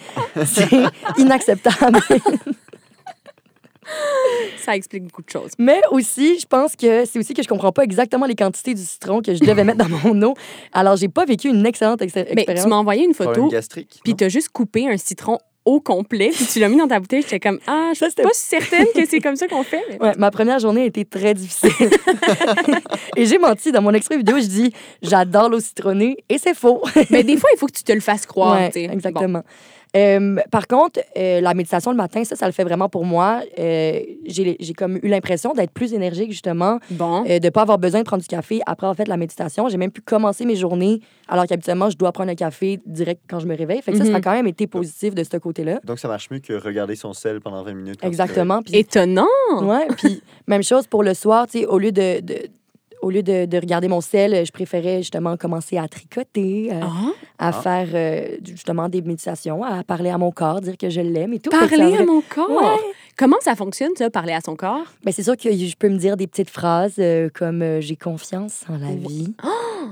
c'est 0.44 0.68
inacceptable. 1.18 2.00
Ça 4.58 4.74
explique 4.76 5.04
beaucoup 5.04 5.22
de 5.22 5.30
choses. 5.30 5.50
Mais 5.58 5.80
aussi, 5.90 6.38
je 6.38 6.46
pense 6.46 6.76
que 6.76 7.04
c'est 7.04 7.18
aussi 7.18 7.34
que 7.34 7.42
je 7.42 7.48
comprends 7.48 7.72
pas 7.72 7.82
exactement 7.84 8.26
les 8.26 8.34
quantités 8.34 8.74
du 8.74 8.82
citron 8.82 9.20
que 9.20 9.34
je 9.34 9.40
devais 9.40 9.64
mettre 9.64 9.78
dans 9.86 9.88
mon 10.04 10.20
eau. 10.22 10.34
Alors, 10.72 10.96
j'ai 10.96 11.08
pas 11.08 11.24
vécu 11.24 11.48
une 11.48 11.64
excellente 11.66 12.00
ex- 12.02 12.14
Mais 12.14 12.22
expérience. 12.32 12.64
tu 12.64 12.70
m'as 12.70 12.76
envoyé 12.76 13.04
une 13.04 13.14
photo, 13.14 13.48
gastrique. 13.48 14.00
puis 14.04 14.14
t'as 14.14 14.28
juste 14.28 14.48
coupé 14.50 14.88
un 14.88 14.96
citron 14.96 15.38
au 15.66 15.80
complet, 15.80 16.30
puis 16.30 16.44
tu 16.44 16.60
l'as 16.60 16.68
mis 16.68 16.76
dans 16.76 16.86
ta 16.88 17.00
bouteille. 17.00 17.22
J'étais 17.22 17.40
comme, 17.40 17.58
ah, 17.66 17.90
je 17.94 18.04
suis 18.04 18.14
pas 18.22 18.28
certaine 18.34 18.86
que 18.94 19.06
c'est 19.08 19.20
comme 19.20 19.36
ça 19.36 19.46
qu'on 19.48 19.62
fait. 19.62 19.80
mais- 19.88 19.98
Ouais, 19.98 20.12
ma 20.18 20.30
première 20.30 20.58
journée 20.58 20.82
a 20.82 20.84
été 20.84 21.06
très 21.06 21.32
difficile. 21.32 21.70
et 23.16 23.24
j'ai 23.26 23.38
menti 23.38 23.72
dans 23.72 23.82
mon 23.82 23.92
extrait 23.92 24.16
vidéo, 24.18 24.36
je 24.40 24.46
dis 24.46 24.72
j'adore 25.02 25.48
l'eau 25.48 25.60
citronnée 25.60 26.18
et 26.28 26.36
c'est 26.38 26.54
faux. 26.54 26.82
Mais 27.10 27.22
des 27.24 27.36
fois, 27.38 27.48
il 27.54 27.58
faut 27.58 27.66
que 27.66 27.72
tu 27.72 27.82
te 27.82 27.92
le 27.92 28.00
fasses 28.00 28.26
croire. 28.26 28.56
Ouais, 28.60 28.70
sais. 28.72 28.88
Euh, 29.96 30.36
par 30.50 30.66
contre, 30.66 31.00
euh, 31.16 31.40
la 31.40 31.54
méditation 31.54 31.90
le 31.92 31.96
matin, 31.96 32.24
ça, 32.24 32.34
ça 32.36 32.46
le 32.46 32.52
fait 32.52 32.64
vraiment 32.64 32.88
pour 32.88 33.04
moi. 33.04 33.40
Euh, 33.58 34.00
j'ai 34.26 34.56
j'ai 34.58 34.72
comme 34.74 34.96
eu 35.02 35.08
l'impression 35.08 35.52
d'être 35.52 35.70
plus 35.70 35.94
énergique, 35.94 36.30
justement. 36.32 36.78
Bon. 36.90 37.24
Euh, 37.28 37.38
de 37.38 37.44
ne 37.46 37.50
pas 37.50 37.62
avoir 37.62 37.78
besoin 37.78 38.00
de 38.00 38.04
prendre 38.04 38.22
du 38.22 38.28
café 38.28 38.60
après 38.66 38.86
avoir 38.86 38.96
fait 38.96 39.06
la 39.08 39.16
méditation. 39.16 39.68
J'ai 39.68 39.76
même 39.76 39.90
pu 39.92 40.00
commencer 40.00 40.44
mes 40.44 40.56
journées 40.56 41.00
alors 41.28 41.46
qu'habituellement, 41.46 41.90
je 41.90 41.96
dois 41.96 42.12
prendre 42.12 42.30
un 42.30 42.34
café 42.34 42.80
direct 42.86 43.22
quand 43.28 43.38
je 43.38 43.46
me 43.46 43.56
réveille. 43.56 43.82
Fait 43.82 43.92
que 43.92 43.98
ça, 43.98 44.04
ça 44.04 44.10
a 44.10 44.14
Mhm. 44.14 44.20
quand 44.24 44.32
même 44.32 44.46
été 44.46 44.66
positif 44.66 45.14
de 45.14 45.22
ce 45.24 45.36
côté-là. 45.36 45.80
Donc, 45.84 45.98
ça 45.98 46.08
marche 46.08 46.28
mieux 46.30 46.40
que 46.40 46.52
regarder 46.54 46.96
son 46.96 47.12
sel 47.12 47.40
pendant 47.40 47.62
20 47.62 47.74
minutes. 47.74 47.98
Exactement. 48.02 48.60
Étonnant. 48.72 49.26
Ouais, 49.62 49.86
puis 49.96 50.22
même 50.48 50.62
chose 50.62 50.86
pour 50.86 51.02
le 51.02 51.14
soir, 51.14 51.46
tu 51.46 51.60
sais, 51.60 51.66
au 51.66 51.78
lieu 51.78 51.92
de, 51.92 52.20
de- 52.20 52.48
au 53.04 53.10
lieu 53.10 53.22
de, 53.22 53.44
de 53.46 53.58
regarder 53.58 53.88
mon 53.88 54.00
sel, 54.00 54.44
je 54.46 54.50
préférais 54.52 54.98
justement 54.98 55.36
commencer 55.36 55.76
à 55.78 55.86
tricoter, 55.88 56.70
euh, 56.72 56.80
Ah. 56.82 57.48
à 57.48 57.52
faire 57.52 57.88
euh, 57.94 58.36
justement 58.44 58.88
des 58.88 59.02
méditations, 59.02 59.62
à 59.62 59.84
parler 59.84 60.10
à 60.10 60.18
mon 60.18 60.30
corps, 60.32 60.60
dire 60.60 60.76
que 60.78 60.88
je 60.88 61.00
l'aime 61.00 61.32
et 61.34 61.38
tout. 61.40 61.50
Parler 61.50 61.96
à 61.96 62.04
mon 62.04 62.22
corps? 62.22 62.50
Ouais. 62.50 62.80
Comment 63.16 63.36
ça 63.40 63.54
fonctionne, 63.54 63.92
ça, 63.96 64.10
parler 64.10 64.32
à 64.32 64.40
son 64.40 64.56
corps? 64.56 64.86
Ben, 65.04 65.12
c'est 65.12 65.22
sûr 65.22 65.36
que 65.36 65.52
je 65.52 65.76
peux 65.76 65.88
me 65.88 65.98
dire 65.98 66.16
des 66.16 66.26
petites 66.26 66.50
phrases 66.50 66.94
euh, 66.98 67.28
comme 67.32 67.62
euh, 67.62 67.80
j'ai 67.80 67.96
confiance 67.96 68.64
en 68.68 68.76
la 68.78 68.92
vie 68.94 69.34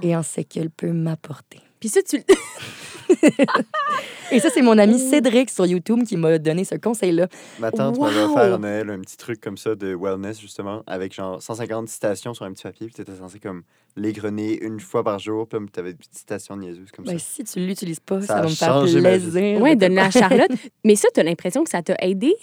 et 0.03 0.17
en 0.17 0.23
ce 0.23 0.41
qu'elle 0.41 0.71
peut 0.71 0.93
m'apporter. 0.93 1.61
Puis 1.83 1.89
ça, 1.89 2.01
tu... 2.01 2.23
Et 4.31 4.39
ça, 4.41 4.49
c'est 4.51 4.63
mon 4.63 4.79
ami 4.79 4.99
Cédric 5.01 5.51
sur 5.51 5.67
YouTube 5.67 6.05
qui 6.07 6.17
m'a 6.17 6.39
donné 6.39 6.65
ce 6.65 6.77
conseil-là. 6.77 7.27
Ma 7.59 7.71
tante 7.73 7.99
m'avait 7.99 8.23
Wow! 8.25 8.31
offert 8.31 8.55
à 8.55 8.59
Noël 8.59 8.89
un 8.89 9.01
petit 9.01 9.17
truc 9.17 9.41
comme 9.41 9.57
ça 9.59 9.75
de 9.75 9.95
wellness, 9.95 10.41
justement, 10.41 10.83
avec 10.87 11.13
genre 11.13 11.43
150 11.43 11.89
citations 11.89 12.33
sur 12.35 12.45
un 12.47 12.53
petit 12.53 12.63
papier, 12.63 12.87
puis 12.87 12.95
t'étais 12.95 13.17
censé 13.19 13.41
comme 13.41 13.63
l'égrener 13.97 14.63
une 14.63 14.79
fois 14.81 15.03
par 15.05 15.19
jour, 15.19 15.47
puis 15.49 15.59
t'avais 15.73 15.93
des 15.93 15.99
petites 15.99 16.15
citations 16.15 16.57
niaiseuses 16.57 16.91
comme 16.93 17.05
Ben, 17.05 17.19
ça. 17.19 17.25
si 17.29 17.45
tu 17.45 17.59
l'utilises 17.59 18.01
pas, 18.01 18.23
ça, 18.23 18.37
va 18.37 18.43
me 18.45 18.49
faire 18.49 18.81
plaisir. 18.83 19.61
Te- 19.61 19.75
donne-la 19.75 20.05
à 20.07 20.11
Charlotte. 20.11 20.51
Mais 20.85 20.95
ça, 20.95 21.09
t'as 21.13 21.25
l'impression 21.25 21.65
que 21.65 21.71
ça 21.71 21.83
t'a 21.83 21.97
aidé? 22.01 22.35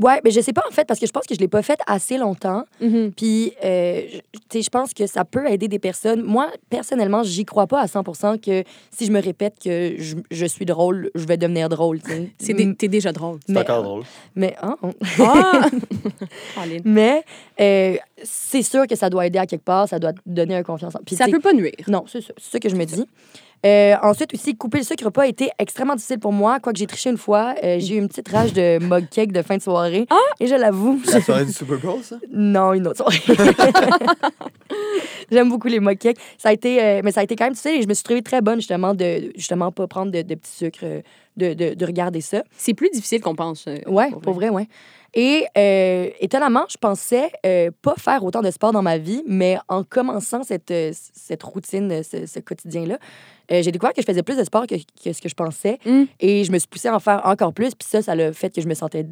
Ouais, 0.00 0.20
mais 0.24 0.30
je 0.30 0.40
sais 0.40 0.52
pas 0.52 0.64
en 0.68 0.72
fait 0.72 0.84
parce 0.86 0.98
que 0.98 1.06
je 1.06 1.12
pense 1.12 1.24
que 1.26 1.34
je 1.34 1.40
l'ai 1.40 1.48
pas 1.48 1.62
fait 1.62 1.78
assez 1.86 2.18
longtemps. 2.18 2.64
Mhm. 2.80 3.12
Puis, 3.16 3.52
euh, 3.64 4.02
tu 4.10 4.58
sais, 4.58 4.62
je 4.62 4.70
pense 4.70 4.92
que 4.92 5.06
ça 5.06 5.24
peut 5.24 5.48
aider 5.48 5.68
des 5.68 5.78
personnes. 5.78 6.22
Moi, 6.22 6.48
personnellement, 6.68 7.22
j'y 7.22 7.44
crois 7.44 7.66
pas 7.66 7.80
à 7.80 7.86
100 7.86 8.02
que 8.40 8.64
si 8.90 9.06
je 9.06 9.12
me 9.12 9.20
répète 9.22 9.54
que 9.62 9.94
je, 9.98 10.16
je 10.30 10.46
suis 10.46 10.64
drôle, 10.64 11.10
je 11.14 11.24
vais 11.26 11.36
devenir 11.36 11.68
drôle. 11.68 12.00
tu 12.02 12.10
sais. 12.10 12.30
C'est 12.38 12.54
des- 12.54 12.74
T'es 12.74 12.88
déjà 12.88 13.12
drôle. 13.12 13.38
Mais- 13.48 13.60
encore 13.60 13.82
drôle. 13.82 14.02
Mais, 14.34 14.56
ah, 14.60 14.74
oh. 14.82 14.90
Ah! 15.20 15.66
Mais 16.84 17.22
euh, 17.60 17.96
c'est 18.22 18.62
sûr 18.62 18.86
que 18.86 18.96
ça 18.96 19.10
doit 19.10 19.26
aider 19.26 19.38
à 19.38 19.46
quelque 19.46 19.64
part, 19.64 19.88
ça 19.88 19.98
doit 19.98 20.12
donner 20.26 20.56
un 20.56 20.62
confiance. 20.62 20.94
en- 20.96 21.00
Puis, 21.04 21.16
Ça 21.16 21.26
peut 21.28 21.40
pas 21.40 21.52
nuire. 21.52 21.72
Non, 21.88 22.04
c'est 22.08 22.20
ça, 22.20 22.32
c'est 22.36 22.50
ça 22.52 22.58
que 22.58 22.68
je 22.68 22.76
me 22.76 22.84
dis. 22.84 23.04
Euh, 23.64 23.94
ensuite 24.02 24.34
aussi, 24.34 24.54
couper 24.56 24.78
le 24.78 24.84
sucre 24.84 25.04
n'a 25.04 25.10
pas 25.10 25.26
été 25.26 25.50
extrêmement 25.58 25.94
difficile 25.94 26.18
pour 26.18 26.32
moi. 26.32 26.60
Quoique 26.60 26.78
j'ai 26.78 26.86
triché 26.86 27.08
une 27.10 27.16
fois, 27.16 27.54
euh, 27.64 27.76
j'ai 27.80 27.94
eu 27.94 27.98
une 27.98 28.08
petite 28.08 28.28
rage 28.28 28.52
de 28.52 28.78
mug 28.84 29.08
cake 29.08 29.32
de 29.32 29.40
fin 29.42 29.56
de 29.56 29.62
soirée. 29.62 30.06
Et 30.40 30.46
je 30.46 30.54
l'avoue. 30.54 31.00
La 31.12 31.20
soirée 31.22 31.44
du 31.46 31.52
Super 31.52 31.78
Bowl, 31.78 32.02
ça? 32.02 32.16
Non, 32.30 32.72
une 32.74 32.86
autre 32.88 32.98
soirée. 32.98 33.20
J'aime 35.30 35.48
beaucoup 35.48 35.68
les 35.68 35.80
mock 35.80 35.98
cakes. 35.98 36.18
Ça 36.38 36.50
a 36.50 36.52
été, 36.52 36.82
euh, 36.82 37.00
mais 37.04 37.12
ça 37.12 37.20
a 37.20 37.22
été 37.24 37.36
quand 37.36 37.44
même 37.44 37.54
difficile 37.54 37.78
et 37.78 37.82
je 37.82 37.88
me 37.88 37.94
suis 37.94 38.02
trouvée 38.04 38.22
très 38.22 38.40
bonne 38.40 38.56
justement 38.58 38.94
de 38.94 39.32
justement 39.36 39.72
pas 39.72 39.86
prendre 39.86 40.12
de, 40.12 40.22
de 40.22 40.34
petits 40.34 40.52
sucres, 40.56 40.84
de, 41.36 41.54
de, 41.54 41.74
de 41.74 41.86
regarder 41.86 42.20
ça. 42.20 42.42
C'est 42.56 42.74
plus 42.74 42.90
difficile 42.90 43.20
qu'on 43.20 43.34
pense. 43.34 43.66
euh, 43.66 43.78
Ouais, 43.86 44.10
pour 44.10 44.20
pour 44.20 44.32
vrai, 44.34 44.48
ouais. 44.50 44.68
Et 45.14 45.46
euh, 45.56 46.10
étonnamment, 46.18 46.64
je 46.68 46.76
pensais 46.76 47.30
euh, 47.46 47.70
pas 47.82 47.94
faire 47.96 48.24
autant 48.24 48.42
de 48.42 48.50
sport 48.50 48.72
dans 48.72 48.82
ma 48.82 48.98
vie, 48.98 49.22
mais 49.26 49.58
en 49.68 49.84
commençant 49.84 50.42
cette, 50.42 50.70
euh, 50.72 50.92
cette 50.92 51.42
routine, 51.42 52.02
ce, 52.02 52.26
ce 52.26 52.40
quotidien-là, 52.40 52.98
j'ai 53.50 53.70
découvert 53.70 53.92
que 53.92 54.00
je 54.00 54.06
faisais 54.06 54.22
plus 54.22 54.36
de 54.36 54.44
sport 54.44 54.66
que, 54.66 54.74
que 54.74 55.12
ce 55.12 55.20
que 55.20 55.28
je 55.28 55.34
pensais. 55.34 55.78
Mm. 55.84 56.04
Et 56.18 56.44
je 56.44 56.50
me 56.50 56.58
suis 56.58 56.66
poussée 56.66 56.88
à 56.88 56.96
en 56.96 57.00
faire 57.00 57.20
encore 57.24 57.52
plus. 57.52 57.74
Puis 57.74 57.86
ça, 57.88 58.02
ça 58.02 58.12
a 58.12 58.32
fait 58.32 58.54
que 58.54 58.60
je 58.60 58.66
me 58.66 58.74
sentais 58.74 59.06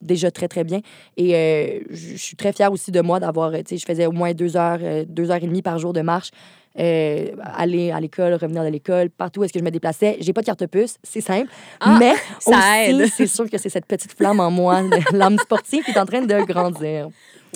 déjà 0.00 0.30
très, 0.30 0.48
très 0.48 0.64
bien. 0.64 0.80
Et 1.16 1.34
euh, 1.34 1.80
je 1.90 2.16
suis 2.16 2.36
très 2.36 2.52
fière 2.52 2.72
aussi 2.72 2.90
de 2.90 3.00
moi 3.00 3.20
d'avoir, 3.20 3.52
tu 3.52 3.58
sais, 3.66 3.76
je 3.76 3.84
faisais 3.84 4.06
au 4.06 4.12
moins 4.12 4.32
deux 4.32 4.56
heures, 4.56 4.78
euh, 4.82 5.04
deux 5.06 5.30
heures 5.30 5.42
et 5.42 5.46
demie 5.46 5.62
par 5.62 5.78
jour 5.78 5.92
de 5.92 6.00
marche. 6.00 6.30
Euh, 6.78 7.32
aller 7.42 7.90
à 7.90 7.98
l'école, 7.98 8.34
revenir 8.34 8.62
de 8.62 8.68
l'école, 8.68 9.10
partout 9.10 9.40
où 9.40 9.44
est-ce 9.44 9.52
que 9.52 9.58
je 9.58 9.64
me 9.64 9.72
déplaçais. 9.72 10.16
J'ai 10.20 10.32
pas 10.32 10.40
de 10.40 10.46
carte 10.46 10.66
puce, 10.68 10.98
c'est 11.02 11.20
simple. 11.20 11.50
Ah, 11.80 11.98
mais 11.98 12.12
aussi, 12.46 13.10
c'est 13.16 13.26
sûr 13.26 13.50
que 13.50 13.58
c'est 13.58 13.68
cette 13.68 13.86
petite 13.86 14.12
flamme 14.12 14.38
en 14.38 14.52
moi, 14.52 14.82
l'âme 15.12 15.36
sportive, 15.38 15.82
qui 15.82 15.90
est 15.90 15.98
en 15.98 16.06
train 16.06 16.22
de 16.22 16.44
grandir. 16.44 17.08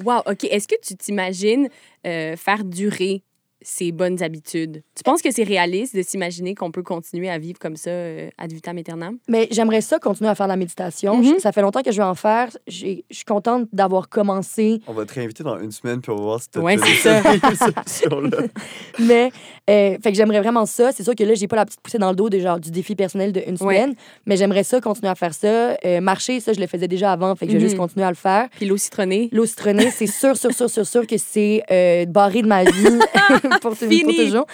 Wow, 0.05 0.23
OK. 0.27 0.45
Est-ce 0.45 0.67
que 0.67 0.75
tu 0.83 0.97
t'imagines 0.97 1.69
euh, 2.05 2.35
faire 2.37 2.65
durer 2.65 3.23
ces 3.65 3.91
bonnes 3.91 4.23
habitudes? 4.23 4.83
Tu 4.95 5.03
penses 5.03 5.23
que 5.23 5.33
c'est 5.33 5.43
réaliste 5.43 5.97
de 5.97 6.03
s'imaginer 6.03 6.55
qu'on 6.55 6.71
peut 6.71 6.83
continuer 6.85 7.29
à 7.31 7.39
vivre 7.39 7.59
comme 7.59 7.75
ça 7.77 7.91
euh, 7.91 8.29
ad 8.39 8.53
vitam 8.53 8.79
aeternam? 8.79 9.19
Mais 9.29 9.49
j'aimerais 9.51 9.81
ça 9.81 9.99
continuer 9.99 10.31
à 10.31 10.35
faire 10.37 10.47
de 10.47 10.53
la 10.53 10.57
méditation. 10.57 11.17
Mhm. 11.17 11.39
Ça 11.41 11.51
fait 11.51 11.63
longtemps 11.63 11.83
que 11.83 11.91
je 11.91 11.99
veux 12.01 12.07
en 12.07 12.15
faire. 12.15 12.49
J'ai- 12.69 13.05
Je 13.11 13.17
suis 13.17 13.25
contente 13.25 13.67
d'avoir 13.73 14.09
commencé. 14.09 14.81
On 14.87 14.93
va 14.93 15.05
te 15.07 15.15
réinviter 15.15 15.43
dans 15.43 15.59
une 15.59 15.73
semaine 15.73 16.01
pour 16.01 16.17
voir 16.21 16.41
si 16.41 16.49
t'as 16.51 16.61
Ouais, 16.61 16.77
tenu 16.77 16.87
c'est 17.03 17.09
ça. 17.09 17.23
cette 17.57 17.89
solution-là. 17.89 18.39
Mais, 19.01 19.31
euh, 19.71 19.97
fait 20.03 20.11
que 20.13 20.15
j'aimerais 20.15 20.41
vraiment 20.41 20.67
ça. 20.67 20.93
C'est 20.93 21.03
sûr 21.03 21.15
que 21.15 21.25
là, 21.25 21.35
j'ai 21.35 21.49
pas 21.49 21.57
la 21.57 21.65
petite 21.65 21.81
poussée 21.81 21.99
dans 21.99 22.11
le 22.11 22.17
dos 22.17 22.29
de 22.29 22.39
genre 22.39 22.61
du 22.61 22.71
défi 22.71 22.95
personnel 22.95 23.33
de 23.33 23.41
une 23.41 23.53
Ouais. 23.61 23.77
semaine. 23.77 23.95
Mais 24.27 24.37
j'aimerais 24.37 24.65
ça 24.65 24.81
continuer 24.81 25.11
à 25.11 25.15
faire 25.15 25.33
ça. 25.35 25.77
Euh, 25.85 26.01
marcher, 26.01 26.41
ça, 26.41 26.53
je 26.53 26.61
le 26.61 26.67
faisais 26.67 26.89
déjà 26.89 27.13
avant. 27.13 27.35
Fait 27.35 27.47
que 27.47 27.53
je 27.53 27.57
vais 27.57 27.63
Mhm. 27.63 27.69
juste 27.71 27.79
continuer 27.79 28.05
à 28.05 28.11
le 28.11 28.15
faire. 28.17 28.49
Puis 28.57 28.67
l'eau 28.67 28.77
citronnée? 28.77 29.29
L'eau 29.33 29.47
citronnée, 29.47 29.91
c'est 29.91 30.07
sûr, 30.07 30.37
sûr, 30.37 30.53
sûr, 30.53 30.69
sûr, 30.69 30.87
sûr 30.87 31.07
que 31.07 31.17
c'est 31.17 31.63
euh, 31.71 32.05
barré 32.07 32.43
de 32.43 32.47
ma 32.47 32.65
vie 32.65 32.73
pour, 33.63 33.77
pour 33.77 33.89
Fini. 33.89 34.17
toujours. 34.17 34.47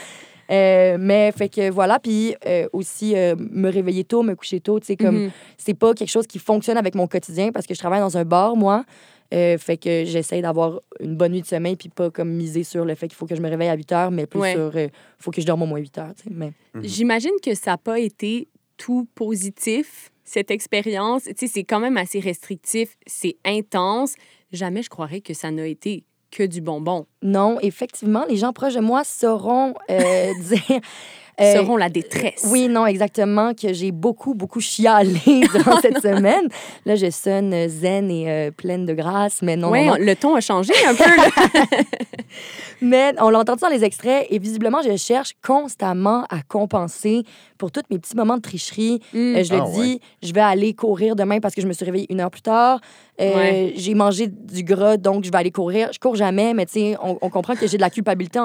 Euh, 0.51 0.97
mais 0.99 1.31
fait 1.31 1.49
que 1.49 1.71
voilà, 1.71 2.01
puis 2.01 2.35
euh, 2.45 2.69
aussi 2.73 3.15
euh, 3.17 3.37
me 3.39 3.71
réveiller 3.71 4.03
tôt, 4.03 4.23
me 4.25 4.35
coucher 4.35 4.59
tôt, 4.61 4.81
tu 4.81 4.87
sais, 4.87 4.97
comme 4.97 5.25
Mhm. 5.27 5.31
c'est 5.57 5.75
pas 5.75 5.95
quelque 5.95 6.09
chose 6.11 6.27
qui 6.27 6.41
fonctionne 6.41 6.77
avec 6.77 6.97
mon 6.97 7.07
quotidien 7.07 7.53
parce 7.53 7.67
que 7.69 7.75
je 7.75 7.79
travaille 7.79 8.01
dans 8.01 8.17
un 8.17 8.25
bar, 8.25 8.57
moi. 8.57 8.85
Euh, 9.33 9.57
fait 9.59 9.77
que 9.77 10.05
j'essaie 10.07 10.43
d'avoir 10.43 10.81
une 10.99 11.15
bonne 11.15 11.31
nuit 11.31 11.41
de 11.43 11.47
sommeil 11.47 11.77
puis 11.77 11.89
pas 11.89 12.11
comme 12.11 12.31
miser 12.33 12.65
sur 12.65 12.85
le 12.85 12.97
fait 12.97 13.07
qu'il 13.07 13.15
faut 13.15 13.27
que 13.27 13.37
je 13.37 13.41
me 13.41 13.49
réveille 13.49 13.69
à 13.69 13.75
8 13.77 13.93
heures, 13.93 14.11
mais 14.11 14.27
plus 14.27 14.41
Ouais. 14.41 14.55
sur 14.55 14.73
euh, 14.75 14.89
faut 15.21 15.31
que 15.31 15.41
je 15.41 15.47
dorme 15.47 15.63
au 15.63 15.67
moins 15.67 15.79
8 15.79 15.99
heures, 15.99 16.15
tu 16.17 16.25
sais. 16.25 16.31
Mais... 16.33 16.51
J'imagine 16.83 17.31
que 17.41 17.55
ça 17.55 17.71
n'a 17.73 17.79
pas 17.79 18.01
été 18.01 18.49
tout 18.77 19.07
positif, 19.15 20.11
cette 20.25 20.51
expérience. 20.51 21.25
Tu 21.25 21.33
sais, 21.37 21.47
c'est 21.47 21.63
quand 21.65 21.79
même 21.79 21.97
assez 21.97 22.19
restrictif, 22.19 22.97
c'est 23.07 23.37
intense. 23.45 24.15
Jamais 24.53 24.83
je 24.83 24.89
croirais 24.89 25.21
que 25.21 25.33
ça 25.33 25.53
n'a 25.53 25.67
été 25.69 26.03
que 26.31 26.43
du 26.43 26.61
bonbon. 26.61 27.07
Non, 27.23 27.59
effectivement, 27.61 28.25
les 28.29 28.37
gens 28.37 28.53
proches 28.53 28.75
de 28.75 28.81
moi 28.81 29.05
sauront 29.05 29.75
euh, 29.91 30.33
dire. 30.43 30.81
Euh, 31.41 31.55
Seront 31.55 31.77
la 31.77 31.89
détresse. 31.89 32.47
Oui, 32.51 32.69
non, 32.69 32.87
exactement, 32.87 33.55
que 33.55 33.73
j'ai 33.73 33.93
beaucoup, 33.93 34.35
beaucoup 34.35 34.61
chialé 34.61 35.19
durant 35.55 35.81
cette 35.81 35.99
semaine. 36.03 36.49
Là, 36.87 36.97
je 36.97 37.11
sonne 37.11 37.69
zen 37.69 38.11
et 38.11 38.31
euh, 38.31 38.51
pleine 38.51 38.87
de 38.87 38.95
grâce, 38.95 39.43
mais 39.43 39.57
non, 39.57 39.71
ouais, 39.71 39.87
non, 39.87 39.93
non. 39.99 40.05
le 40.05 40.17
ton 40.17 40.35
a 40.35 40.41
changé 40.41 40.73
un 40.87 40.95
peu. 40.95 41.05
là. 41.05 41.65
Mais 42.83 43.13
on 43.21 43.29
l'a 43.29 43.41
entendu 43.41 43.61
dans 43.61 43.69
les 43.69 43.85
extraits 43.85 44.27
et 44.31 44.39
visiblement, 44.39 44.81
je 44.83 44.97
cherche 44.97 45.35
constamment 45.47 46.25
à 46.31 46.41
compenser 46.49 47.25
pour 47.59 47.71
tous 47.71 47.83
mes 47.91 47.99
petits 47.99 48.17
moments 48.17 48.37
de 48.37 48.43
tricherie. 48.43 49.01
Mm. 49.13 49.19
Euh, 49.37 49.45
je 49.45 49.53
le 49.55 49.61
Ah, 49.61 49.71
dis, 49.75 49.81
ouais. 49.81 50.01
je 50.23 50.33
vais 50.33 50.41
aller 50.41 50.73
courir 50.73 51.15
demain 51.15 51.41
parce 51.41 51.55
que 51.55 51.61
je 51.61 51.67
me 51.67 51.73
suis 51.75 51.85
réveillée 51.85 52.07
une 52.11 52.21
heure 52.21 52.31
plus 52.31 52.41
tard. 52.43 52.81
Euh, 53.21 53.35
Ouais. 53.35 53.73
J'ai 53.77 53.93
mangé 53.95 54.29
du 54.29 54.63
gras, 54.65 54.97
donc 54.97 55.25
je 55.25 55.31
vais 55.31 55.37
aller 55.37 55.51
courir. 55.51 55.91
Je 55.93 55.99
cours 55.99 56.17
jamais, 56.17 56.55
mais 56.55 56.65
tu 56.65 56.73
sais, 56.73 56.97
on, 57.03 57.19
on 57.21 57.29
comprend 57.29 57.55
que 57.55 57.67
j'ai 57.67 57.77
de 57.77 57.83
la 57.83 57.91
culpabilité. 57.91 58.39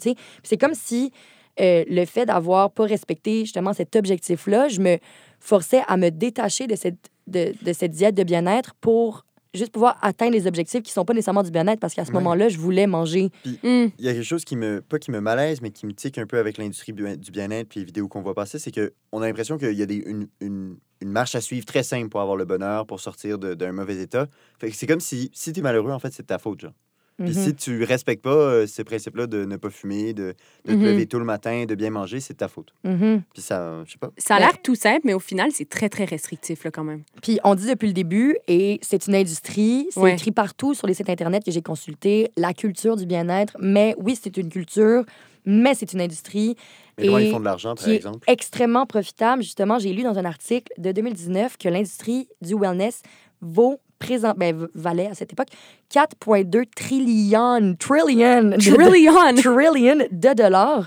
tu 0.00 0.10
sais. 0.10 0.14
C'est 0.42 0.56
comme 0.56 0.74
si 0.74 1.12
euh, 1.60 1.84
le 1.88 2.04
fait 2.04 2.26
d'avoir 2.26 2.70
pas 2.72 2.84
respecté 2.84 3.40
justement 3.40 3.72
cet 3.72 3.94
objectif-là, 3.96 4.68
je 4.68 4.80
me 4.80 4.98
forçais 5.40 5.82
à 5.88 5.96
me 5.96 6.10
détacher 6.10 6.66
de 6.66 6.76
cette, 6.76 7.10
de, 7.26 7.52
de 7.62 7.72
cette 7.72 7.90
diète 7.92 8.14
de 8.14 8.22
bien-être 8.22 8.74
pour 8.80 9.24
juste 9.54 9.70
pouvoir 9.72 9.98
atteindre 10.00 10.32
les 10.32 10.46
objectifs 10.46 10.82
qui 10.82 10.92
sont 10.92 11.04
pas 11.04 11.12
nécessairement 11.12 11.42
du 11.42 11.50
bien-être 11.50 11.78
parce 11.78 11.92
qu'à 11.92 12.06
ce 12.06 12.10
Ouais. 12.10 12.14
moment-là, 12.14 12.48
je 12.48 12.56
voulais 12.56 12.86
manger. 12.86 13.28
Puis, 13.42 13.58
Mm. 13.62 13.90
il 13.98 14.04
y 14.04 14.08
a 14.08 14.14
quelque 14.14 14.22
chose 14.24 14.46
qui 14.46 14.56
me, 14.56 14.80
pas 14.80 14.98
qui 14.98 15.10
me 15.10 15.20
malaise, 15.20 15.60
mais 15.60 15.70
qui 15.70 15.84
me 15.84 15.92
tique 15.92 16.16
un 16.16 16.26
peu 16.26 16.38
avec 16.38 16.56
l'industrie 16.56 16.94
du 16.94 17.30
bien-être 17.30 17.68
puis 17.68 17.80
les 17.80 17.84
vidéos 17.86 18.08
qu'on 18.08 18.22
voit 18.22 18.34
passer, 18.34 18.58
c'est 18.58 18.72
qu'on 18.72 19.20
a 19.20 19.26
l'impression 19.26 19.58
qu'il 19.58 19.72
y 19.74 19.82
a 19.82 19.86
des, 19.86 19.96
une, 19.96 20.26
une, 20.40 20.78
une 21.02 21.10
marche 21.10 21.34
à 21.34 21.42
suivre 21.42 21.66
très 21.66 21.82
simple 21.82 22.08
pour 22.08 22.22
avoir 22.22 22.36
le 22.38 22.46
bonheur, 22.46 22.86
pour 22.86 23.00
sortir 23.00 23.38
d'un 23.38 23.72
mauvais 23.72 24.00
état. 24.00 24.26
Fait 24.58 24.70
que 24.70 24.76
c'est 24.76 24.86
comme 24.86 25.00
si, 25.00 25.30
si 25.34 25.52
tu 25.52 25.60
es 25.60 25.62
malheureux, 25.62 25.90
en 25.92 25.98
fait, 25.98 26.14
c'est 26.14 26.22
de 26.22 26.28
ta 26.28 26.38
faute, 26.38 26.60
genre. 26.60 26.72
Puis 27.18 27.28
Mhm. 27.36 27.44
si 27.44 27.54
tu 27.54 27.84
respectes 27.84 28.22
pas 28.22 28.30
euh, 28.30 28.66
ces 28.66 28.84
principes-là 28.84 29.26
de 29.26 29.44
ne 29.44 29.56
pas 29.56 29.70
fumer, 29.70 30.12
de, 30.14 30.34
de 30.64 30.72
te 30.72 30.76
Mhm. 30.76 30.84
lever 30.84 31.06
tôt 31.06 31.18
le 31.18 31.24
matin, 31.24 31.64
de 31.66 31.74
bien 31.74 31.90
manger, 31.90 32.20
c'est 32.20 32.32
de 32.32 32.38
ta 32.38 32.48
faute. 32.48 32.72
Mhm. 32.84 33.22
Puis 33.32 33.42
ça, 33.42 33.82
je 33.86 33.92
sais 33.92 33.98
pas. 33.98 34.10
Ça 34.18 34.36
a 34.36 34.38
l'air 34.40 34.60
tout 34.62 34.74
simple, 34.74 35.02
mais 35.04 35.14
au 35.14 35.18
final, 35.20 35.50
c'est 35.52 35.68
très, 35.68 35.88
très 35.88 36.04
restrictif, 36.04 36.64
là, 36.64 36.70
quand 36.70 36.84
même. 36.84 37.02
Puis 37.22 37.38
on 37.44 37.54
dit 37.54 37.66
depuis 37.68 37.86
le 37.88 37.92
début, 37.94 38.36
et 38.48 38.78
c'est 38.82 39.06
une 39.06 39.14
industrie, 39.14 39.86
c'est 39.90 40.00
Ouais. 40.00 40.14
écrit 40.14 40.32
partout 40.32 40.74
sur 40.74 40.86
les 40.86 40.94
sites 40.94 41.10
Internet 41.10 41.44
que 41.44 41.50
j'ai 41.50 41.62
consultés, 41.62 42.30
la 42.36 42.54
culture 42.54 42.96
du 42.96 43.06
bien-être. 43.06 43.56
Mais 43.60 43.94
oui, 43.98 44.18
c'est 44.20 44.36
une 44.36 44.48
culture, 44.48 45.04
mais 45.44 45.74
c'est 45.74 45.92
une 45.92 46.00
industrie. 46.00 46.56
Mais 46.98 47.06
comment 47.06 47.18
et 47.18 47.24
ils 47.24 47.30
font 47.30 47.40
de 47.40 47.44
l'argent, 47.44 47.74
par 47.74 47.84
qui 47.84 47.92
est 47.92 47.96
exemple? 47.96 48.20
extrêmement 48.30 48.86
profitable. 48.86 49.42
Justement, 49.42 49.78
j'ai 49.78 49.92
lu 49.92 50.02
dans 50.02 50.18
un 50.18 50.24
article 50.24 50.72
de 50.78 50.92
2019 50.92 51.56
que 51.58 51.68
l'industrie 51.68 52.28
du 52.40 52.54
wellness 52.54 53.02
vaut 53.40 53.80
présent, 54.02 54.32
ben, 54.36 54.66
valait 54.74 55.06
à 55.08 55.14
cette 55.14 55.32
époque 55.32 55.48
4,2 55.94 56.64
trillions, 56.74 57.74
trillion, 57.78 58.42
de- 58.50 58.56
Trillion! 58.56 59.34
trillion 59.36 59.96
de 60.10 60.34
dollars. 60.34 60.86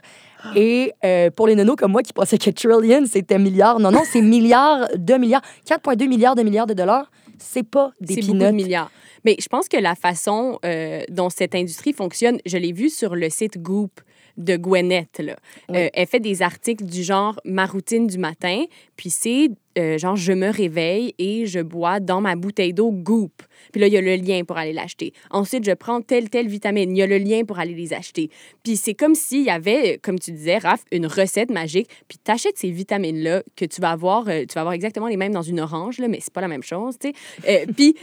Et 0.56 0.94
euh, 1.04 1.32
pour 1.32 1.48
les 1.48 1.56
nonos 1.56 1.76
comme 1.76 1.92
moi 1.92 2.04
qui 2.04 2.14
pensaient 2.14 2.38
que 2.38 2.52
trillion, 2.52 3.06
c'était 3.08 3.40
milliard, 3.40 3.80
non, 3.80 3.92
non, 3.92 4.04
c'est 4.06 4.22
milliards 4.36 4.88
de 4.96 5.14
milliards. 5.16 5.42
4,2 5.68 6.08
milliards 6.08 6.36
de 6.36 6.44
milliards 6.44 6.68
de 6.68 6.76
dollars, 6.76 7.10
c'est 7.40 7.64
pas 7.68 7.92
des 8.00 8.16
de 8.18 8.22
peanuts. 8.22 8.52
milliards. 8.54 8.92
Mais 9.24 9.36
je 9.40 9.48
pense 9.48 9.68
que 9.68 9.78
la 9.78 9.96
façon 9.96 10.60
euh, 10.64 11.02
dont 11.10 11.30
cette 11.32 11.56
industrie 11.56 11.94
fonctionne, 11.94 12.38
je 12.46 12.58
l'ai 12.58 12.74
vu 12.74 12.90
sur 12.90 13.16
le 13.16 13.28
site 13.32 13.58
Goop 13.60 14.02
de 14.38 14.58
Gwyneth. 14.58 15.20
Là. 15.20 15.36
Oui. 15.70 15.78
Euh, 15.78 15.90
elle 15.94 16.08
fait 16.08 16.20
des 16.20 16.42
articles 16.42 16.86
du 16.86 17.04
genre 17.04 17.40
ma 17.46 17.66
routine 17.66 18.08
du 18.08 18.18
matin, 18.18 18.64
puis 18.96 19.10
c'est 19.10 19.50
euh, 19.78 19.98
genre 19.98 20.16
je 20.16 20.32
me 20.32 20.50
réveille 20.50 21.14
et 21.18 21.46
je 21.46 21.60
bois 21.60 22.00
dans 22.00 22.22
ma 22.22 22.36
bouteille 22.36 22.74
d'eau 22.74 22.92
Goop. 22.92 23.44
Puis 23.72 23.82
là, 23.82 23.88
il 23.88 23.94
y 23.94 23.98
a 23.98 24.02
le 24.02 24.16
lien 24.16 24.44
pour 24.46 24.58
aller 24.58 24.72
l'acheter. 24.72 25.12
Ensuite, 25.32 25.66
je 25.66 25.72
prends 25.74 26.02
telle, 26.02 26.30
telle 26.30 26.48
vitamine. 26.48 26.96
Il 26.96 27.00
y 27.00 27.02
a 27.02 27.08
le 27.08 27.18
lien 27.18 27.44
pour 27.44 27.60
aller 27.60 27.74
les 27.74 27.94
acheter. 27.94 28.30
Puis 28.64 28.78
c'est 28.78 28.94
comme 28.94 29.16
s'il 29.16 29.44
y 29.44 29.50
avait, 29.50 30.00
comme 30.02 30.18
tu 30.18 30.32
disais, 30.32 30.58
Raph, 30.60 30.84
une 30.92 31.08
recette 31.08 31.52
magique. 31.52 31.90
Puis 32.08 32.18
tu 32.24 32.32
achètes 32.32 32.58
ces 32.58 32.72
vitamines-là 32.72 33.44
que 33.56 33.66
tu 33.66 33.82
vas 33.82 33.92
avoir, 33.92 34.30
euh, 34.30 34.42
tu 34.42 34.54
vas 34.56 34.62
avoir 34.62 34.74
exactement 34.74 35.08
les 35.08 35.18
mêmes 35.18 35.34
dans 35.34 35.42
une 35.42 35.60
orange, 35.60 36.00
là, 36.00 36.08
mais 36.08 36.20
c'est 36.22 36.34
pas 36.34 36.42
la 36.42 36.48
même 36.48 36.64
chose, 36.64 36.96
tu 37.00 37.12
sais. 37.44 37.68
Puis 37.76 37.96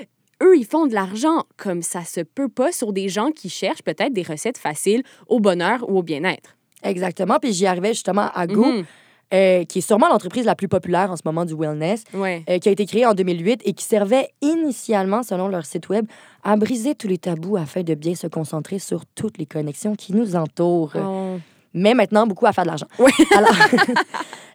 eux, 0.42 0.56
ils 0.56 0.66
font 0.66 0.86
de 0.86 0.94
l'argent 0.94 1.44
comme 1.56 1.82
ça 1.82 2.02
se 2.04 2.20
peut 2.20 2.48
pas 2.48 2.72
sur 2.72 2.92
des 2.92 3.08
gens 3.08 3.30
qui 3.30 3.48
cherchent 3.48 3.82
peut-être 3.82 4.12
des 4.12 4.22
recettes 4.22 4.58
faciles 4.58 5.02
au 5.28 5.40
bonheur 5.40 5.88
ou 5.88 5.98
au 5.98 6.02
bien-être. 6.02 6.56
Exactement. 6.82 7.38
Puis 7.40 7.52
j'y 7.52 7.66
arrivais 7.66 7.94
justement 7.94 8.28
à 8.34 8.46
Go, 8.46 8.64
Mhm. 8.64 8.84
euh, 9.34 9.64
qui 9.64 9.78
est 9.78 9.82
sûrement 9.82 10.08
l'entreprise 10.08 10.44
la 10.44 10.54
plus 10.56 10.68
populaire 10.68 11.10
en 11.10 11.16
ce 11.16 11.22
moment 11.24 11.44
du 11.44 11.54
wellness. 11.54 12.04
Ouais. 12.12 12.42
euh, 12.50 12.58
qui 12.58 12.68
a 12.68 12.72
été 12.72 12.84
créé 12.86 13.06
en 13.06 13.14
2008 13.14 13.62
et 13.64 13.72
qui 13.72 13.84
servait 13.84 14.28
initialement, 14.42 15.22
selon 15.22 15.48
leur 15.48 15.64
site 15.64 15.88
web, 15.88 16.06
à 16.42 16.56
briser 16.56 16.94
tous 16.94 17.08
les 17.08 17.18
tabous 17.18 17.56
afin 17.56 17.82
de 17.82 17.94
bien 17.94 18.14
se 18.14 18.26
concentrer 18.26 18.78
sur 18.78 19.06
toutes 19.14 19.38
les 19.38 19.46
connexions 19.46 19.94
qui 19.94 20.12
nous 20.12 20.34
entourent. 20.36 20.92
Oh. 20.96 21.21
Mais 21.74 21.94
maintenant, 21.94 22.26
beaucoup 22.26 22.46
à 22.46 22.52
faire 22.52 22.64
de 22.64 22.68
l'argent. 22.68 22.86
Ouais. 22.98 23.10
Alors, 23.36 23.54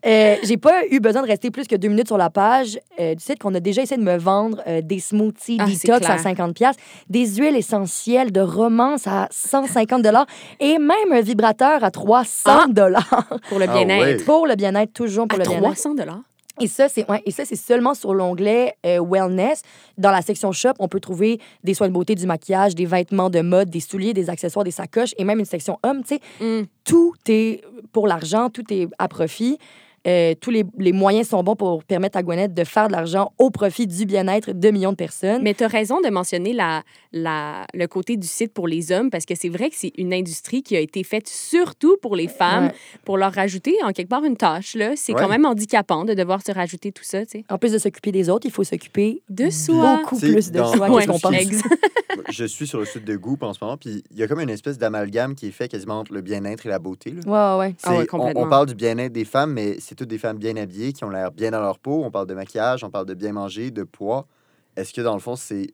euh, 0.05 0.36
j'ai 0.43 0.57
pas 0.57 0.86
eu 0.91 0.99
besoin 0.99 1.22
de 1.24 1.28
rester 1.28 1.49
plus 1.51 1.68
que 1.68 1.76
deux 1.76 1.88
minutes 1.88 2.07
sur 2.07 2.18
la 2.18 2.30
page 2.30 2.80
euh, 2.99 3.15
du 3.15 3.24
site 3.24 3.39
qu'on 3.39 3.53
a 3.55 3.59
déjà 3.59 3.82
essayé 3.82 3.99
de 3.99 4.05
me 4.05 4.18
vendre 4.18 4.61
euh, 4.68 4.82
des 4.82 4.99
smoothies 4.99 5.57
Ah, 5.59 5.65
detox 5.65 5.89
à 5.95 5.99
clair. 5.99 6.20
50 6.20 6.53
pièces, 6.55 6.76
des 7.09 7.26
huiles 7.36 7.55
essentielles 7.55 8.32
de 8.32 8.41
romance 8.41 9.07
à 9.07 9.28
150 9.32 10.01
dollars 10.03 10.26
et 10.59 10.78
même 10.78 11.11
un 11.11 11.22
vibrateur 11.22 11.84
à 11.84 11.91
300 11.91 12.68
dollars 12.70 13.28
Pour 13.49 13.59
le 13.59 13.65
Ah 13.68 13.74
bien-être. 13.74 14.20
ouais. 14.20 14.24
pour 14.24 14.45
le 14.47 14.55
bien-être, 14.55 14.93
toujours 14.93 15.28
pour 15.28 15.39
À 15.39 15.43
le 15.43 15.49
bien-être. 15.49 15.63
300 15.63 15.95
dollars? 15.95 16.20
Et 16.60 16.68
ça, 16.68 16.89
c'est 16.89 17.10
ouais, 17.10 17.22
et 17.26 17.32
ça, 17.32 17.45
c'est 17.45 17.55
seulement 17.55 17.93
sur 17.93 18.14
l'onglet 18.14 18.76
euh, 18.86 18.99
Wellness. 19.01 19.62
Dans 19.97 20.12
la 20.12 20.22
section 20.22 20.51
Shop, 20.51 20.74
on 20.80 20.88
peut 20.88 20.99
trouver 20.99 21.39
des 21.64 21.74
soins 21.74 21.88
de 21.88 21.93
beauté, 21.93 22.16
du 22.16 22.26
maquillage, 22.26 22.74
des 22.76 22.86
vêtements 22.86 23.30
de 23.30 23.41
mode, 23.41 23.70
des 23.70 23.80
souliers, 23.80 24.14
des 24.14 24.30
accessoires, 24.30 24.64
des 24.66 24.72
sacoches 24.72 25.14
et 25.18 25.24
même 25.24 25.39
une 25.39 25.45
section 25.45 25.78
homme. 25.84 26.01
Tu 26.03 26.16
sais, 26.16 26.22
Mm. 26.39 26.66
tout 26.84 27.14
est 27.30 27.62
pour 27.91 28.08
l'argent, 28.08 28.49
tout 28.49 28.64
est 28.74 28.88
à 28.99 29.08
profit. 29.08 29.58
Euh, 30.05 30.35
tous 30.39 30.51
les, 30.51 30.63
les 30.77 30.93
moyens 30.93 31.27
sont 31.29 31.43
bons 31.43 31.55
pour 31.55 31.83
permettre 31.83 32.17
à 32.17 32.23
Gwyneth 32.23 32.53
de 32.53 32.63
faire 32.63 32.87
de 32.87 32.93
l'argent 32.93 33.33
au 33.37 33.49
profit 33.49 33.87
du 33.87 34.05
bien-être 34.05 34.51
de 34.53 34.69
millions 34.69 34.91
de 34.91 34.95
personnes. 34.95 35.41
Mais 35.41 35.53
tu 35.53 35.63
as 35.63 35.67
raison 35.67 35.99
de 36.01 36.09
mentionner 36.09 36.53
la, 36.53 36.83
la, 37.11 37.65
le 37.73 37.87
côté 37.87 38.15
du 38.15 38.27
site 38.27 38.53
pour 38.53 38.67
les 38.67 38.91
hommes 38.91 39.09
parce 39.09 39.25
que 39.25 39.33
c'est 39.35 39.49
vrai 39.49 39.69
que 39.69 39.75
c'est 39.77 39.91
une 39.97 40.13
industrie 40.13 40.63
qui 40.63 40.77
a 40.77 40.79
été 40.79 41.03
faite 41.03 41.27
surtout 41.27 41.97
pour 42.01 42.15
les 42.15 42.27
femmes, 42.27 42.65
Ouais. 42.67 42.73
pour 43.05 43.17
leur 43.17 43.33
rajouter 43.33 43.75
en 43.83 43.91
quelque 43.91 44.07
part 44.09 44.23
une 44.23 44.37
tâche. 44.37 44.75
là. 44.75 44.91
C'est 44.95 45.13
Ouais. 45.13 45.19
quand 45.21 45.27
même 45.29 45.45
handicapant 45.45 46.05
de 46.05 46.13
devoir 46.13 46.41
se 46.45 46.51
rajouter 46.51 46.91
tout 46.91 47.03
ça. 47.03 47.25
tu 47.25 47.39
sais. 47.39 47.45
En 47.49 47.57
plus 47.57 47.71
de 47.73 47.77
s'occuper 47.77 48.11
des 48.11 48.29
autres, 48.29 48.45
il 48.45 48.51
faut 48.51 48.63
s'occuper 48.63 49.21
De 49.29 49.49
soi. 49.49 49.97
beaucoup 49.97 50.17
plus 50.19 50.51
de 50.51 50.59
dans- 50.59 50.73
soi 50.73 50.89
Ouais, 50.89 51.05
qu'on 51.05 51.19
pense? 51.19 51.33
Je 52.29 52.45
suis 52.45 52.67
sur 52.67 52.79
le 52.79 52.85
site 52.85 53.05
de 53.05 53.15
Goop 53.15 53.43
en 53.43 53.53
ce 53.53 53.59
moment, 53.63 53.77
puis 53.77 54.03
il 54.11 54.17
y 54.17 54.23
a 54.23 54.27
comme 54.27 54.39
une 54.39 54.49
espèce 54.49 54.77
d'amalgame 54.77 55.35
qui 55.35 55.47
est 55.47 55.51
fait 55.51 55.67
quasiment 55.67 55.99
entre 55.99 56.13
le 56.13 56.21
bien-être 56.21 56.65
et 56.65 56.69
la 56.69 56.79
beauté. 56.79 57.11
là. 57.25 57.57
Ouais, 57.59 57.67
ouais. 57.67 57.75
Ah 57.83 57.93
on- 58.13 58.31
on, 58.35 58.49
parle 58.49 58.65
du 58.67 58.75
bien-être 58.75 59.13
des 59.13 59.25
femmes, 59.25 59.53
mais 59.53 59.77
c'est 59.88 59.95
toutes 59.95 60.09
des 60.09 60.17
femmes 60.17 60.38
bien 60.38 60.55
habillées, 60.57 60.91
qui 60.91 61.03
ont 61.05 61.09
l'air 61.09 61.31
bien 61.31 61.51
dans 61.51 61.61
leur 61.61 61.79
peau. 61.79 62.03
On 62.03 62.11
parle 62.11 62.27
de 62.27 62.33
maquillage, 62.33 62.83
on 62.83 62.89
parle 62.89 63.05
de 63.05 63.13
bien 63.13 63.31
manger, 63.31 63.71
de 63.71 63.83
poids. 63.83 64.27
Est-ce 64.75 64.93
que 64.93 65.01
dans 65.01 65.13
le 65.13 65.19
fond, 65.21 65.35
c'est. 65.38 65.67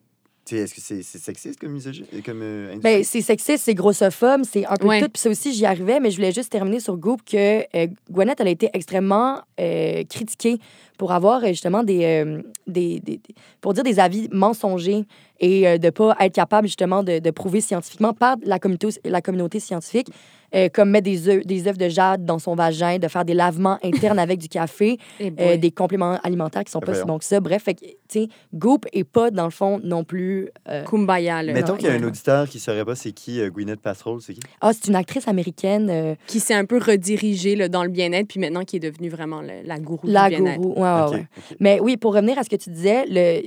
tu 0.45 0.55
sais, 0.55 0.61
Est-ce 0.63 0.73
que 0.75 0.81
c'est 0.81 1.01
c'est 1.01 1.17
sexiste 1.17 1.59
comme, 1.59 1.75
misogy- 1.75 2.05
comme 2.23 2.41
euh? 2.43 2.75
Ben, 2.81 3.03
c'est 3.03 3.21
sexiste, 3.21 3.63
c'est 3.65 3.73
grossophobe, 3.73 4.43
c'est 4.43 4.65
un 4.67 4.75
peu 4.75 4.87
Ouais. 4.87 5.01
tout. 5.01 5.09
Puis 5.09 5.19
ça 5.21 5.29
aussi, 5.29 5.51
j'y 5.53 5.65
arrivais, 5.65 5.99
mais 5.99 6.11
je 6.11 6.17
voulais 6.17 6.31
juste 6.31 6.51
terminer 6.51 6.79
sur 6.79 6.95
Goop 6.97 7.21
que 7.25 7.61
euh, 7.75 7.87
Gwyneth, 8.11 8.39
elle 8.39 8.47
a 8.47 8.51
été 8.51 8.69
extrêmement 8.73 9.41
euh, 9.59 10.03
critiquée 10.03 10.59
pour 10.97 11.11
avoir 11.11 11.43
euh, 11.43 11.47
justement 11.47 11.83
des, 11.83 12.03
euh, 12.05 12.41
des, 12.67 12.99
des- 12.99 13.17
des- 13.17 13.35
pour 13.61 13.73
dire 13.73 13.83
des 13.83 13.99
avis 13.99 14.29
mensongers 14.31 15.05
et 15.39 15.67
euh, 15.67 15.77
de 15.77 15.89
pas 15.89 16.15
être 16.19 16.33
capable 16.35 16.67
justement 16.67 17.03
de, 17.03 17.19
de 17.19 17.31
prouver 17.31 17.61
scientifiquement 17.61 18.13
par 18.13 18.37
la 18.43 18.59
communauté, 18.59 18.87
la 19.05 19.21
communauté 19.21 19.59
scientifique, 19.59 20.07
euh, 20.55 20.69
comme 20.71 20.91
mettre 20.91 21.05
des 21.05 21.27
œufs, 21.27 21.43
des 21.45 21.67
œufs 21.67 21.77
de 21.79 21.89
jade 21.89 22.25
dans 22.25 22.37
son 22.37 22.53
vagin, 22.53 22.99
de 22.99 23.07
faire 23.07 23.25
des 23.25 23.33
lavements 23.33 23.79
internes 23.83 24.19
avec 24.19 24.39
du 24.39 24.47
café, 24.47 24.97
Eh 25.19 25.33
euh, 25.39 25.57
des 25.57 25.71
compléments 25.71 26.19
alimentaires 26.23 26.63
qui 26.63 26.71
sont 26.71 26.79
pas 26.79 26.93
si 26.93 27.03
bons 27.05 27.17
que 27.17 27.25
ça. 27.25 27.39
Bref, 27.39 27.63
fait 27.63 27.77
sais, 28.07 28.27
Goop 28.53 28.85
est 28.93 29.03
pas 29.03 29.31
dans 29.31 29.45
le 29.45 29.49
fond 29.51 29.79
non 29.83 30.03
plus. 30.03 30.49
euh, 30.69 30.83
Kumbaya, 30.83 31.41
là. 31.41 31.53
Mettons 31.53 31.75
qu'il 31.75 31.87
y 31.87 31.91
a 31.91 31.93
un 31.93 32.03
auditeur 32.03 32.47
qui 32.47 32.57
ne 32.57 32.61
saurait 32.61 32.85
pas 32.85 32.95
c'est 32.95 33.11
qui 33.11 33.41
euh, 33.41 33.49
Gwyneth 33.49 33.81
Paltrow, 33.81 34.19
c'est 34.19 34.35
qui? 34.35 34.41
Ah, 34.61 34.71
c'est 34.73 34.87
une 34.87 34.95
actrice 34.95 35.27
américaine. 35.27 35.89
euh, 35.89 36.13
qui 36.27 36.39
s'est 36.39 36.53
un 36.53 36.65
peu 36.65 36.77
redirigé 36.77 37.55
là, 37.55 37.67
dans 37.67 37.83
le 37.83 37.89
bien-être, 37.89 38.27
puis 38.27 38.39
maintenant 38.39 38.63
qui 38.63 38.75
est 38.75 38.79
devenue 38.79 39.09
vraiment 39.09 39.41
le- 39.41 39.63
la 39.65 39.79
gourou 39.79 40.07
La 40.07 40.29
du 40.29 40.35
bien-être. 40.35 40.61
gourou, 40.61 40.79
ouais, 40.83 41.11
ouais. 41.11 41.25
Mais 41.59 41.79
oui, 41.81 41.97
pour 41.97 42.13
revenir 42.13 42.37
à 42.37 42.43
ce 42.43 42.49
que 42.49 42.55
tu 42.55 42.69
disais, 42.69 43.05
le, 43.07 43.41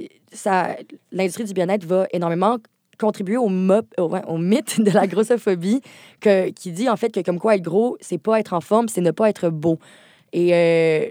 l'industrie 1.12 1.44
du 1.44 1.52
bien-être 1.54 1.84
va 1.84 2.06
énormément 2.12 2.56
contribuer 2.98 3.36
au, 3.36 3.48
mop, 3.48 3.86
au, 3.98 4.04
ouais, 4.08 4.22
au 4.26 4.38
mythe 4.38 4.80
de 4.80 4.90
la 4.90 5.06
grossophobie 5.06 5.82
que, 6.20 6.48
qui 6.50 6.72
dit 6.72 6.88
en 6.88 6.96
fait 6.96 7.10
que 7.10 7.20
comme 7.20 7.38
quoi 7.38 7.54
être 7.56 7.62
gros, 7.62 7.96
c'est 8.00 8.18
pas 8.18 8.40
être 8.40 8.54
en 8.54 8.60
forme, 8.62 8.88
c'est 8.88 9.02
ne 9.02 9.10
pas 9.10 9.28
être 9.28 9.50
beau. 9.50 9.78
Et 10.32 10.54
euh, 10.54 11.06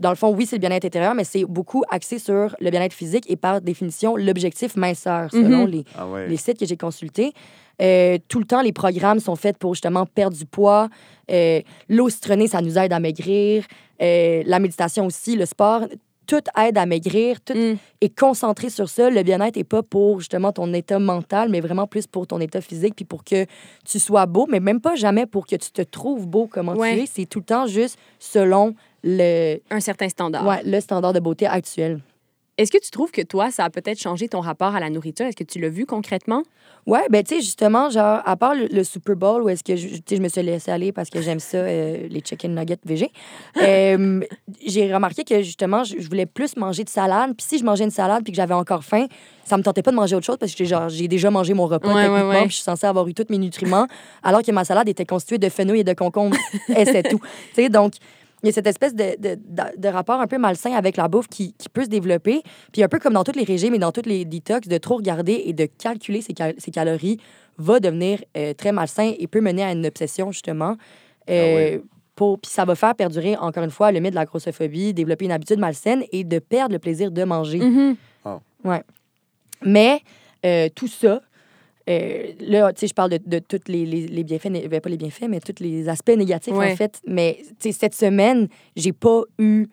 dans 0.00 0.10
le 0.10 0.16
fond, 0.16 0.34
oui, 0.34 0.46
c'est 0.46 0.56
le 0.56 0.60
bien-être 0.60 0.84
intérieur, 0.84 1.14
mais 1.14 1.24
c'est 1.24 1.44
beaucoup 1.44 1.82
axé 1.90 2.18
sur 2.18 2.54
le 2.60 2.70
bien-être 2.70 2.92
physique 2.92 3.24
et 3.30 3.36
par 3.36 3.60
définition 3.60 4.16
l'objectif 4.16 4.76
minceur, 4.76 5.30
selon 5.30 5.64
Mhm. 5.64 5.70
les, 5.70 5.84
Ah 5.96 6.08
ouais. 6.08 6.28
les 6.28 6.36
sites 6.36 6.58
que 6.58 6.66
j'ai 6.66 6.76
consultés. 6.76 7.32
Euh, 7.80 8.18
tout 8.28 8.40
le 8.40 8.44
temps, 8.44 8.60
les 8.60 8.72
programmes 8.72 9.20
sont 9.20 9.36
faits 9.36 9.56
pour 9.58 9.74
justement 9.74 10.06
perdre 10.06 10.36
du 10.36 10.44
poids. 10.46 10.88
Euh, 11.30 11.60
L'eau 11.88 12.08
citronnée, 12.08 12.48
ça 12.48 12.60
nous 12.60 12.76
aide 12.78 12.92
à 12.92 12.98
maigrir. 12.98 13.64
Euh, 14.02 14.42
la 14.44 14.58
méditation 14.58 15.06
aussi, 15.06 15.36
le 15.36 15.46
sport, 15.46 15.82
tout 16.28 16.42
aide 16.56 16.78
à 16.78 16.86
maigrir. 16.86 17.40
Tout 17.40 17.54
Mm. 17.54 17.76
est 18.02 18.16
concentré 18.16 18.70
sur 18.70 18.88
ça. 18.88 19.10
Le 19.10 19.22
bien-être 19.24 19.56
n'est 19.56 19.64
pas 19.64 19.82
pour 19.82 20.20
justement 20.20 20.52
ton 20.52 20.72
état 20.72 21.00
mental, 21.00 21.48
mais 21.48 21.60
vraiment 21.60 21.86
plus 21.88 22.06
pour 22.06 22.26
ton 22.28 22.38
état 22.38 22.60
physique, 22.60 22.94
puis 22.94 23.04
pour 23.04 23.24
que 23.24 23.46
tu 23.84 23.98
sois 23.98 24.26
beau, 24.26 24.46
mais 24.48 24.60
même 24.60 24.80
pas 24.80 24.94
jamais 24.94 25.26
pour 25.26 25.46
que 25.46 25.56
tu 25.56 25.70
te 25.72 25.82
trouves 25.82 26.26
beau 26.28 26.46
comment 26.46 26.74
Ouais. 26.74 26.94
tu 26.96 27.02
es. 27.02 27.06
C'est 27.06 27.26
tout 27.26 27.40
le 27.40 27.44
temps 27.46 27.66
juste 27.66 27.98
selon 28.20 28.74
le, 29.02 29.56
Un 29.70 29.80
certain 29.80 30.08
standard. 30.08 30.46
ouais, 30.46 30.60
le 30.64 30.78
standard 30.80 31.12
de 31.12 31.20
beauté 31.20 31.46
actuel. 31.46 32.00
Est-ce 32.58 32.72
que 32.72 32.78
tu 32.78 32.90
trouves 32.90 33.12
que 33.12 33.22
toi, 33.22 33.52
ça 33.52 33.64
a 33.64 33.70
peut-être 33.70 34.00
changé 34.00 34.28
ton 34.28 34.40
rapport 34.40 34.74
à 34.74 34.80
la 34.80 34.90
nourriture? 34.90 35.24
Est-ce 35.26 35.36
que 35.36 35.44
tu 35.44 35.60
l'as 35.60 35.68
vu 35.68 35.86
concrètement? 35.86 36.42
Ouais, 36.86 37.06
ben 37.10 37.22
tu 37.22 37.36
sais, 37.36 37.40
justement, 37.40 37.88
genre, 37.88 38.20
à 38.24 38.36
part 38.36 38.54
le, 38.54 38.66
le 38.66 38.82
Super 38.82 39.14
Bowl 39.14 39.42
où 39.42 39.48
est-ce 39.48 39.62
que 39.62 39.76
je, 39.76 39.88
je 40.10 40.16
me 40.16 40.28
suis 40.28 40.42
laissée 40.42 40.70
aller 40.70 40.90
parce 40.90 41.08
que 41.08 41.20
j'aime 41.22 41.38
ça, 41.38 41.58
euh, 41.58 42.08
les 42.08 42.20
chicken 42.20 42.54
nuggets 42.54 42.78
végé, 42.84 43.12
euh, 43.62 44.20
j'ai 44.66 44.92
remarqué 44.92 45.22
que 45.22 45.42
justement, 45.42 45.84
je, 45.84 45.96
je 46.00 46.08
voulais 46.08 46.26
plus 46.26 46.56
manger 46.56 46.84
de 46.84 46.88
salade. 46.88 47.34
Puis 47.36 47.46
si 47.48 47.58
je 47.58 47.64
mangeais 47.64 47.84
une 47.84 47.90
salade 47.90 48.24
puis 48.24 48.32
que 48.32 48.36
j'avais 48.36 48.54
encore 48.54 48.82
faim, 48.82 49.06
ça 49.44 49.56
me 49.56 49.62
tentait 49.62 49.82
pas 49.82 49.90
de 49.92 49.96
manger 49.96 50.16
autre 50.16 50.26
chose 50.26 50.36
parce 50.38 50.52
que 50.52 50.58
j'ai 50.58 50.66
genre, 50.66 50.88
j'ai 50.88 51.08
déjà 51.08 51.30
mangé 51.30 51.54
mon 51.54 51.66
repas 51.66 51.88
Ouais, 51.88 52.02
techniquement 52.02 52.28
ouais. 52.30 52.48
je 52.48 52.54
suis 52.54 52.62
censée 52.62 52.86
avoir 52.86 53.06
eu 53.06 53.14
tous 53.14 53.26
mes 53.30 53.38
nutriments 53.38 53.86
alors 54.22 54.42
que 54.42 54.50
ma 54.50 54.64
salade 54.64 54.88
était 54.88 55.06
constituée 55.06 55.38
de 55.38 55.48
fenouil 55.48 55.80
et 55.80 55.84
de 55.84 55.92
concombre. 55.94 56.36
et 56.68 56.84
c'est 56.84 57.02
tout. 57.04 57.20
Tu 57.54 57.62
sais, 57.62 57.68
donc, 57.68 57.94
il 58.42 58.46
y 58.46 58.48
a 58.50 58.52
cette 58.52 58.66
espèce 58.66 58.94
de, 58.94 59.16
de, 59.18 59.34
de- 59.34 59.76
de 59.80 59.88
rapport 59.88 60.20
un 60.20 60.26
peu 60.26 60.38
malsain 60.38 60.72
avec 60.72 60.96
la 60.96 61.08
bouffe 61.08 61.26
qui, 61.28 61.54
qui 61.54 61.68
peut 61.68 61.84
se 61.84 61.88
développer. 61.88 62.42
Puis 62.72 62.82
un 62.82 62.88
peu 62.88 62.98
comme 62.98 63.14
dans 63.14 63.24
tous 63.24 63.36
les 63.36 63.44
régimes 63.44 63.74
et 63.74 63.78
dans 63.78 63.92
tous 63.92 64.06
les 64.06 64.24
détox, 64.24 64.68
de 64.68 64.78
trop 64.78 64.96
regarder 64.96 65.42
et 65.46 65.52
de 65.52 65.66
calculer 65.66 66.20
ses, 66.22 66.34
cal- 66.34 66.54
ses 66.58 66.70
calories 66.70 67.18
va 67.58 67.80
devenir 67.80 68.22
euh, 68.36 68.54
très 68.54 68.70
malsain 68.72 69.12
et 69.18 69.26
peut 69.26 69.40
mener 69.40 69.64
à 69.64 69.72
une 69.72 69.84
obsession, 69.86 70.30
justement. 70.30 70.76
Euh, 71.28 71.78
pour, 72.14 72.38
puis 72.38 72.50
ça 72.50 72.64
va 72.64 72.74
faire 72.74 72.94
perdurer, 72.94 73.36
encore 73.36 73.62
une 73.64 73.70
fois, 73.70 73.92
le 73.92 74.00
mythe 74.00 74.10
de 74.10 74.16
la 74.16 74.24
grossophobie, 74.24 74.94
développer 74.94 75.24
une 75.24 75.32
habitude 75.32 75.58
malsaine 75.58 76.04
et 76.12 76.24
de 76.24 76.38
perdre 76.38 76.72
le 76.72 76.78
plaisir 76.78 77.10
de 77.10 77.24
manger. 77.24 77.58
Mhm. 77.58 77.96
Ouais. 78.64 78.82
Mais 79.64 80.00
euh, 80.44 80.68
tout 80.74 80.88
ça, 80.88 81.20
euh, 81.88 82.32
là, 82.40 82.72
tu 82.72 82.80
sais, 82.80 82.86
je 82.88 82.94
parle 82.94 83.10
de, 83.10 83.18
de 83.24 83.38
tous 83.38 83.60
les, 83.68 83.86
les, 83.86 84.06
les 84.06 84.24
bienfaits, 84.24 84.50
ben, 84.68 84.80
pas 84.80 84.90
les 84.90 84.96
bienfaits, 84.96 85.26
mais 85.28 85.40
tous 85.40 85.62
les 85.62 85.88
aspects 85.88 86.10
négatifs, 86.16 86.54
Ouais. 86.54 86.72
en 86.72 86.76
fait. 86.76 87.00
Mais, 87.06 87.38
tu 87.60 87.70
sais, 87.70 87.72
cette 87.72 87.94
semaine, 87.94 88.48
j'ai 88.76 88.92
pas 88.92 89.22
eu 89.38 89.66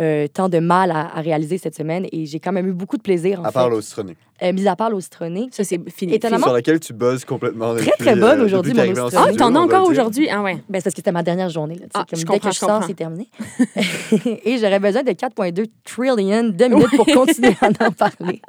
euh, 0.00 0.26
tant 0.26 0.48
de 0.48 0.58
mal 0.58 0.90
à, 0.90 1.16
à 1.16 1.20
réaliser 1.20 1.58
cette 1.58 1.74
semaine 1.74 2.06
et 2.12 2.24
j'ai 2.26 2.40
quand 2.40 2.52
même 2.52 2.66
eu 2.66 2.72
beaucoup 2.72 2.96
de 2.96 3.02
plaisir, 3.02 3.40
en 3.40 3.44
À 3.44 3.48
fait. 3.48 3.54
part 3.54 3.70
l'eau 3.70 3.80
citronnée. 3.80 4.16
Euh, 4.42 4.52
mis 4.52 4.66
à 4.66 4.74
part 4.74 4.90
l'eau 4.90 5.00
citronnée. 5.00 5.48
Ça, 5.52 5.62
c'est 5.64 5.78
fini. 5.90 6.14
Étonnamment, 6.14 6.46
Sur 6.46 6.54
laquelle 6.54 6.80
tu 6.80 6.92
buzzes 6.92 7.24
complètement. 7.24 7.74
Très, 7.74 7.84
depuis, 7.84 8.04
très 8.04 8.16
bonne 8.16 8.40
euh, 8.40 8.44
aujourd'hui, 8.46 8.74
mon 8.74 8.82
eau 9.04 9.08
Ah, 9.14 9.26
t'en 9.36 9.54
as 9.54 9.60
encore 9.60 9.88
aujourd'hui? 9.88 10.28
Ah 10.30 10.42
ouais. 10.42 10.54
ben, 10.68 10.78
c'est 10.80 10.84
parce 10.84 10.94
que 10.94 10.96
c'était 10.96 11.12
ma 11.12 11.22
dernière 11.22 11.48
journée. 11.50 11.76
Là, 11.76 11.86
Ah, 11.94 12.04
comme 12.08 12.18
je 12.18 12.24
dès 12.26 12.38
que 12.40 12.48
je 12.48 12.54
je 12.54 12.58
sors, 12.58 12.82
c'est 12.84 12.94
terminé. 12.94 13.28
et 14.44 14.58
j'aurais 14.58 14.80
besoin 14.80 15.02
de 15.02 15.10
4,2 15.12 15.66
trillion 15.84 16.16
de 16.16 16.64
minutes 16.64 16.96
pour 16.96 17.06
continuer 17.06 17.54
à 17.60 17.68
en 17.68 17.90
parler. 17.92 18.40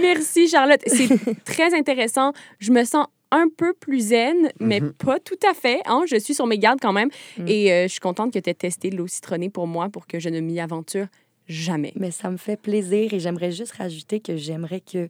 Merci, 0.00 0.48
Charlotte. 0.48 0.80
C'est 0.86 1.08
très 1.44 1.74
intéressant. 1.74 2.32
Je 2.58 2.72
me 2.72 2.84
sens 2.84 3.06
un 3.32 3.46
peu 3.56 3.72
plus 3.74 4.08
zen, 4.08 4.50
mais 4.60 4.80
Mhm. 4.80 4.92
pas 4.94 5.18
tout 5.20 5.38
à 5.48 5.54
fait. 5.54 5.80
hein. 5.86 6.02
Je 6.08 6.16
suis 6.18 6.34
sur 6.34 6.46
mes 6.46 6.58
gardes 6.58 6.80
quand 6.82 6.92
même. 6.92 7.08
Mm. 7.38 7.44
Et 7.48 7.72
euh, 7.72 7.82
je 7.84 7.88
suis 7.88 8.00
contente 8.00 8.32
que 8.32 8.38
tu 8.38 8.50
aies 8.50 8.54
testé 8.54 8.90
l'eau 8.90 9.06
citronnée 9.06 9.50
pour 9.50 9.66
moi 9.66 9.88
pour 9.88 10.06
que 10.06 10.18
je 10.18 10.28
ne 10.28 10.40
m'y 10.40 10.58
aventure 10.60 11.06
jamais. 11.48 11.92
Mais 11.96 12.10
ça 12.10 12.30
me 12.30 12.36
fait 12.36 12.56
plaisir 12.60 13.12
et 13.14 13.20
j'aimerais 13.20 13.52
juste 13.52 13.72
rajouter 13.72 14.20
que 14.20 14.36
j'aimerais 14.36 14.80
que 14.80 15.08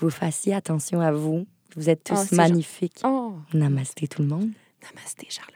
vous 0.00 0.10
fassiez 0.10 0.54
attention 0.54 1.00
à 1.00 1.12
vous. 1.12 1.46
Vous 1.76 1.90
êtes 1.90 2.04
tous 2.04 2.16
c'est 2.16 2.36
magnifiques. 2.36 3.00
Oh, 3.04 3.34
Namasté 3.54 4.08
tout 4.08 4.22
le 4.22 4.28
monde. 4.28 4.48
namasté, 4.82 5.26
Charlotte. 5.28 5.54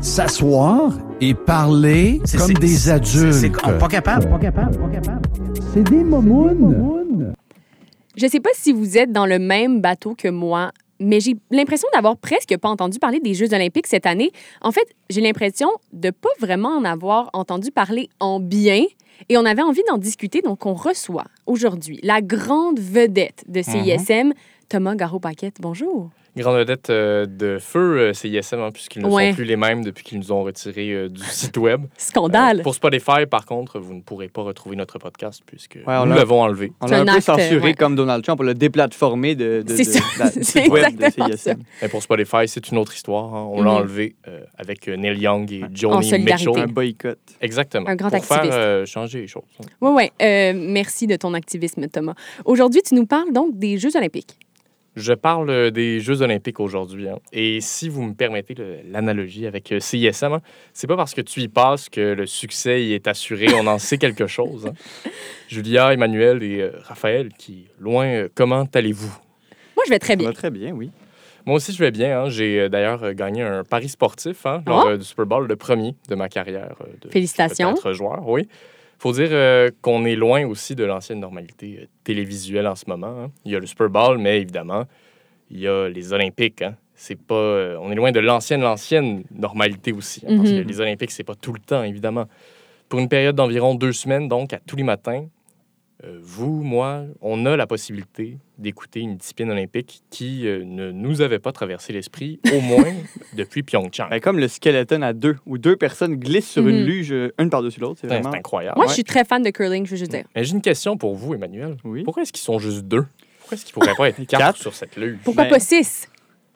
S'asseoir 0.00 0.98
et 1.20 1.34
parler 1.34 2.20
C'est- 2.24 2.38
comme 2.38 2.54
des 2.54 2.68
c'est- 2.68 2.90
adultes. 2.90 3.32
c'est- 3.34 3.52
on- 3.66 3.78
Pas 3.78 3.88
capable, 3.88 4.28
pas 4.30 4.38
capable, 4.38 4.78
pas 4.78 4.88
capable. 4.88 5.28
C'est 5.74 5.82
des 5.90 6.02
momounes. 6.04 7.34
Je 8.16 8.26
sais 8.26 8.40
pas 8.40 8.50
si 8.54 8.72
vous 8.72 8.98
êtes 8.98 9.12
dans 9.12 9.26
le 9.26 9.38
même 9.38 9.80
bateau 9.80 10.14
que 10.14 10.28
moi, 10.28 10.72
mais 10.98 11.20
j'ai 11.20 11.36
l'impression 11.50 11.88
d'avoir 11.94 12.16
presque 12.16 12.56
pas 12.58 12.68
entendu 12.68 12.98
parler 12.98 13.20
des 13.20 13.34
Jeux 13.34 13.54
olympiques 13.54 13.86
cette 13.86 14.06
année. 14.06 14.30
En 14.60 14.72
fait, 14.72 14.86
j'ai 15.08 15.20
l'impression 15.20 15.68
de 15.92 16.10
pas 16.10 16.28
vraiment 16.38 16.70
en 16.70 16.84
avoir 16.84 17.30
entendu 17.32 17.70
parler 17.70 18.10
en 18.20 18.40
bien. 18.40 18.84
Et 19.28 19.36
on 19.36 19.44
avait 19.44 19.62
envie 19.62 19.82
d'en 19.88 19.98
discuter, 19.98 20.40
donc 20.42 20.66
on 20.66 20.74
reçoit 20.74 21.26
aujourd'hui 21.46 22.00
la 22.02 22.20
grande 22.20 22.80
vedette 22.80 23.44
de 23.48 23.62
CISM, 23.62 24.32
Thomas 24.68 24.94
Garot-Paquette. 24.94 25.56
Bonjour. 25.60 26.10
Grande 26.40 26.56
vedette 26.56 26.90
euh, 26.90 27.26
de 27.26 27.58
feu 27.58 27.98
euh, 27.98 28.12
CISM, 28.12 28.58
hein, 28.60 28.70
puisqu'ils 28.72 29.02
ne 29.02 29.08
Ouais. 29.08 29.30
sont 29.30 29.36
plus 29.36 29.44
les 29.44 29.56
mêmes 29.56 29.84
depuis 29.84 30.04
qu'ils 30.04 30.18
nous 30.18 30.32
ont 30.32 30.42
retirés 30.42 30.90
euh, 30.92 31.08
du 31.08 31.22
site 31.30 31.56
web. 31.56 31.82
Scandale. 31.96 32.60
Euh, 32.60 32.62
pour 32.62 32.74
Spotify, 32.74 33.26
par 33.30 33.46
contre, 33.46 33.78
vous 33.78 33.94
ne 33.94 34.00
pourrez 34.00 34.28
pas 34.28 34.42
retrouver 34.42 34.76
notre 34.76 34.98
podcast 34.98 35.42
puisque 35.46 35.78
on 35.86 36.04
nous 36.06 36.10
l'a- 36.12 36.16
l'avons 36.18 36.42
enlevé. 36.42 36.72
On 36.80 36.86
C'est 36.86 36.92
l'a 36.94 36.98
un, 36.98 37.02
un 37.02 37.04
peu 37.06 37.10
acte, 37.12 37.22
censuré 37.22 37.60
ouais. 37.60 37.74
comme 37.74 37.94
Donald 37.96 38.22
Trump. 38.24 38.40
On 38.40 38.44
l'a 38.44 38.54
déplatformé 38.54 39.34
de, 39.34 39.62
de, 39.62 39.76
C'est 39.76 39.84
de- 39.84 39.88
ça. 39.88 39.98
de 40.00 40.18
la- 40.18 40.30
du 40.30 40.32
C'est 40.44 40.62
site 40.62 40.72
web 40.72 40.84
de 40.84 40.88
exactement 40.90 41.28
CISM. 41.28 41.58
Mais 41.82 41.88
pour 41.88 42.02
Spotify, 42.02 42.46
c'est 42.48 42.68
une 42.70 42.78
autre 42.78 42.94
histoire. 42.94 43.34
hein. 43.34 43.48
On 43.52 43.58
Mhm. 43.60 43.64
l'a 43.64 43.70
enlevé 43.72 44.16
euh, 44.28 44.40
avec 44.56 44.88
Neil 44.88 45.18
Young 45.18 45.50
et 45.52 45.60
solidarité. 45.60 46.18
Mitchell. 46.18 46.58
Un 46.58 46.66
boycott. 46.66 47.18
Exactement. 47.40 47.88
Un 47.88 47.96
grand 47.96 48.08
pour 48.08 48.16
activiste. 48.16 48.42
faire 48.42 48.52
euh, 48.54 48.86
changer 48.86 49.20
les 49.20 49.26
choses. 49.26 49.42
Oui, 49.80 49.90
oui. 49.94 50.10
Euh, 50.22 50.52
merci 50.56 51.06
de 51.06 51.16
ton 51.16 51.34
activisme, 51.34 51.86
Thomas. 51.88 52.14
Aujourd'hui, 52.44 52.82
tu 52.82 52.94
nous 52.94 53.06
parles 53.06 53.32
donc 53.32 53.58
des 53.58 53.78
Jeux 53.78 53.96
olympiques. 53.96 54.36
Je 55.00 55.12
parle 55.14 55.50
euh, 55.50 55.70
des 55.70 56.00
Jeux 56.00 56.22
olympiques 56.22 56.60
aujourd'hui. 56.60 57.08
hein. 57.08 57.18
Et 57.32 57.60
si 57.60 57.88
vous 57.88 58.02
me 58.02 58.14
permettez 58.14 58.54
l'analogie 58.90 59.46
avec 59.46 59.72
euh, 59.72 59.80
CISM, 59.80 60.34
hein, 60.34 60.40
c'est 60.72 60.86
pas 60.86 60.96
parce 60.96 61.14
que 61.14 61.20
tu 61.22 61.40
y 61.40 61.48
passes 61.48 61.88
que 61.88 62.00
le 62.12 62.26
succès 62.26 62.82
y 62.84 62.92
est 62.94 63.08
assuré. 63.08 63.46
On 63.54 63.66
en 63.66 63.78
sait 63.78 63.98
quelque 63.98 64.26
chose. 64.26 64.66
hein. 64.66 64.74
Julia, 65.48 65.92
Emmanuel 65.92 66.42
et 66.42 66.60
euh, 66.60 66.72
Raphaël, 66.82 67.30
qui, 67.36 67.66
loin, 67.78 68.06
euh, 68.06 68.28
comment 68.34 68.66
allez-vous? 68.74 69.12
Moi, 69.76 69.84
je 69.86 69.90
vais 69.90 69.98
très 69.98 70.16
bien. 70.16 70.28
va 70.28 70.34
très 70.34 70.50
bien, 70.50 70.72
oui. 70.72 70.90
Moi 71.46 71.56
aussi, 71.56 71.72
je 71.72 71.78
vais 71.82 71.90
bien. 71.90 72.20
hein. 72.24 72.28
J'ai 72.28 72.68
d'ailleurs 72.68 73.14
gagné 73.14 73.42
un 73.42 73.64
pari 73.64 73.88
sportif 73.88 74.44
hein, 74.44 74.62
lors 74.66 74.86
euh, 74.86 74.96
du 74.98 75.04
Super 75.04 75.24
Bowl, 75.26 75.48
le 75.48 75.56
premier 75.56 75.94
de 76.08 76.14
ma 76.14 76.28
carrière 76.28 76.76
de 77.02 77.08
Félicitations. 77.08 77.72
peut-être 77.72 77.92
joueur. 77.94 78.28
Oui. 78.28 78.46
Faut 79.00 79.12
dire 79.12 79.28
euh, 79.32 79.70
qu'on 79.82 80.04
est 80.04 80.14
loin 80.14 80.44
aussi 80.46 80.74
de 80.74 80.84
l'ancienne 80.84 81.20
normalité 81.20 81.78
euh, 81.82 81.86
télévisuelle 82.04 82.66
en 82.66 82.76
ce 82.76 82.84
moment. 82.86 83.14
hein. 83.24 83.30
Il 83.44 83.52
y 83.52 83.56
a 83.56 83.58
le 83.58 83.66
Super 83.66 83.88
Bowl, 83.88 84.18
mais 84.18 84.38
évidemment, 84.40 84.84
il 85.50 85.60
y 85.60 85.66
a 85.68 85.88
les 85.88 86.12
Olympiques. 86.12 86.62
hein. 86.62 86.76
C'est 86.94 87.18
pas, 87.18 87.34
euh, 87.34 87.78
on 87.80 87.90
est 87.90 87.94
loin 87.94 88.12
de 88.12 88.20
l'ancienne, 88.20 88.60
l'ancienne 88.60 89.24
normalité 89.34 89.92
aussi. 89.92 90.22
hein, 90.26 90.36
parce 90.36 90.50
que 90.50 90.56
Mhm. 90.60 90.66
les 90.68 90.80
Olympiques, 90.82 91.10
c'est 91.12 91.24
pas 91.24 91.34
tout 91.34 91.52
le 91.54 91.60
temps, 91.60 91.82
évidemment. 91.82 92.26
Pour 92.90 93.00
une 93.00 93.08
période 93.08 93.34
d'environ 93.36 93.74
deux 93.74 93.92
semaines, 93.92 94.28
donc 94.28 94.52
à 94.52 94.58
tous 94.66 94.76
les 94.76 94.82
matins, 94.82 95.24
vous, 96.22 96.62
moi, 96.62 97.04
on 97.20 97.44
a 97.46 97.56
la 97.56 97.66
possibilité 97.66 98.38
d'écouter 98.58 99.00
une 99.00 99.16
discipline 99.16 99.50
olympique 99.50 100.02
qui 100.10 100.46
euh, 100.46 100.62
ne 100.64 100.90
nous 100.92 101.20
avait 101.22 101.38
pas 101.38 101.52
traversé 101.52 101.92
l'esprit, 101.92 102.40
au 102.54 102.60
moins 102.60 102.84
depuis 103.34 103.62
Pyeongchang. 103.62 104.08
Ben, 104.10 104.20
comme 104.20 104.38
le 104.38 104.48
skeleton 104.48 105.02
à 105.02 105.12
deux, 105.12 105.36
où 105.46 105.58
deux 105.58 105.76
personnes 105.76 106.16
glissent 106.16 106.50
sur 106.50 106.66
une 106.68 106.80
Mhm. 106.80 106.86
luge, 106.86 107.12
euh, 107.12 107.32
une 107.38 107.50
par-dessus 107.50 107.80
l'autre. 107.80 107.98
C'est 108.00 108.06
vraiment. 108.06 108.32
incroyable. 108.32 108.76
Moi, 108.76 108.86
Ouais. 108.86 108.90
je 108.90 108.94
suis 108.94 109.04
très 109.04 109.24
fan 109.24 109.42
de 109.42 109.50
curling, 109.50 109.84
je 109.86 109.90
veux 109.92 109.96
juste 109.96 110.10
dire. 110.10 110.24
Mais 110.34 110.44
j'ai 110.44 110.52
une 110.54 110.62
question 110.62 110.96
pour 110.96 111.14
vous, 111.14 111.34
Emmanuel. 111.34 111.76
Oui. 111.84 112.02
Pourquoi 112.04 112.22
est-ce 112.22 112.32
qu'ils 112.32 112.42
sont 112.42 112.58
juste 112.58 112.82
deux? 112.82 113.04
Pourquoi 113.40 113.56
est-ce 113.56 113.64
qu'ils 113.64 113.74
pourraient 113.74 113.94
pas 113.96 114.08
être 114.08 114.16
quatre, 114.26 114.38
Quatre. 114.40 114.58
sur 114.58 114.74
cette 114.74 114.96
luge? 114.96 115.18
Pourquoi 115.24 115.44
Ben, 115.44 115.50
pas 115.50 115.58
six? 115.60 116.08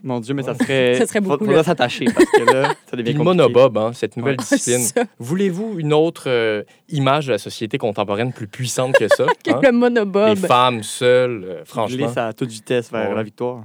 Mon 0.07 0.21
Dieu, 0.21 0.35
mais 0.35 0.43
ça 0.43 0.55
serait. 0.55 0.95
Ça 0.99 1.07
serait 1.07 1.21
beaucoup, 1.21 1.47
Faudrait 1.47 1.65
s'attacher 1.65 2.05
parce 2.05 2.27
que 2.31 2.53
là, 2.53 2.75
ça 2.89 2.97
devient 2.97 3.15
compliqué. 3.15 3.25
monobob, 3.25 3.79
hein, 3.79 3.93
cette 3.95 4.17
nouvelle 4.19 4.37
Ah, 4.39 4.43
discipline. 4.55 4.81
ça. 4.85 5.05
Voulez-vous 5.19 5.79
une 5.81 5.95
autre 5.95 6.25
euh, 6.29 6.63
image 6.91 7.27
de 7.29 7.33
la 7.33 7.39
société 7.39 7.79
contemporaine 7.79 8.33
plus 8.33 8.47
puissante 8.47 8.95
que 8.97 9.09
ça? 9.09 9.25
Que 9.45 9.51
hein? 9.51 9.59
le 9.63 9.69
Les 9.69 9.73
monobob. 9.73 10.37
femmes 10.37 10.83
seules, 10.83 11.45
euh, 11.45 11.65
franchement, 11.65 11.97
glisse 12.07 12.17
à 12.19 12.33
toute 12.35 12.51
vitesse 12.51 12.93
vers 12.93 13.09
Ouais. 13.09 13.15
la 13.17 13.23
victoire. 13.23 13.65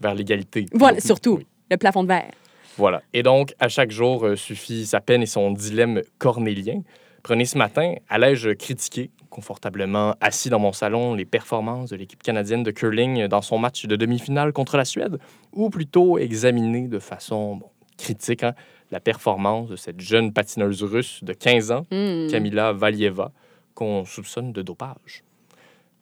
vers 0.00 0.14
l'égalité. 0.14 0.66
Voilà, 0.72 1.00
surtout. 1.00 1.36
Oui. 1.38 1.46
Le 1.70 1.76
plafond 1.76 2.02
de 2.02 2.08
verre. 2.08 2.32
Voilà. 2.78 3.02
Et 3.12 3.22
donc, 3.22 3.54
à 3.60 3.68
chaque 3.68 3.90
jour 3.90 4.24
euh, 4.26 4.36
suffit 4.36 4.86
sa 4.86 5.00
peine 5.00 5.22
et 5.22 5.26
son 5.26 5.50
dilemme 5.52 6.00
cornélien. 6.18 6.80
Prenez 7.22 7.44
ce 7.44 7.56
matin, 7.58 7.94
allais-je 8.08 8.50
critiquer, 8.50 9.10
confortablement 9.34 10.14
assis 10.20 10.48
dans 10.48 10.60
mon 10.60 10.72
salon, 10.72 11.14
les 11.14 11.24
performances 11.24 11.90
de 11.90 11.96
l'équipe 11.96 12.22
canadienne 12.22 12.62
de 12.62 12.70
curling 12.70 13.26
dans 13.26 13.42
son 13.42 13.58
match 13.58 13.84
de 13.86 13.96
demi-finale 13.96 14.52
contre 14.52 14.76
la 14.76 14.84
Suède, 14.84 15.18
ou 15.52 15.70
plutôt 15.70 16.18
examiner 16.18 16.86
de 16.86 17.00
façon 17.00 17.56
bon, 17.56 17.68
critique 17.98 18.44
hein, 18.44 18.54
la 18.92 19.00
performance 19.00 19.68
de 19.68 19.76
cette 19.76 20.00
jeune 20.00 20.32
patineuse 20.32 20.84
russe 20.84 21.24
de 21.24 21.32
15 21.32 21.72
ans, 21.72 21.84
Hmm. 21.90 22.28
Kamila 22.30 22.72
Valieva, 22.72 23.32
qu'on 23.74 24.04
soupçonne 24.04 24.52
de 24.52 24.62
dopage. 24.62 25.24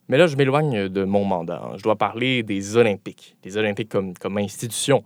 Mais 0.09 0.19
là, 0.19 0.27
je 0.27 0.37
m'éloigne 0.37 0.89
de 0.91 1.05
mon 1.05 1.25
mandat. 1.25 1.63
hein. 1.65 1.77
Je 1.79 1.83
dois 1.83 1.97
parler 1.97 2.43
des 2.43 2.77
Olympiques, 2.77 3.37
des 3.43 3.57
Olympiques 3.57 3.89
comme, 3.89 4.13
comme 4.15 4.37
institution. 4.37 5.05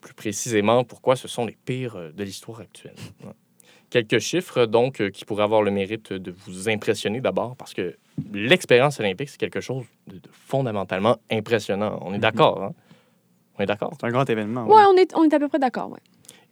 Plus 0.00 0.14
précisément, 0.14 0.82
pourquoi 0.82 1.14
ce 1.14 1.28
sont 1.28 1.46
les 1.46 1.56
pires 1.64 1.94
euh, 1.94 2.10
de 2.10 2.24
l'histoire 2.24 2.58
actuelle. 2.58 2.96
Quelques 3.92 4.20
chiffres, 4.20 4.64
donc, 4.64 5.02
euh, 5.02 5.10
qui 5.10 5.26
pourraient 5.26 5.42
avoir 5.42 5.60
le 5.60 5.70
mérite 5.70 6.14
de 6.14 6.34
vous 6.46 6.70
impressionner 6.70 7.20
d'abord, 7.20 7.56
parce 7.56 7.74
que 7.74 7.94
l'expérience 8.32 8.98
olympique, 9.00 9.28
c'est 9.28 9.36
quelque 9.36 9.60
chose 9.60 9.84
de, 10.06 10.18
fondamentalement 10.32 11.18
impressionnant. 11.30 11.98
On 12.00 12.14
est 12.14 12.18
d'accord, 12.18 12.62
hein? 12.62 12.72
On 13.58 13.62
est 13.62 13.66
d'accord? 13.66 13.92
C'est 14.00 14.06
un 14.06 14.10
grand 14.10 14.28
événement. 14.30 14.64
Ouais, 14.64 14.82
on 14.88 14.96
est, 14.96 15.14
on 15.14 15.24
est 15.24 15.34
à 15.34 15.38
peu 15.38 15.48
près 15.48 15.58
d'accord, 15.58 15.90
ouais. 15.90 16.00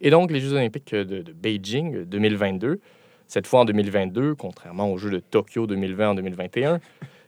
Et 0.01 0.11
donc, 0.11 0.29
les 0.29 0.39
Jeux 0.39 0.53
olympiques 0.53 0.93
de, 0.93 1.23
de 1.23 1.33
Beijing 1.33 1.95
euh, 1.95 2.05
2022, 2.05 2.79
cette 3.25 3.47
fois 3.47 3.61
en 3.61 3.65
2022, 3.65 4.35
contrairement 4.35 4.91
aux 4.91 4.99
Jeux 4.99 5.09
de 5.09 5.19
Tokyo 5.19 5.65
2020 5.65 6.11
en 6.11 6.13
2021, 6.13 6.79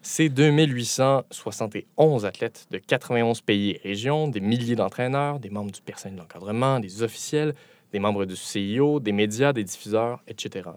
c'est 0.04 0.30
2871 0.30 2.26
athlètes 2.26 2.68
de 2.70 2.78
91 2.78 3.42
pays 3.42 3.72
et 3.72 3.80
régions, 3.82 4.28
des 4.28 4.42
milliers 4.42 4.76
d'entraîneurs, 4.76 5.40
des 5.40 5.50
membres 5.50 5.72
du 5.72 5.82
personnel 5.82 6.20
d'encadrement, 6.20 6.80
des 6.80 7.02
officiels, 7.02 7.56
des 7.94 8.00
membres 8.00 8.26
du 8.26 8.36
CIO, 8.36 9.00
des 9.00 9.12
médias, 9.14 9.54
des 9.54 9.64
diffuseurs, 9.64 10.22
etc. 10.28 10.70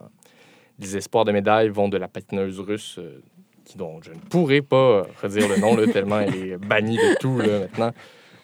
Les 0.78 0.96
espoirs 0.98 1.24
de 1.24 1.32
médailles 1.32 1.70
vont 1.70 1.88
de 1.88 1.96
la 1.96 2.06
patineuse 2.08 2.60
russe, 2.60 2.96
euh, 2.98 3.22
qui, 3.64 3.78
dont 3.78 4.00
je 4.02 4.10
ne 4.10 4.18
pourrais 4.30 4.60
pas 4.62 4.76
euh, 4.76 5.02
redire 5.22 5.48
le 5.48 5.56
nom, 5.56 5.74
là, 5.74 5.86
tellement 5.90 6.20
elle 6.20 6.34
est 6.34 6.56
bannie 6.58 6.98
de 6.98 7.18
tout 7.18 7.38
là, 7.38 7.60
maintenant, 7.60 7.92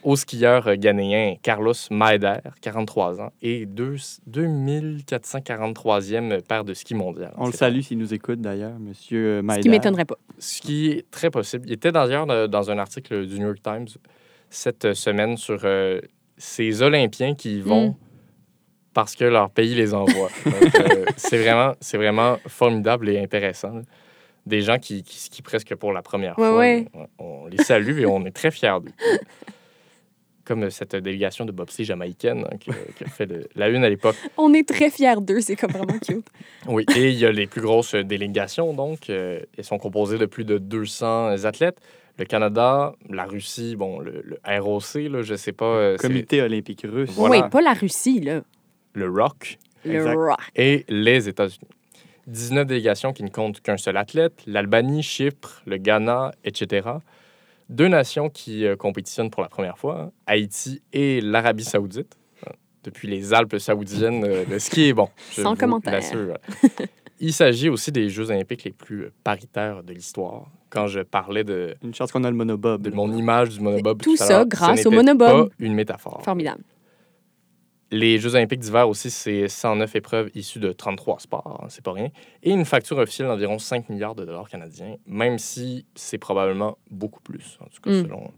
au 0.03 0.16
skieur 0.16 0.75
ghanéen 0.77 1.35
Carlos 1.43 1.75
Maeder, 1.91 2.39
43 2.62 3.20
ans, 3.20 3.31
et 3.43 3.66
deux- 3.66 3.97
2443e 4.27 6.41
paire 6.43 6.64
de 6.64 6.73
ski 6.75 6.95
mondial. 6.95 7.33
On 7.37 7.47
le 7.47 7.53
salue 7.53 7.81
s'il 7.81 7.99
nous 7.99 8.14
écoute 8.14 8.41
d'ailleurs, 8.41 8.79
monsieur 8.79 9.39
Ce 9.41 9.45
Maïda. 9.45 9.62
qui 9.62 9.68
m'étonnerait 9.68 10.05
pas. 10.07 10.16
ce 10.39 10.61
qui 10.62 10.89
est 10.89 11.11
très 11.11 11.31
possible. 11.31 11.64
Il 11.66 11.73
était 11.75 11.93
d'ailleurs 11.93 12.29
euh, 12.31 12.47
dans 12.49 12.70
un 12.70 12.79
article 12.79 13.27
du 13.27 13.39
New 13.39 13.47
York 13.47 13.61
Times 13.62 13.87
cette 14.51 14.95
semaine 14.95 15.37
sur 15.37 15.61
euh, 15.64 16.01
ces 16.37 16.83
Olympiens 16.83 17.35
qui 17.35 17.61
vont 17.61 17.91
Mm. 17.91 17.95
Parce 18.95 19.14
que 19.16 19.24
leur 19.24 19.51
pays 19.51 19.74
les 19.74 19.95
envoie. 19.95 20.30
Euh, 20.47 21.05
c'est 21.16 21.38
vraiment, 21.38 21.74
c'est 21.80 21.97
vraiment 21.99 22.38
formidable 22.47 23.09
et 23.09 23.18
intéressant. 23.20 23.74
là. 23.74 23.82
Des 24.47 24.61
gens 24.62 24.78
qui, 24.78 25.03
qui 25.05 25.18
skient 25.20 25.43
presque 25.43 25.74
pour 25.76 25.93
la 25.93 26.03
première 26.03 26.36
Ouais, 26.38 26.49
fois. 26.49 26.59
ouais. 26.59 26.86
On 27.18 27.47
les 27.47 27.59
salue 27.62 28.01
et 28.01 28.07
on 28.07 28.24
est 28.26 28.32
très 28.32 28.51
fiers 28.51 28.78
d'eux. 28.82 28.93
Comme 30.45 30.68
cette 30.70 30.97
délégation 30.97 31.45
de 31.45 31.53
bobsleigh 31.53 31.84
jamaïcaine 31.84 32.45
hein, 32.51 32.57
qui, 32.59 32.70
a- 32.70 32.93
qui 32.97 33.05
a 33.05 33.07
fait 33.07 33.26
le- 33.26 33.47
la 33.55 33.68
une 33.68 33.84
à 33.84 33.88
l'époque. 33.88 34.16
On 34.36 34.53
est 34.53 34.68
très 34.68 34.90
fiers 34.90 35.20
d'eux, 35.20 35.40
c'est 35.40 35.55
comme 35.55 35.70
vraiment 35.70 35.99
cute. 36.01 36.26
Oui, 36.66 36.84
et 36.97 37.11
il 37.11 37.14
y 37.18 37.24
a 37.26 37.30
les 37.30 37.47
plus 37.47 37.61
grosses 37.61 37.95
délégations, 37.95 38.72
donc. 38.74 39.09
euh, 39.09 39.38
elles 39.57 39.64
sont 39.64 39.78
composées 39.78 40.18
de 40.18 40.26
plus 40.26 40.45
de 40.45 40.59
200 40.59 41.45
athlètes. 41.45 41.78
Le 42.18 42.24
Canada, 42.24 42.93
la 43.09 43.24
Russie, 43.24 43.76
bon, 43.76 44.01
le, 44.01 44.22
le 44.24 44.38
ROC, 44.61 44.95
là, 45.11 45.22
je 45.22 45.34
sais 45.36 45.53
pas. 45.53 45.64
euh, 45.64 45.97
Comité 45.97 46.43
olympique 46.43 46.84
russe. 46.88 47.11
Voilà. 47.12 47.45
Oui, 47.45 47.49
pas 47.51 47.61
la 47.62 47.72
Russie, 47.74 48.20
là. 48.20 48.43
Le 48.95 49.09
ROC. 49.11 49.59
Le 49.84 49.95
Exact. 49.97 50.14
rock. 50.16 50.38
et 50.55 50.84
les 50.88 51.28
États-Unis. 51.28 51.68
19 52.28 52.66
délégations 52.66 53.12
qui 53.12 53.24
ne 53.24 53.28
comptent 53.30 53.61
qu'un 53.61 53.76
seul 53.76 53.97
athlète, 53.97 54.43
l'Albanie, 54.47 55.03
Chypre, 55.03 55.61
le 55.66 55.76
Ghana, 55.78 56.30
etc. 56.45 56.88
Deux 57.68 57.88
nations 57.88 58.28
qui 58.30 58.64
euh, 58.64 58.76
compétitionnent 58.76 59.30
pour 59.30 59.43
la 59.43 59.49
première 59.49 59.76
fois, 59.78 60.01
hein, 60.03 60.11
Haïti 60.26 60.82
et 60.93 61.20
l'Arabie 61.20 61.64
saoudite. 61.64 62.16
Hein, 62.47 62.53
Depuis 62.84 63.09
les 63.09 63.34
Alpes 63.34 63.59
saoudiennes, 63.59 64.24
euh, 64.24 64.45
le 64.49 64.59
ski 64.61 64.84
est 64.90 64.93
bon. 64.93 65.09
je 65.32 65.43
Sans 65.43 65.57
commentaire. 65.57 65.95
l'assure. 65.95 66.38
Il 67.18 67.32
s'agit 67.32 67.68
aussi 67.68 67.90
des 67.93 68.09
Jeux 68.09 68.30
olympiques 68.30 68.64
les 68.64 68.72
plus 68.72 69.11
paritaires 69.24 69.82
de 69.82 69.93
l'histoire. 69.93 70.47
Quand 70.70 70.86
je 70.86 71.01
parlais 71.01 71.45
de, 71.45 71.74
Une 71.82 71.95
chance 71.95 72.11
qu'on 72.12 72.24
a 72.24 72.30
le 72.30 72.36
monobob. 72.36 72.82
de 72.82 72.90
mon 72.90 73.12
image 73.12 73.51
du 73.51 73.61
monobob 73.61 74.01
Tout 74.03 74.16
ça 74.16 74.45
grâce 74.45 74.82
ce 74.82 74.88
au 74.88 74.90
monobob. 74.93 75.49
pas 75.49 75.55
une 75.59 75.74
métaphore. 75.74 76.20
Formidable. 76.24 76.62
Les 77.93 78.18
Jeux 78.18 78.34
olympiques 78.34 78.61
d'hiver 78.61 78.88
aussi, 78.88 79.11
c'est 79.11 79.49
109 79.49 79.95
épreuves 79.97 80.30
issues 80.34 80.59
de 80.61 80.72
33 80.72 81.20
sports, 81.20 81.61
hein, 81.62 81.66
c'est 81.68 81.84
pas 81.84 81.93
rien. 81.93 82.09
Et 82.43 82.51
une 82.51 82.64
facture 82.64 82.97
officielle 82.97 83.28
d'environ 83.28 83.59
5 83.59 83.90
milliards 83.90 84.14
de 84.14 84.24
dollars 84.24 84.49
canadiens, 84.49 84.97
même 85.07 85.38
si 85.38 85.84
c'est 85.95 86.16
probablement 86.16 86.78
beaucoup 86.90 87.20
plus, 87.20 87.59
en 87.61 87.66
tout 87.66 87.82
cas 87.82 87.90
Mm. 87.90 88.03
selon, 88.05 88.30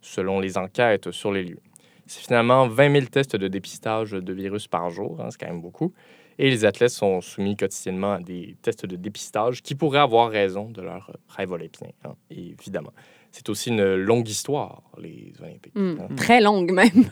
selon 0.00 0.38
les 0.40 0.56
enquêtes 0.56 1.10
sur 1.10 1.32
les 1.32 1.42
lieux. 1.42 1.58
C'est 2.06 2.22
finalement 2.22 2.68
20 2.68 2.92
000 2.92 3.06
tests 3.06 3.34
de 3.34 3.48
dépistage 3.48 4.12
de 4.12 4.32
virus 4.32 4.68
par 4.68 4.90
jour, 4.90 5.20
hein, 5.20 5.28
c'est 5.30 5.40
quand 5.40 5.52
même 5.52 5.60
beaucoup. 5.60 5.92
Et 6.38 6.48
les 6.48 6.64
athlètes 6.64 6.90
sont 6.90 7.20
soumis 7.20 7.56
quotidiennement 7.56 8.12
à 8.12 8.20
des 8.20 8.56
tests 8.62 8.86
de 8.86 8.94
dépistage 8.96 9.60
qui 9.60 9.74
pourraient 9.74 9.98
avoir 9.98 10.30
raison 10.30 10.70
de 10.70 10.82
leur 10.82 11.10
rêve 11.28 11.50
olympien, 11.50 11.88
hein, 12.04 12.14
évidemment. 12.30 12.92
C'est 13.32 13.48
aussi 13.48 13.70
une 13.70 13.94
longue 13.96 14.28
histoire, 14.28 14.82
les 14.98 15.32
Olympiques. 15.40 15.74
Hmm. 15.74 16.14
Très 16.16 16.40
longue, 16.40 16.72
même. 16.72 17.10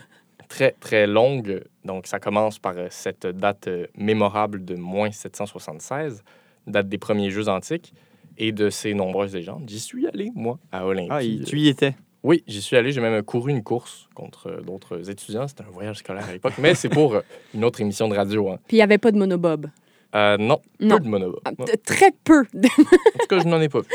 Très, 0.49 0.71
très 0.81 1.07
longue. 1.07 1.63
Donc, 1.85 2.05
ça 2.07 2.19
commence 2.19 2.59
par 2.59 2.73
euh, 2.77 2.87
cette 2.89 3.25
date 3.25 3.67
euh, 3.69 3.87
mémorable 3.95 4.65
de 4.65 4.75
moins 4.75 5.11
776, 5.11 6.23
date 6.67 6.89
des 6.89 6.97
premiers 6.97 7.29
Jeux 7.31 7.47
antiques, 7.47 7.93
et 8.37 8.51
de 8.51 8.69
ses 8.69 8.93
nombreuses 8.93 9.33
légendes. 9.35 9.63
J'y 9.67 9.79
suis 9.79 10.07
allé, 10.07 10.31
moi, 10.35 10.59
à 10.71 10.85
Olympie. 10.85 11.41
Ah, 11.41 11.45
tu 11.49 11.57
y 11.59 11.67
étais? 11.69 11.95
Oui, 12.23 12.43
j'y 12.47 12.61
suis 12.61 12.75
allé. 12.75 12.91
J'ai 12.91 12.99
même 12.99 13.23
couru 13.23 13.51
une 13.51 13.63
course 13.63 14.09
contre 14.13 14.47
euh, 14.49 14.61
d'autres 14.61 15.09
étudiants. 15.09 15.47
C'était 15.47 15.63
un 15.63 15.71
voyage 15.71 15.97
scolaire 15.99 16.27
à 16.27 16.33
l'époque, 16.33 16.53
mais 16.59 16.75
c'est 16.75 16.89
pour 16.89 17.21
une 17.53 17.63
autre 17.63 17.79
émission 17.79 18.09
de 18.09 18.15
radio. 18.15 18.49
hein. 18.49 18.59
Puis 18.67 18.75
il 18.75 18.79
n'y 18.79 18.83
avait 18.83 18.97
pas 18.97 19.11
de 19.11 19.17
monobob? 19.17 19.67
Euh, 20.15 20.37
non, 20.37 20.59
Non. 20.79 20.97
peu 20.97 21.03
de 21.03 21.07
monobob. 21.09 21.39
Ah, 21.45 21.51
Très 21.85 22.11
peu. 22.23 22.43
de- 22.53 22.67
En 22.67 23.19
tout 23.19 23.27
cas, 23.29 23.39
je 23.39 23.47
n'en 23.47 23.61
ai 23.61 23.69
pas 23.69 23.79
vu. 23.81 23.87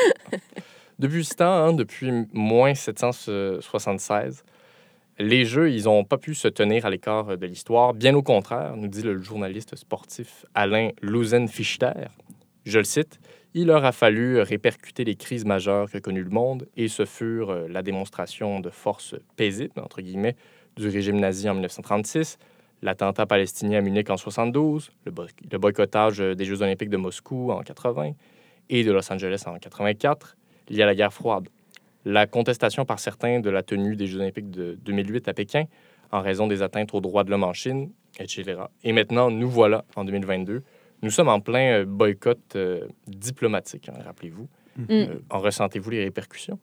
Depuis 0.99 1.25
ce 1.25 1.35
temps, 1.35 1.53
hein, 1.53 1.73
depuis 1.73 2.11
moins 2.33 2.73
776, 2.75 4.45
les 5.19 5.45
Jeux, 5.45 5.71
ils 5.71 5.85
n'ont 5.85 6.05
pas 6.05 6.19
pu 6.19 6.35
se 6.35 6.49
tenir 6.49 6.87
à 6.87 6.91
l'écart 6.91 7.37
de 7.37 7.47
l'histoire. 7.47 7.95
Bien 7.95 8.15
au 8.15 8.23
contraire, 8.23 8.77
nous 8.77 8.89
dit 8.89 9.03
le 9.03 9.23
journaliste 9.23 9.77
sportif 9.77 10.45
Alain 10.55 10.91
Louzen-Fichter. 11.03 12.09
Je 12.65 12.79
le 12.79 12.85
cite, 12.85 13.21
il 13.55 13.69
leur 13.69 13.85
a 13.85 13.93
fallu 13.93 14.41
répercuter 14.41 15.05
les 15.05 15.15
crises 15.15 15.45
majeures 15.45 15.89
que 15.89 15.99
connut 15.99 16.25
le 16.25 16.31
monde 16.31 16.67
et 16.77 16.89
ce 16.89 17.05
furent 17.05 17.51
euh, 17.51 17.69
la 17.69 17.83
démonstration 17.83 18.59
de 18.59 18.71
force 18.71 19.15
paisible, 19.37 19.81
entre 19.81 20.03
guillemets, 20.03 20.35
du 20.77 20.89
régime 20.89 21.21
nazi 21.21 21.49
en 21.49 21.55
1936, 21.55 22.39
l'attentat 22.83 23.27
palestinien 23.27 23.79
à 23.79 23.81
Munich 23.81 24.11
en 24.11 24.17
72, 24.17 24.91
le, 25.05 25.13
le 25.53 25.59
boycottage 25.59 26.21
euh, 26.21 26.35
des 26.35 26.45
Jeux 26.45 26.63
olympiques 26.63 26.91
de 26.91 26.97
Moscou 26.97 27.53
en 27.53 27.61
80 27.61 28.13
et 28.71 28.83
de 28.83 28.91
Los 28.91 29.13
Angeles 29.13 29.45
en 29.47 29.57
84, 29.59 30.37
lié 30.71 30.83
à 30.83 30.87
la 30.87 30.97
guerre 30.97 31.13
froide. 31.13 31.49
La 32.05 32.27
contestation 32.27 32.85
par 32.85 32.99
certains 32.99 33.41
de 33.41 33.51
la 33.51 33.63
tenue 33.63 33.97
des 33.97 34.07
Jeux 34.07 34.21
olympiques 34.21 34.51
de 34.51 34.79
2008 34.85 35.29
à 35.29 35.35
Pékin 35.35 35.65
en 36.13 36.21
raison 36.21 36.47
des 36.47 36.63
atteintes 36.63 36.93
aux 36.95 37.01
droits 37.01 37.25
de 37.25 37.31
l'homme 37.31 37.45
en 37.45 37.53
Chine, 37.53 37.91
etc. 38.21 38.45
Et 38.85 38.93
maintenant, 38.93 39.31
nous 39.31 39.49
voilà 39.49 39.85
en 39.97 40.05
2022. 40.05 40.63
Nous 41.03 41.11
sommes 41.11 41.29
en 41.29 41.41
plein 41.41 41.81
euh, 41.81 41.85
boycott 41.87 42.39
euh, 42.57 42.87
diplomatique, 43.09 43.89
hein, 43.89 43.95
rappelez-vous. 44.05 44.49
Mm. 44.77 44.85
Euh, 44.91 45.07
en 45.31 45.39
ressentez-vous 45.41 45.91
les 45.91 46.05
répercussions? 46.05 46.59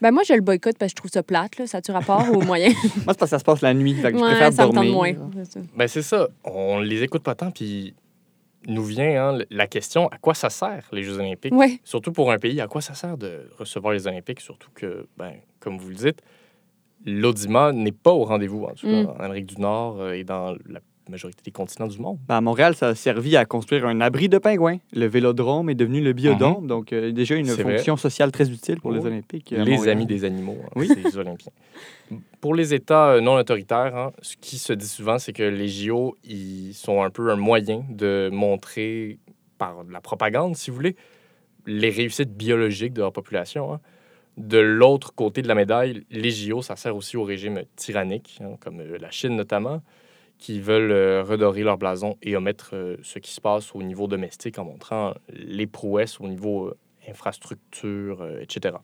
Ben 0.00 0.12
moi, 0.12 0.22
je 0.24 0.32
le 0.34 0.40
boycotte 0.40 0.78
parce 0.78 0.92
que 0.92 0.96
je 0.98 1.00
trouve 1.02 1.10
ça 1.10 1.22
plate. 1.24 1.58
Là. 1.58 1.66
Ça 1.66 1.78
a-tu 1.78 1.90
rapport 1.90 2.24
au 2.32 2.40
moyen? 2.42 2.68
Moi, 2.72 2.82
c'est 2.84 3.04
parce 3.04 3.16
que 3.18 3.26
ça 3.26 3.38
se 3.40 3.44
passe 3.44 3.62
la 3.62 3.74
nuit. 3.74 3.94
Fait 3.94 4.12
que 4.12 4.18
je 4.18 4.22
Ouais, 4.22 4.30
préfère 4.30 4.52
ça 4.52 4.62
me 4.62 4.72
tente 4.72 4.74
dormir. 4.86 4.92
moins. 4.94 5.12
c'est 5.44 5.52
ça. 5.52 5.60
Ben 5.76 5.88
c'est 5.88 6.02
ça. 6.02 6.28
On 6.44 6.78
les 6.78 7.02
écoute 7.02 7.24
pas 7.24 7.34
tant, 7.34 7.50
puis 7.50 7.94
nous 8.68 8.84
vient 8.84 9.30
hein, 9.34 9.38
la 9.50 9.66
question 9.66 10.06
à 10.08 10.18
quoi 10.18 10.34
ça 10.34 10.50
sert 10.50 10.86
les 10.92 11.02
Jeux 11.02 11.18
Olympiques? 11.18 11.54
Ouais. 11.54 11.80
Surtout 11.84 12.12
pour 12.12 12.30
un 12.30 12.38
pays, 12.38 12.60
à 12.60 12.66
quoi 12.68 12.80
ça 12.80 12.94
sert 12.94 13.16
de 13.18 13.48
recevoir 13.58 13.92
les 13.94 14.06
Olympiques? 14.06 14.40
Surtout 14.40 14.70
que, 14.74 15.06
ben, 15.16 15.32
comme 15.58 15.78
vous 15.78 15.88
le 15.88 15.94
dites, 15.96 16.22
l'audimat 17.04 17.72
n'est 17.72 17.92
pas 17.92 18.12
au 18.12 18.24
rendez-vous, 18.24 18.64
en 18.64 18.74
tout 18.74 18.86
cas, 18.86 19.02
Mm. 19.04 19.06
en 19.08 19.20
Amérique 19.20 19.46
du 19.46 19.60
Nord 19.60 20.00
euh, 20.00 20.12
et 20.12 20.24
dans 20.24 20.54
la 20.66 20.80
majorité 21.08 21.42
des 21.44 21.50
continents 21.50 21.86
du 21.88 21.98
monde. 21.98 22.18
Ben, 22.28 22.36
à 22.36 22.40
Montréal, 22.40 22.74
ça 22.74 22.88
a 22.88 22.94
servi 22.94 23.36
à 23.36 23.44
construire 23.44 23.86
un 23.86 24.00
abri 24.00 24.28
de 24.28 24.38
pingouins. 24.38 24.78
Le 24.92 25.06
vélodrome 25.06 25.70
est 25.70 25.74
devenu 25.74 26.00
le 26.02 26.12
biodôme, 26.12 26.66
donc 26.66 26.92
euh, 26.92 27.12
déjà 27.12 27.34
une 27.36 27.46
Mhm. 27.46 27.52
Vrai. 27.54 27.76
fonction 27.76 27.96
sociale 27.96 28.30
très 28.32 28.50
utile 28.50 28.80
pour 28.80 28.92
les 28.92 29.00
Oui. 29.00 29.06
Olympiques. 29.06 29.52
à 29.52 29.64
Les 29.64 29.76
Montréal. 29.76 29.96
amis 29.96 30.06
des 30.06 30.24
animaux, 30.24 30.58
hein, 30.64 30.70
Oui. 30.76 30.88
ces 31.12 31.16
Olympiens. 31.16 31.52
Pour 32.40 32.54
les 32.54 32.74
États 32.74 33.10
euh, 33.10 33.20
non 33.20 33.36
autoritaires, 33.36 33.96
hein, 33.96 34.12
ce 34.22 34.36
qui 34.40 34.58
se 34.58 34.72
dit 34.72 34.86
souvent, 34.88 35.18
c'est 35.18 35.32
que 35.32 35.42
les 35.42 35.68
JO, 35.68 36.16
ils 36.24 36.72
sont 36.74 37.02
un 37.02 37.10
peu 37.10 37.30
un 37.30 37.36
moyen 37.36 37.84
de 37.90 38.30
montrer, 38.32 39.18
par 39.58 39.84
de 39.84 39.92
la 39.92 40.00
propagande, 40.00 40.56
si 40.56 40.70
vous 40.70 40.76
voulez, 40.76 40.96
les 41.66 41.90
réussites 41.90 42.32
biologiques 42.36 42.92
de 42.94 43.00
leur 43.02 43.12
population. 43.12 43.72
hein. 43.74 43.80
De 44.36 44.58
l'autre 44.58 45.12
côté 45.14 45.42
de 45.42 45.48
la 45.48 45.56
médaille, 45.56 46.04
les 46.12 46.30
JO, 46.30 46.62
ça 46.62 46.76
sert 46.76 46.94
aussi 46.94 47.16
aux 47.16 47.24
régimes 47.24 47.62
tyranniques, 47.74 48.38
hein, 48.40 48.50
comme 48.60 48.78
euh, 48.80 48.96
la 49.00 49.10
Chine 49.10 49.34
notamment, 49.34 49.82
qui 50.38 50.60
veulent 50.60 50.92
euh, 50.92 51.22
redorer 51.22 51.62
leur 51.62 51.78
blason 51.78 52.16
et 52.22 52.36
omettre 52.36 52.70
euh, 52.74 52.96
ce 53.02 53.18
qui 53.18 53.32
se 53.32 53.40
passe 53.40 53.74
au 53.74 53.82
niveau 53.82 54.06
domestique 54.06 54.58
en 54.58 54.64
montrant 54.64 55.14
les 55.28 55.66
prouesses 55.66 56.20
au 56.20 56.28
niveau 56.28 56.68
euh, 56.68 56.76
infrastructure, 57.08 58.26
etc. 58.40 58.76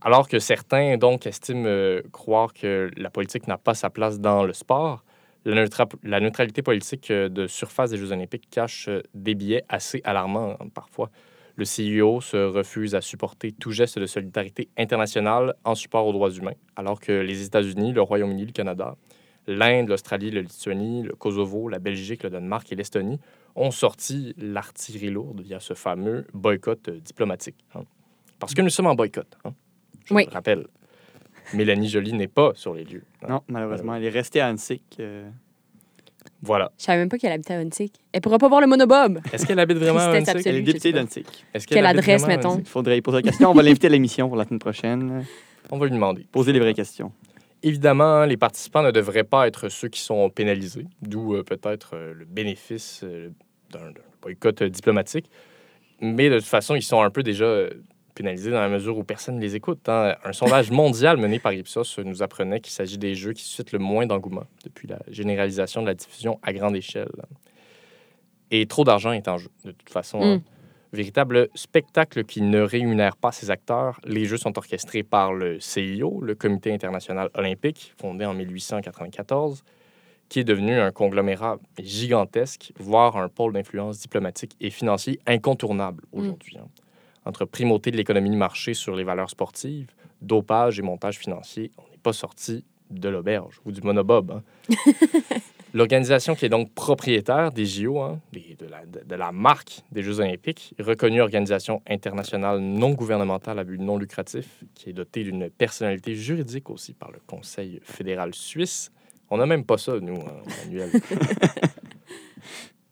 Alors 0.00 0.28
que 0.28 0.38
certains, 0.38 0.96
donc, 0.98 1.26
estiment 1.26 1.64
euh, 1.66 2.02
croire 2.12 2.52
que 2.52 2.90
la 2.96 3.10
politique 3.10 3.46
n'a 3.46 3.58
pas 3.58 3.74
sa 3.74 3.90
place 3.90 4.20
dans 4.20 4.44
le 4.44 4.52
sport, 4.52 5.04
la, 5.44 5.64
neutra- 5.64 5.88
la 6.02 6.20
neutralité 6.20 6.62
politique 6.62 7.12
de 7.12 7.46
surface 7.46 7.90
des 7.90 7.98
Jeux 7.98 8.12
olympiques 8.12 8.48
cache 8.50 8.88
euh, 8.88 9.02
des 9.14 9.34
billets 9.34 9.64
assez 9.68 10.00
alarmants 10.04 10.56
hein, 10.60 10.66
parfois. 10.74 11.10
Le 11.56 11.64
CIO 11.64 12.20
se 12.20 12.36
refuse 12.36 12.96
à 12.96 13.00
supporter 13.00 13.52
tout 13.52 13.70
geste 13.70 13.98
de 13.98 14.06
solidarité 14.06 14.68
internationale 14.76 15.54
en 15.64 15.76
support 15.76 16.04
aux 16.06 16.12
droits 16.12 16.32
humains, 16.32 16.56
alors 16.74 16.98
que 16.98 17.12
les 17.12 17.44
États-Unis, 17.44 17.92
le 17.92 18.02
Royaume-Uni, 18.02 18.46
le 18.46 18.52
Canada, 18.52 18.96
l'Inde, 19.46 19.88
l'Australie, 19.88 20.30
la 20.30 20.40
Lituanie, 20.42 21.02
le 21.02 21.14
Kosovo, 21.14 21.68
la 21.68 21.78
Belgique, 21.78 22.22
le 22.22 22.30
Danemark 22.30 22.70
et 22.72 22.76
l'Estonie 22.76 23.18
ont 23.56 23.70
sorti 23.70 24.34
l'artillerie 24.38 25.10
lourde 25.10 25.40
via 25.42 25.60
ce 25.60 25.74
fameux 25.74 26.26
boycott 26.32 26.88
euh, 26.88 26.98
diplomatique. 27.00 27.56
hein. 27.74 27.82
Parce 28.38 28.54
que 28.54 28.62
nous 28.62 28.70
sommes 28.70 28.86
en 28.86 28.94
boycott. 28.94 29.36
hein. 29.44 29.52
Je 30.06 30.14
Oui. 30.14 30.24
le 30.26 30.32
rappelle. 30.32 30.66
Mélanie 31.52 31.88
Joly 31.88 32.12
n'est 32.14 32.26
pas 32.28 32.52
sur 32.54 32.74
les 32.74 32.84
lieux. 32.84 33.04
hein. 33.22 33.26
Non, 33.28 33.40
malheureusement, 33.48 33.94
elle 33.94 34.04
est 34.04 34.08
restée 34.10 34.40
à 34.40 34.46
Annecy. 34.48 34.80
euh, 35.00 35.28
Voilà. 36.42 36.72
Je 36.78 36.84
savais 36.84 36.98
même 36.98 37.08
pas 37.08 37.16
qu'elle 37.18 37.32
habitait 37.32 37.54
à 37.54 37.58
Huntsic. 37.58 37.94
Elle 38.12 38.20
pourra 38.22 38.38
pas 38.38 38.48
voir 38.48 38.60
le 38.60 38.66
monobob. 38.66 39.20
Est-ce 39.32 39.46
qu'elle 39.46 39.58
habite 39.58 39.78
vraiment 39.78 40.00
à 40.00 40.08
Huntsic? 40.16 40.46
Elle 40.46 40.56
est 40.56 40.62
députée 40.62 40.92
d'Annecy. 40.92 41.24
Est-ce 41.52 41.66
qu'elle 41.66 41.86
adresse, 41.86 42.26
mettons? 42.26 42.58
Il 42.58 42.66
faudrait 42.66 42.98
y 42.98 43.02
poser 43.02 43.18
la 43.18 43.22
question. 43.22 43.50
On 43.50 43.54
va 43.54 43.62
l'inviter 43.62 43.86
à 43.86 43.90
l'émission 43.90 44.28
pour 44.28 44.36
la 44.36 44.44
semaine 44.44 44.58
prochaine. 44.58 45.24
On 45.70 45.78
va 45.78 45.86
lui 45.86 45.92
demander. 45.92 46.26
Poser 46.32 46.52
les 46.52 46.60
vraies 46.60 46.74
questions. 46.74 47.12
Évidemment, 47.66 48.26
les 48.26 48.36
participants 48.36 48.82
ne 48.82 48.90
devraient 48.90 49.24
pas 49.24 49.46
être 49.48 49.70
ceux 49.70 49.88
qui 49.88 50.00
sont 50.00 50.28
pénalisés, 50.28 50.86
d'où 51.00 51.34
euh, 51.34 51.42
peut-être 51.42 51.92
euh, 51.96 52.12
le 52.12 52.26
bénéfice 52.26 53.00
euh, 53.04 53.30
d'un 53.70 53.90
boycott 54.20 54.62
diplomatique. 54.64 55.30
Mais 56.00 56.28
de 56.28 56.38
toute 56.38 56.46
façon, 56.46 56.74
ils 56.74 56.82
sont 56.82 57.00
un 57.00 57.08
peu 57.08 57.22
déjà 57.22 57.66
pénalisés 58.14 58.50
dans 58.50 58.60
la 58.60 58.68
mesure 58.68 58.98
où 58.98 59.02
personne 59.02 59.36
ne 59.36 59.40
les 59.40 59.56
écoute. 59.56 59.88
hein. 59.88 60.14
Un 60.24 60.34
sondage 60.34 60.70
mondial 60.82 61.16
mené 61.16 61.38
par 61.38 61.54
Ipsos 61.54 61.98
nous 62.04 62.22
apprenait 62.22 62.60
qu'il 62.60 62.72
s'agit 62.72 62.98
des 62.98 63.14
jeux 63.14 63.32
qui 63.32 63.42
suscitent 63.42 63.72
le 63.72 63.78
moins 63.78 64.04
d'engouement 64.06 64.44
depuis 64.64 64.86
la 64.86 64.98
généralisation 65.08 65.80
de 65.80 65.86
la 65.86 65.94
diffusion 65.94 66.38
à 66.42 66.52
grande 66.52 66.76
échelle. 66.76 67.08
Et 68.50 68.66
trop 68.66 68.84
d'argent 68.84 69.12
est 69.12 69.26
en 69.26 69.38
jeu, 69.38 69.48
de 69.64 69.70
toute 69.72 69.88
façon. 69.90 70.20
hein. 70.22 70.36
Mm. 70.36 70.42
Véritable 70.94 71.48
spectacle 71.56 72.22
qui 72.22 72.40
ne 72.40 72.60
rémunère 72.60 73.16
pas 73.16 73.32
ses 73.32 73.50
acteurs, 73.50 74.00
les 74.04 74.26
Jeux 74.26 74.36
sont 74.36 74.56
orchestrés 74.56 75.02
par 75.02 75.32
le 75.32 75.58
CIO, 75.58 76.20
le 76.20 76.36
Comité 76.36 76.72
international 76.72 77.30
olympique, 77.34 77.92
fondé 78.00 78.24
en 78.24 78.32
1894, 78.32 79.64
qui 80.28 80.38
est 80.38 80.44
devenu 80.44 80.78
un 80.78 80.92
conglomérat 80.92 81.58
gigantesque, 81.82 82.72
voire 82.78 83.16
un 83.16 83.28
pôle 83.28 83.54
d'influence 83.54 83.98
diplomatique 83.98 84.54
et 84.60 84.70
financier 84.70 85.18
incontournable 85.26 86.04
aujourd'hui. 86.12 86.58
hein. 86.58 86.68
Entre 87.24 87.44
primauté 87.44 87.90
de 87.90 87.96
l'économie 87.96 88.30
de 88.30 88.36
marché 88.36 88.72
sur 88.72 88.94
les 88.94 89.02
valeurs 89.02 89.30
sportives, 89.30 89.90
dopage 90.22 90.78
et 90.78 90.82
montage 90.82 91.18
financier, 91.18 91.72
on 91.76 91.90
n'est 91.90 91.98
pas 91.98 92.12
sorti 92.12 92.64
de 92.90 93.08
l'auberge 93.08 93.60
ou 93.64 93.72
du 93.72 93.80
monobob. 93.80 94.30
hein. 94.30 94.42
L'organisation 95.74 96.34
qui 96.36 96.46
est 96.46 96.48
donc 96.48 96.72
propriétaire 96.72 97.50
des 97.50 97.66
JO, 97.66 98.00
hein, 98.00 98.20
des- 98.32 98.56
de, 98.58 98.66
la, 98.66 98.86
de- 98.86 99.02
de 99.04 99.14
la 99.16 99.32
marque 99.32 99.80
des 99.92 100.02
Jeux 100.02 100.20
olympiques, 100.20 100.72
reconnue 100.78 101.20
organisation 101.20 101.82
internationale 101.88 102.60
non 102.60 102.90
gouvernementale 102.92 103.58
à 103.58 103.64
but 103.64 103.78
non 103.80 103.98
lucratif, 103.98 104.62
qui 104.74 104.90
est 104.90 104.92
dotée 104.92 105.24
d'une 105.24 105.50
personnalité 105.50 106.14
juridique 106.14 106.70
aussi 106.70 106.94
par 106.94 107.10
le 107.10 107.18
Conseil 107.26 107.80
fédéral 107.82 108.34
suisse. 108.34 108.92
On 109.30 109.38
n'a 109.38 109.46
même 109.46 109.64
pas 109.64 109.76
ça, 109.76 109.98
nous, 110.00 110.14
hein, 110.20 110.42
Manuel. 110.64 110.90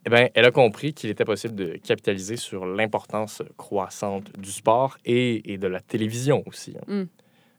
Eh 0.05 0.11
bien, 0.11 0.29
elle 0.35 0.45
a 0.47 0.51
compris 0.51 0.95
qu'il 0.95 1.11
était 1.11 1.25
possible 1.25 1.55
de 1.55 1.77
capitaliser 1.77 2.37
sur 2.37 2.67
l'importance 2.67 3.41
croissante 3.57 4.37
du 4.37 4.51
sport 4.51 4.99
et, 5.05 5.53
et 5.53 5.59
de 5.59 5.69
la 5.69 5.79
télévision 5.79 6.43
aussi. 6.47 6.75
hein. 6.77 7.03
Mm. 7.03 7.05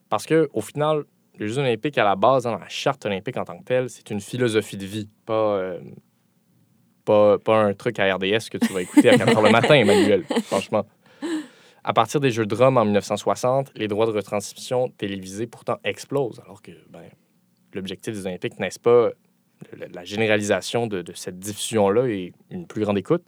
Parce 0.09 0.25
que, 0.25 0.49
au 0.51 0.59
final, 0.59 1.05
les 1.39 1.47
Jeux 1.47 1.57
olympiques, 1.59 1.97
à 1.97 2.03
la 2.03 2.15
base, 2.15 2.43
dans 2.43 2.57
la 2.57 2.67
charte 2.69 3.05
olympique 3.05 3.37
en 3.37 3.45
tant 3.45 3.57
que 3.57 3.63
telle, 3.63 3.89
c'est 3.89 4.09
une 4.11 4.21
philosophie 4.21 4.77
de 4.77 4.85
vie, 4.85 5.09
pas, 5.25 5.55
euh, 5.55 5.79
pas, 7.05 7.37
pas 7.39 7.63
un 7.63 7.73
truc 7.73 7.99
à 7.99 8.15
RDS 8.15 8.49
que 8.51 8.57
tu 8.57 8.71
vas 8.71 8.81
écouter 8.81 9.09
à 9.09 9.17
4 9.17 9.37
heures 9.37 9.41
le 9.41 9.51
matin, 9.51 9.75
Emmanuel, 9.75 10.23
franchement. 10.43 10.85
À 11.83 11.93
partir 11.93 12.19
des 12.19 12.31
Jeux 12.31 12.45
de 12.45 12.55
Rome 12.55 12.77
en 12.77 12.85
1960, 12.85 13.71
les 13.75 13.87
droits 13.87 14.05
de 14.05 14.11
retransmission 14.11 14.89
télévisés 14.89 15.47
pourtant 15.47 15.77
explosent, 15.83 16.39
alors 16.45 16.61
que 16.61 16.71
ben, 16.89 17.03
l'objectif 17.73 18.13
des 18.13 18.25
Olympiques, 18.25 18.59
n'est-ce 18.59 18.79
pas 18.79 19.09
la, 19.77 19.87
la 19.87 20.03
généralisation 20.03 20.87
de, 20.87 21.01
de 21.01 21.13
cette 21.13 21.39
diffusion-là 21.39 22.07
et 22.07 22.33
une 22.51 22.67
plus 22.67 22.83
grande 22.83 22.97
écoute? 22.97 23.23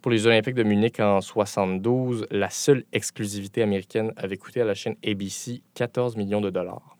Pour 0.00 0.10
les 0.10 0.26
Olympiques 0.26 0.54
de 0.54 0.64
Munich 0.64 0.98
en 0.98 1.20
72, 1.20 2.26
la 2.30 2.50
seule 2.50 2.84
exclusivité 2.92 3.62
américaine 3.62 4.12
avait 4.16 4.36
coûté 4.36 4.60
à 4.60 4.64
la 4.64 4.74
chaîne 4.74 4.96
ABC 5.06 5.62
14 5.74 6.16
millions 6.16 6.40
de 6.40 6.50
dollars. 6.50 6.91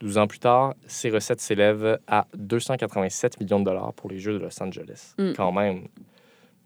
12 0.00 0.18
ans 0.18 0.26
plus 0.26 0.38
tard, 0.38 0.74
ces 0.86 1.10
recettes 1.10 1.40
s'élèvent 1.40 1.98
à 2.06 2.26
287 2.36 3.38
millions 3.40 3.60
de 3.60 3.64
dollars 3.66 3.92
pour 3.94 4.08
les 4.10 4.18
Jeux 4.18 4.32
de 4.32 4.38
Los 4.38 4.62
Angeles. 4.62 5.14
Mm. 5.18 5.32
Quand 5.36 5.52
même. 5.52 5.88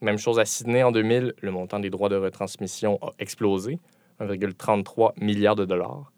Même 0.00 0.18
chose 0.18 0.38
à 0.38 0.44
Sydney 0.44 0.82
en 0.82 0.92
2000, 0.92 1.34
le 1.40 1.50
montant 1.50 1.80
des 1.80 1.90
droits 1.90 2.08
de 2.08 2.16
retransmission 2.16 2.98
a 3.02 3.10
explosé, 3.18 3.78
1,33 4.20 5.12
milliard 5.20 5.56
de 5.56 5.64
dollars. 5.64 6.12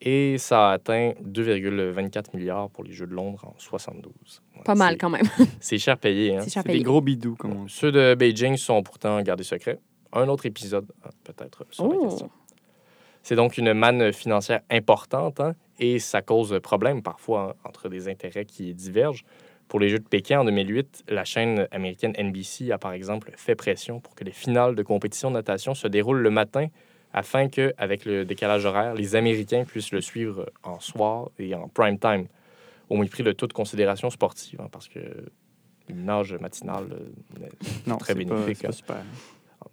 Et 0.00 0.36
ça 0.38 0.68
a 0.70 0.72
atteint 0.72 1.12
2,24 1.24 2.36
milliards 2.36 2.68
pour 2.70 2.84
les 2.84 2.92
Jeux 2.92 3.06
de 3.06 3.14
Londres 3.14 3.44
en 3.46 3.54
72. 3.58 4.12
Ouais, 4.56 4.62
Pas 4.64 4.74
mal 4.74 4.98
quand 4.98 5.08
même. 5.10 5.24
C'est 5.60 5.78
cher 5.78 5.96
payé. 5.98 6.36
Hein? 6.36 6.40
C'est 6.42 6.50
cher 6.52 6.62
C'est 6.66 6.72
des 6.72 6.82
gros 6.82 7.00
bidous, 7.00 7.34
comme 7.36 7.52
on 7.56 7.64
dit. 7.64 7.72
Ceux 7.72 7.92
de 7.92 8.14
Beijing 8.14 8.56
sont 8.56 8.82
pourtant 8.82 9.20
gardés 9.22 9.44
secrets. 9.44 9.78
Un 10.12 10.28
autre 10.28 10.46
épisode, 10.46 10.86
hein, 11.04 11.10
peut-être, 11.24 11.64
sur 11.70 11.88
la 11.88 11.96
Oh. 11.96 12.08
question. 12.08 12.30
C'est 13.22 13.36
donc 13.36 13.56
une 13.58 13.72
manne 13.72 14.12
financière 14.12 14.60
importante 14.70 15.40
hein, 15.40 15.54
et 15.78 15.98
ça 15.98 16.22
cause 16.22 16.58
problème 16.62 17.02
parfois 17.02 17.56
entre 17.64 17.88
des 17.88 18.08
intérêts 18.08 18.44
qui 18.44 18.74
divergent. 18.74 19.24
Pour 19.68 19.80
les 19.80 19.88
Jeux 19.88 19.98
de 19.98 20.06
Pékin 20.08 20.40
en 20.40 20.44
2008, 20.44 21.04
la 21.08 21.24
chaîne 21.24 21.66
américaine 21.72 22.12
NBC 22.18 22.70
a 22.70 22.78
par 22.78 22.92
exemple 22.92 23.32
fait 23.36 23.56
pression 23.56 23.98
pour 24.00 24.14
que 24.14 24.22
les 24.24 24.30
finales 24.30 24.76
de 24.76 24.82
compétition 24.82 25.30
de 25.30 25.34
natation 25.34 25.74
se 25.74 25.88
déroulent 25.88 26.20
le 26.22 26.30
matin 26.30 26.68
afin 27.12 27.48
que, 27.48 27.72
avec 27.78 28.04
le 28.04 28.24
décalage 28.24 28.64
horaire, 28.64 28.94
les 28.94 29.16
Américains 29.16 29.64
puissent 29.64 29.90
le 29.92 30.00
suivre 30.00 30.50
en 30.62 30.78
soir 30.80 31.30
et 31.38 31.54
en 31.54 31.66
prime 31.68 31.98
time, 31.98 32.26
au 32.90 32.96
mépris 32.96 33.22
de 33.22 33.32
toute 33.32 33.52
considération 33.52 34.10
sportive, 34.10 34.60
hein, 34.60 34.68
parce 34.70 34.86
que 34.88 35.00
une 35.88 36.04
nage 36.04 36.34
matinale 36.34 36.86
euh, 36.92 37.40
n'est 37.40 37.48
Non, 37.86 37.96
très 37.96 38.12
pas, 38.14 38.18
bénéfique. 38.18 38.62
pas 38.62 38.68
hein. 38.68 38.72
super. 38.72 38.96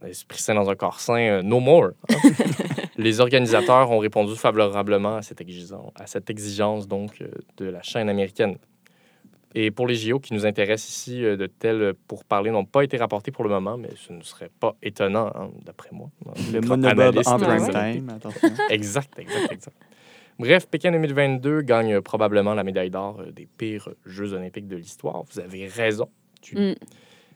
Esprit 0.07 0.39
sain 0.39 0.55
dans 0.55 0.69
un 0.69 0.75
corps 0.75 0.99
sain, 0.99 1.19
euh, 1.19 1.41
no 1.41 1.59
more. 1.59 1.91
hein. 2.09 2.15
les 2.97 3.19
organisateurs 3.21 3.89
ont 3.91 3.99
répondu 3.99 4.35
favorablement 4.35 5.15
à 5.17 5.21
cette 5.21 5.41
exigence, 5.41 5.91
à 5.95 6.07
cette 6.07 6.29
exigence 6.29 6.87
donc 6.87 7.21
euh, 7.21 7.27
de 7.57 7.65
la 7.65 7.81
chaîne 7.81 8.09
américaine. 8.09 8.57
Et 9.55 9.69
pour 9.69 9.85
les 9.87 9.93
JO 9.95 10.19
qui 10.19 10.33
nous 10.33 10.45
intéressent 10.47 10.89
ici, 10.89 11.23
euh, 11.23 11.37
de 11.37 11.45
tels 11.45 11.93
pourparlers 12.07 12.49
n'ont 12.51 12.65
pas 12.65 12.83
été 12.83 12.97
rapportés 12.97 13.31
pour 13.31 13.43
le 13.43 13.51
moment, 13.51 13.77
mais 13.77 13.89
ce 13.95 14.11
ne 14.11 14.21
serait 14.23 14.49
pas 14.59 14.75
étonnant, 14.81 15.31
hein, 15.35 15.51
d'après 15.63 15.89
moi. 15.91 16.09
Le 16.51 16.59
monobob 16.61 17.15
en 17.27 17.37
prime 17.37 17.93
time, 17.93 18.09
attention. 18.09 18.49
Exact, 18.69 19.19
exact, 19.19 19.51
exact. 19.51 19.77
Bref, 20.39 20.67
Pékin 20.67 20.91
2022 20.91 21.61
gagne 21.61 22.01
probablement 22.01 22.55
la 22.55 22.63
médaille 22.63 22.89
d'or 22.89 23.21
des 23.31 23.45
pires 23.57 23.89
Jeux 24.07 24.33
olympiques 24.33 24.67
de 24.67 24.75
l'histoire. 24.75 25.21
Vous 25.31 25.39
avez 25.39 25.67
raison. 25.67 26.09
Tu- 26.41 26.55
Mm. 26.57 26.73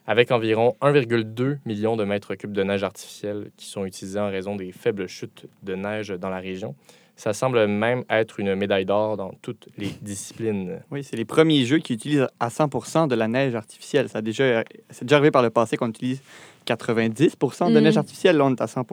Avec 0.09 0.31
environ 0.31 0.75
1,2 0.81 1.57
million 1.65 1.97
de 1.97 2.05
mètres 2.05 2.35
cubes 2.35 2.53
de 2.53 2.63
neige 2.63 2.83
artificielle 2.83 3.51
qui 3.57 3.65
sont 3.65 3.85
utilisés 3.85 4.19
en 4.19 4.29
raison 4.29 4.55
des 4.55 4.71
faibles 4.71 5.07
chutes 5.07 5.45
de 5.63 5.75
neige 5.75 6.09
dans 6.09 6.29
la 6.29 6.39
région. 6.39 6.75
Ça 7.17 7.33
semble 7.33 7.65
même 7.67 8.03
être 8.09 8.39
une 8.39 8.55
médaille 8.55 8.85
d'or 8.85 9.17
dans 9.17 9.31
toutes 9.41 9.67
les 9.77 9.89
disciplines. 10.01 10.79
Oui, 10.91 11.03
c'est 11.03 11.15
les 11.17 11.25
premiers 11.25 11.65
jeux 11.65 11.79
qui 11.79 11.93
utilisent 11.93 12.27
à 12.39 12.49
100% 12.49 13.07
de 13.07 13.15
la 13.15 13.27
neige 13.27 13.55
artificielle. 13.55 14.07
Ça 14.07 14.19
a 14.19 14.21
déjà, 14.21 14.63
c'est 14.91 15.03
déjà 15.03 15.17
arrivé 15.17 15.31
par 15.31 15.41
le 15.41 15.49
passé 15.49 15.77
qu'on 15.77 15.89
utilise 15.89 16.21
90% 16.65 17.71
de 17.73 17.79
Mm. 17.79 17.83
neige 17.83 17.97
artificielle. 17.97 18.37
Là, 18.37 18.45
on 18.45 18.51
est 18.51 18.61
à 18.61 18.67
100 18.67 18.85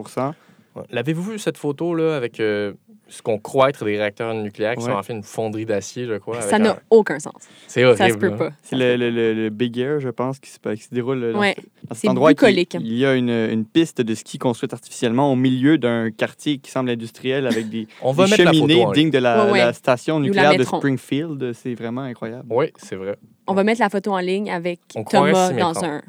Ouais. 0.75 0.83
L'avez-vous 0.91 1.23
vu 1.23 1.39
cette 1.39 1.57
photo 1.59 1.95
là 1.95 2.17
avec 2.17 2.41
euh, 2.41 2.73
ce 3.09 3.23
qu'on 3.23 3.39
croit 3.39 3.69
être 3.69 3.85
des 3.85 3.97
réacteurs 3.99 4.33
nucléaires 4.35 4.75
qui 4.77 4.85
Ouais. 4.85 4.91
sont 4.91 4.97
en 4.97 5.03
fait 5.03 5.13
une 5.13 5.23
fonderie 5.23 5.67
d'acier, 5.67 6.07
je 6.07 6.15
crois. 6.15 6.41
Ça 6.41 6.59
n'a 6.59 6.73
un- 6.73 6.79
aucun 6.91 7.19
sens. 7.19 7.35
C'est 7.69 7.85
horrible. 7.85 7.99
Ça 7.99 8.09
se 8.11 8.15
peut 8.15 8.31
là. 8.31 8.37
pas. 8.37 8.51
C'est 8.63 8.77
le, 8.77 8.97
le, 8.97 9.11
le- 9.11 9.35
le 9.35 9.51
Big 9.51 9.79
Air, 9.79 10.01
je 10.01 10.09
pense, 10.09 10.39
qui 10.39 10.51
se, 10.51 10.59
qui 10.75 10.83
se 10.83 10.95
déroule 10.95 11.33
dans, 11.33 11.39
Ouais, 11.41 11.55
ce- 11.57 11.89
dans 11.89 11.95
cet 11.95 12.11
endroit. 12.11 12.31
bucolique. 12.31 12.77
Il 12.81 12.95
y 12.95 13.05
a 13.07 13.15
une, 13.15 13.29
une 13.31 13.65
piste 13.67 14.01
de 14.01 14.15
ski 14.15 14.39
construite 14.39 14.73
artificiellement 14.73 15.31
au 15.33 15.37
milieu 15.37 15.79
d'un 15.79 16.11
quartier 16.11 16.59
qui 16.59 16.71
semble 16.71 16.91
industriel 16.91 17.47
avec 17.47 17.69
des, 17.69 17.87
On 18.03 18.13
va 18.13 18.25
des 18.25 18.31
mettre 18.33 18.45
la 18.45 18.53
cheminées 18.53 18.75
photo 18.75 18.87
en 18.89 18.93
ligne. 18.93 19.03
dignes 19.03 19.11
de 19.13 19.19
la, 19.19 19.45
Ouais, 19.47 19.53
ouais. 19.53 19.59
la 19.59 19.73
station 19.73 20.19
nucléaire 20.21 20.57
de. 20.57 20.65
Springfield. 20.65 21.53
C'est 21.53 21.75
vraiment 21.75 22.03
incroyable. 22.03 22.47
Oui, 22.51 22.73
c'est 22.77 22.97
vrai. 22.97 23.17
On 23.47 23.53
va 23.53 23.63
mettre 23.65 23.81
la 23.81 23.91
photo 23.91 24.13
en 24.13 24.19
ligne 24.21 24.51
avec 24.51 24.81
On 24.97 25.05
Thomas 25.05 25.51
dans 25.51 25.55
méprendre. 25.55 25.85
un, 25.85 26.03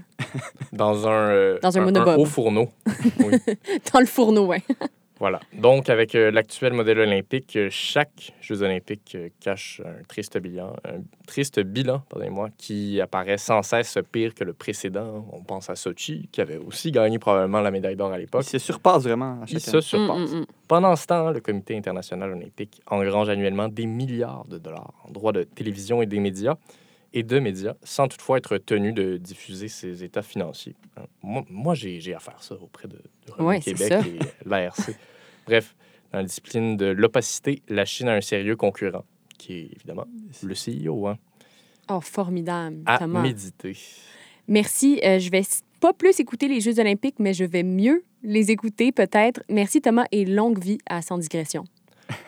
Dans 0.72 1.08
un, 1.08 1.12
euh, 1.12 1.60
Dans 1.62 1.78
un 1.78 1.82
monobob. 1.82 2.18
haut 2.20 2.26
fourneau. 2.26 2.70
Oui. 3.20 3.38
dans 3.94 4.00
le 4.00 4.06
fourneau, 4.06 4.46
ouais. 4.46 4.64
Voilà. 5.26 5.40
Donc, 5.54 5.90
avec 5.90 6.14
euh, 6.14 6.30
l'actuel 6.30 6.74
modèle 6.74 7.00
olympique, 7.00 7.56
euh, 7.56 7.68
chaque 7.72 8.32
Jeux 8.42 8.62
olympiques 8.62 9.14
euh, 9.16 9.30
cache 9.40 9.82
un 9.84 10.04
triste 10.04 10.38
bilan, 10.38 10.76
un 10.88 11.02
triste 11.26 11.60
bilan, 11.62 12.04
pardonnez-moi, 12.10 12.50
qui 12.60 13.02
apparaît 13.02 13.40
sans 13.40 13.64
cesse 13.64 13.98
pire 14.12 14.36
que 14.36 14.44
le 14.44 14.54
précédent. 14.54 15.26
On 15.34 15.42
pense 15.42 15.68
à 15.72 15.76
Sochi, 15.76 16.30
qui 16.32 16.42
avait 16.42 16.58
aussi 16.58 16.92
gagné 16.92 17.18
probablement 17.18 17.62
la 17.62 17.72
médaille 17.72 17.96
d'or 17.96 18.12
à 18.12 18.18
Il 18.18 18.22
l'époque. 18.22 18.44
se 18.44 18.60
surpasse 18.60 19.02
vraiment 19.06 19.42
à 19.42 19.46
Il 19.48 19.54
chaque 19.54 19.62
se 19.62 19.72
année. 19.72 19.82
surpasse. 19.82 20.32
Mm, 20.32 20.36
mm, 20.36 20.40
mm. 20.42 20.46
Pendant 20.68 20.96
ce 20.96 21.08
temps, 21.08 21.32
le 21.32 21.40
Comité 21.40 21.76
international 21.76 22.30
olympique 22.32 22.84
engrange 22.86 23.28
annuellement 23.30 23.68
des 23.68 23.88
milliards 23.88 24.46
de 24.46 24.60
dollars 24.60 24.94
en 25.08 25.12
droits 25.12 25.32
de 25.32 25.42
télévision 25.42 26.04
et 26.04 26.06
des 26.06 26.20
médias 26.20 26.54
et 27.14 27.24
de 27.24 27.40
médias, 27.40 27.74
sans 27.82 28.08
toutefois 28.08 28.38
être 28.38 28.58
tenu 28.60 28.94
de 28.94 29.18
diffuser 29.18 29.70
ses 29.70 30.04
états 30.04 30.22
financiers. 30.22 30.76
Moi, 31.24 31.44
moi 31.50 31.74
j'ai 31.74 32.14
à 32.14 32.20
faire 32.20 32.44
ça 32.44 32.54
auprès 32.56 32.88
de, 32.88 32.98
Ouais, 33.40 33.60
Québec 33.60 33.88
ça. 33.88 34.00
et 34.02 34.20
l'ARC. 34.46 34.92
Bref, 35.46 35.76
dans 36.12 36.20
la 36.20 36.24
discipline 36.26 36.78
de 36.78 36.86
l'opacité, 36.88 37.62
la 37.70 37.86
Chine 37.86 38.08
a 38.10 38.14
un 38.14 38.22
sérieux 38.22 38.56
concurrent, 38.56 39.04
qui 39.38 39.54
est 39.54 39.70
évidemment 39.76 40.06
le 40.44 40.54
CEO, 40.54 41.08
hein, 41.08 41.18
Oh, 41.90 42.02
formidable, 42.02 42.78
à 42.88 42.98
Thomas. 42.98 43.22
méditer. 43.22 43.78
Merci. 44.48 45.00
Euh, 45.04 45.20
je 45.20 45.30
vais 45.30 45.44
pas 45.80 45.94
plus 45.94 46.20
écouter 46.20 46.48
les 46.48 46.60
Jeux 46.60 46.80
olympiques, 46.80 47.20
mais 47.20 47.34
je 47.34 47.44
vais 47.44 47.62
mieux 47.64 48.04
les 48.24 48.50
écouter 48.50 48.92
peut-être. 48.92 49.44
Merci 49.50 49.82
Thomas 49.82 50.06
et 50.12 50.26
longue 50.26 50.58
vie 50.58 50.80
à 50.88 51.02
Sans 51.04 51.18
digression. 51.20 51.64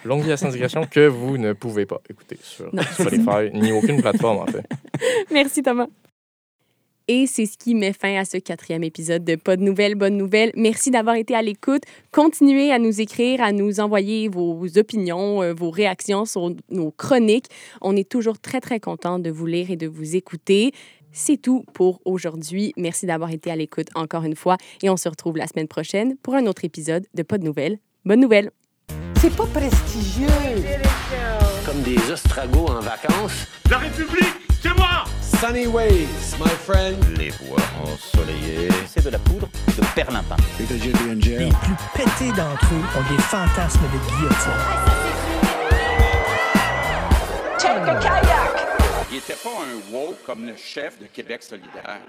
Longue 0.06 0.24
vie 0.24 0.32
à 0.32 0.38
sans 0.38 0.50
digression 0.50 0.86
que 0.90 1.08
vous 1.08 1.38
ne 1.38 1.54
pouvez 1.54 1.86
pas 1.86 2.02
écouter 2.10 2.38
sur 2.42 2.74
Non. 2.74 2.82
Spotify, 2.84 3.52
ni 3.54 3.72
aucune 3.72 4.02
plateforme, 4.02 4.40
en 4.40 4.46
fait. 4.48 4.66
Merci 5.32 5.62
Thomas. 5.64 5.88
Et 7.10 7.26
c'est 7.26 7.46
ce 7.46 7.58
qui 7.58 7.74
met 7.74 7.94
fin 7.94 8.16
à 8.18 8.26
ce 8.26 8.36
quatrième 8.36 8.84
épisode 8.84 9.24
de 9.24 9.36
Pas 9.36 9.56
de 9.56 9.64
nouvelles, 9.64 9.96
bonnes 9.96 10.18
nouvelles. 10.18 10.52
Merci 10.56 10.92
d'avoir 10.92 11.16
été 11.16 11.36
à 11.36 11.42
l'écoute. 11.42 11.84
Continuez 12.12 12.74
à 12.74 12.80
nous 12.80 13.00
écrire, 13.00 13.42
à 13.42 13.54
nous 13.54 13.80
envoyer 13.80 14.28
vos 14.28 14.66
opinions, 14.78 15.42
euh, 15.42 15.54
vos 15.54 15.70
réactions 15.70 16.26
sur 16.26 16.54
nos 16.70 16.92
chroniques. 16.92 17.46
On 17.82 17.96
est 17.96 18.10
toujours 18.10 18.40
très, 18.40 18.60
très 18.60 18.82
content 18.82 19.20
de 19.20 19.30
vous 19.30 19.46
lire 19.46 19.72
et 19.72 19.78
de 19.78 19.88
vous 19.88 20.18
écouter. 20.18 20.74
C'est 21.14 21.38
tout 21.38 21.64
pour 21.74 22.02
aujourd'hui. 22.04 22.74
Merci 22.76 23.06
d'avoir 23.06 23.32
été 23.32 23.52
à 23.52 23.56
l'écoute 23.56 23.88
encore 23.96 24.26
une 24.26 24.36
fois 24.36 24.58
et 24.84 24.90
on 24.90 24.98
se 24.98 25.08
retrouve 25.08 25.38
la 25.38 25.48
semaine 25.48 25.70
prochaine 25.70 26.18
pour 26.18 26.36
un 26.36 26.46
autre 26.46 26.66
épisode 26.66 27.08
de 27.14 27.24
Pas 27.24 27.38
de 27.38 27.46
nouvelles, 27.46 27.80
bonnes 28.04 28.20
nouvelles. 28.20 28.52
C'est 29.22 29.34
pas 29.34 29.46
prestigieux. 29.46 30.28
Comme 31.66 31.82
des 31.84 32.12
ostragos 32.12 32.68
en 32.68 32.82
vacances. 32.82 33.48
La 33.70 33.78
République, 33.78 34.36
c'est 34.62 34.76
moi 34.76 35.06
Sunny 35.40 35.68
ways, 35.68 36.36
my 36.40 36.50
friend. 36.50 36.98
Les 37.16 37.30
voies 37.30 37.62
ensoleillées. 37.84 38.70
C'est 38.88 39.06
de 39.06 39.12
la 39.12 39.20
poudre 39.20 39.48
de 39.78 39.86
perlimpin. 39.94 40.36
Les 40.58 40.66
plus 40.66 41.76
pétés 41.94 42.32
d'entre 42.32 42.66
eux 42.74 42.98
ont 42.98 43.16
des 43.16 43.22
fantasmes 43.22 43.82
de 43.82 44.00
guillotine. 44.10 44.52
Il 49.10 49.18
il 49.18 49.18
était 49.18 49.34
pas 49.34 49.50
un 49.50 49.94
woke 49.94 50.24
comme 50.26 50.48
le 50.48 50.56
chef 50.56 51.00
de 51.00 51.06
Québec 51.06 51.44
solidaire. 51.44 52.00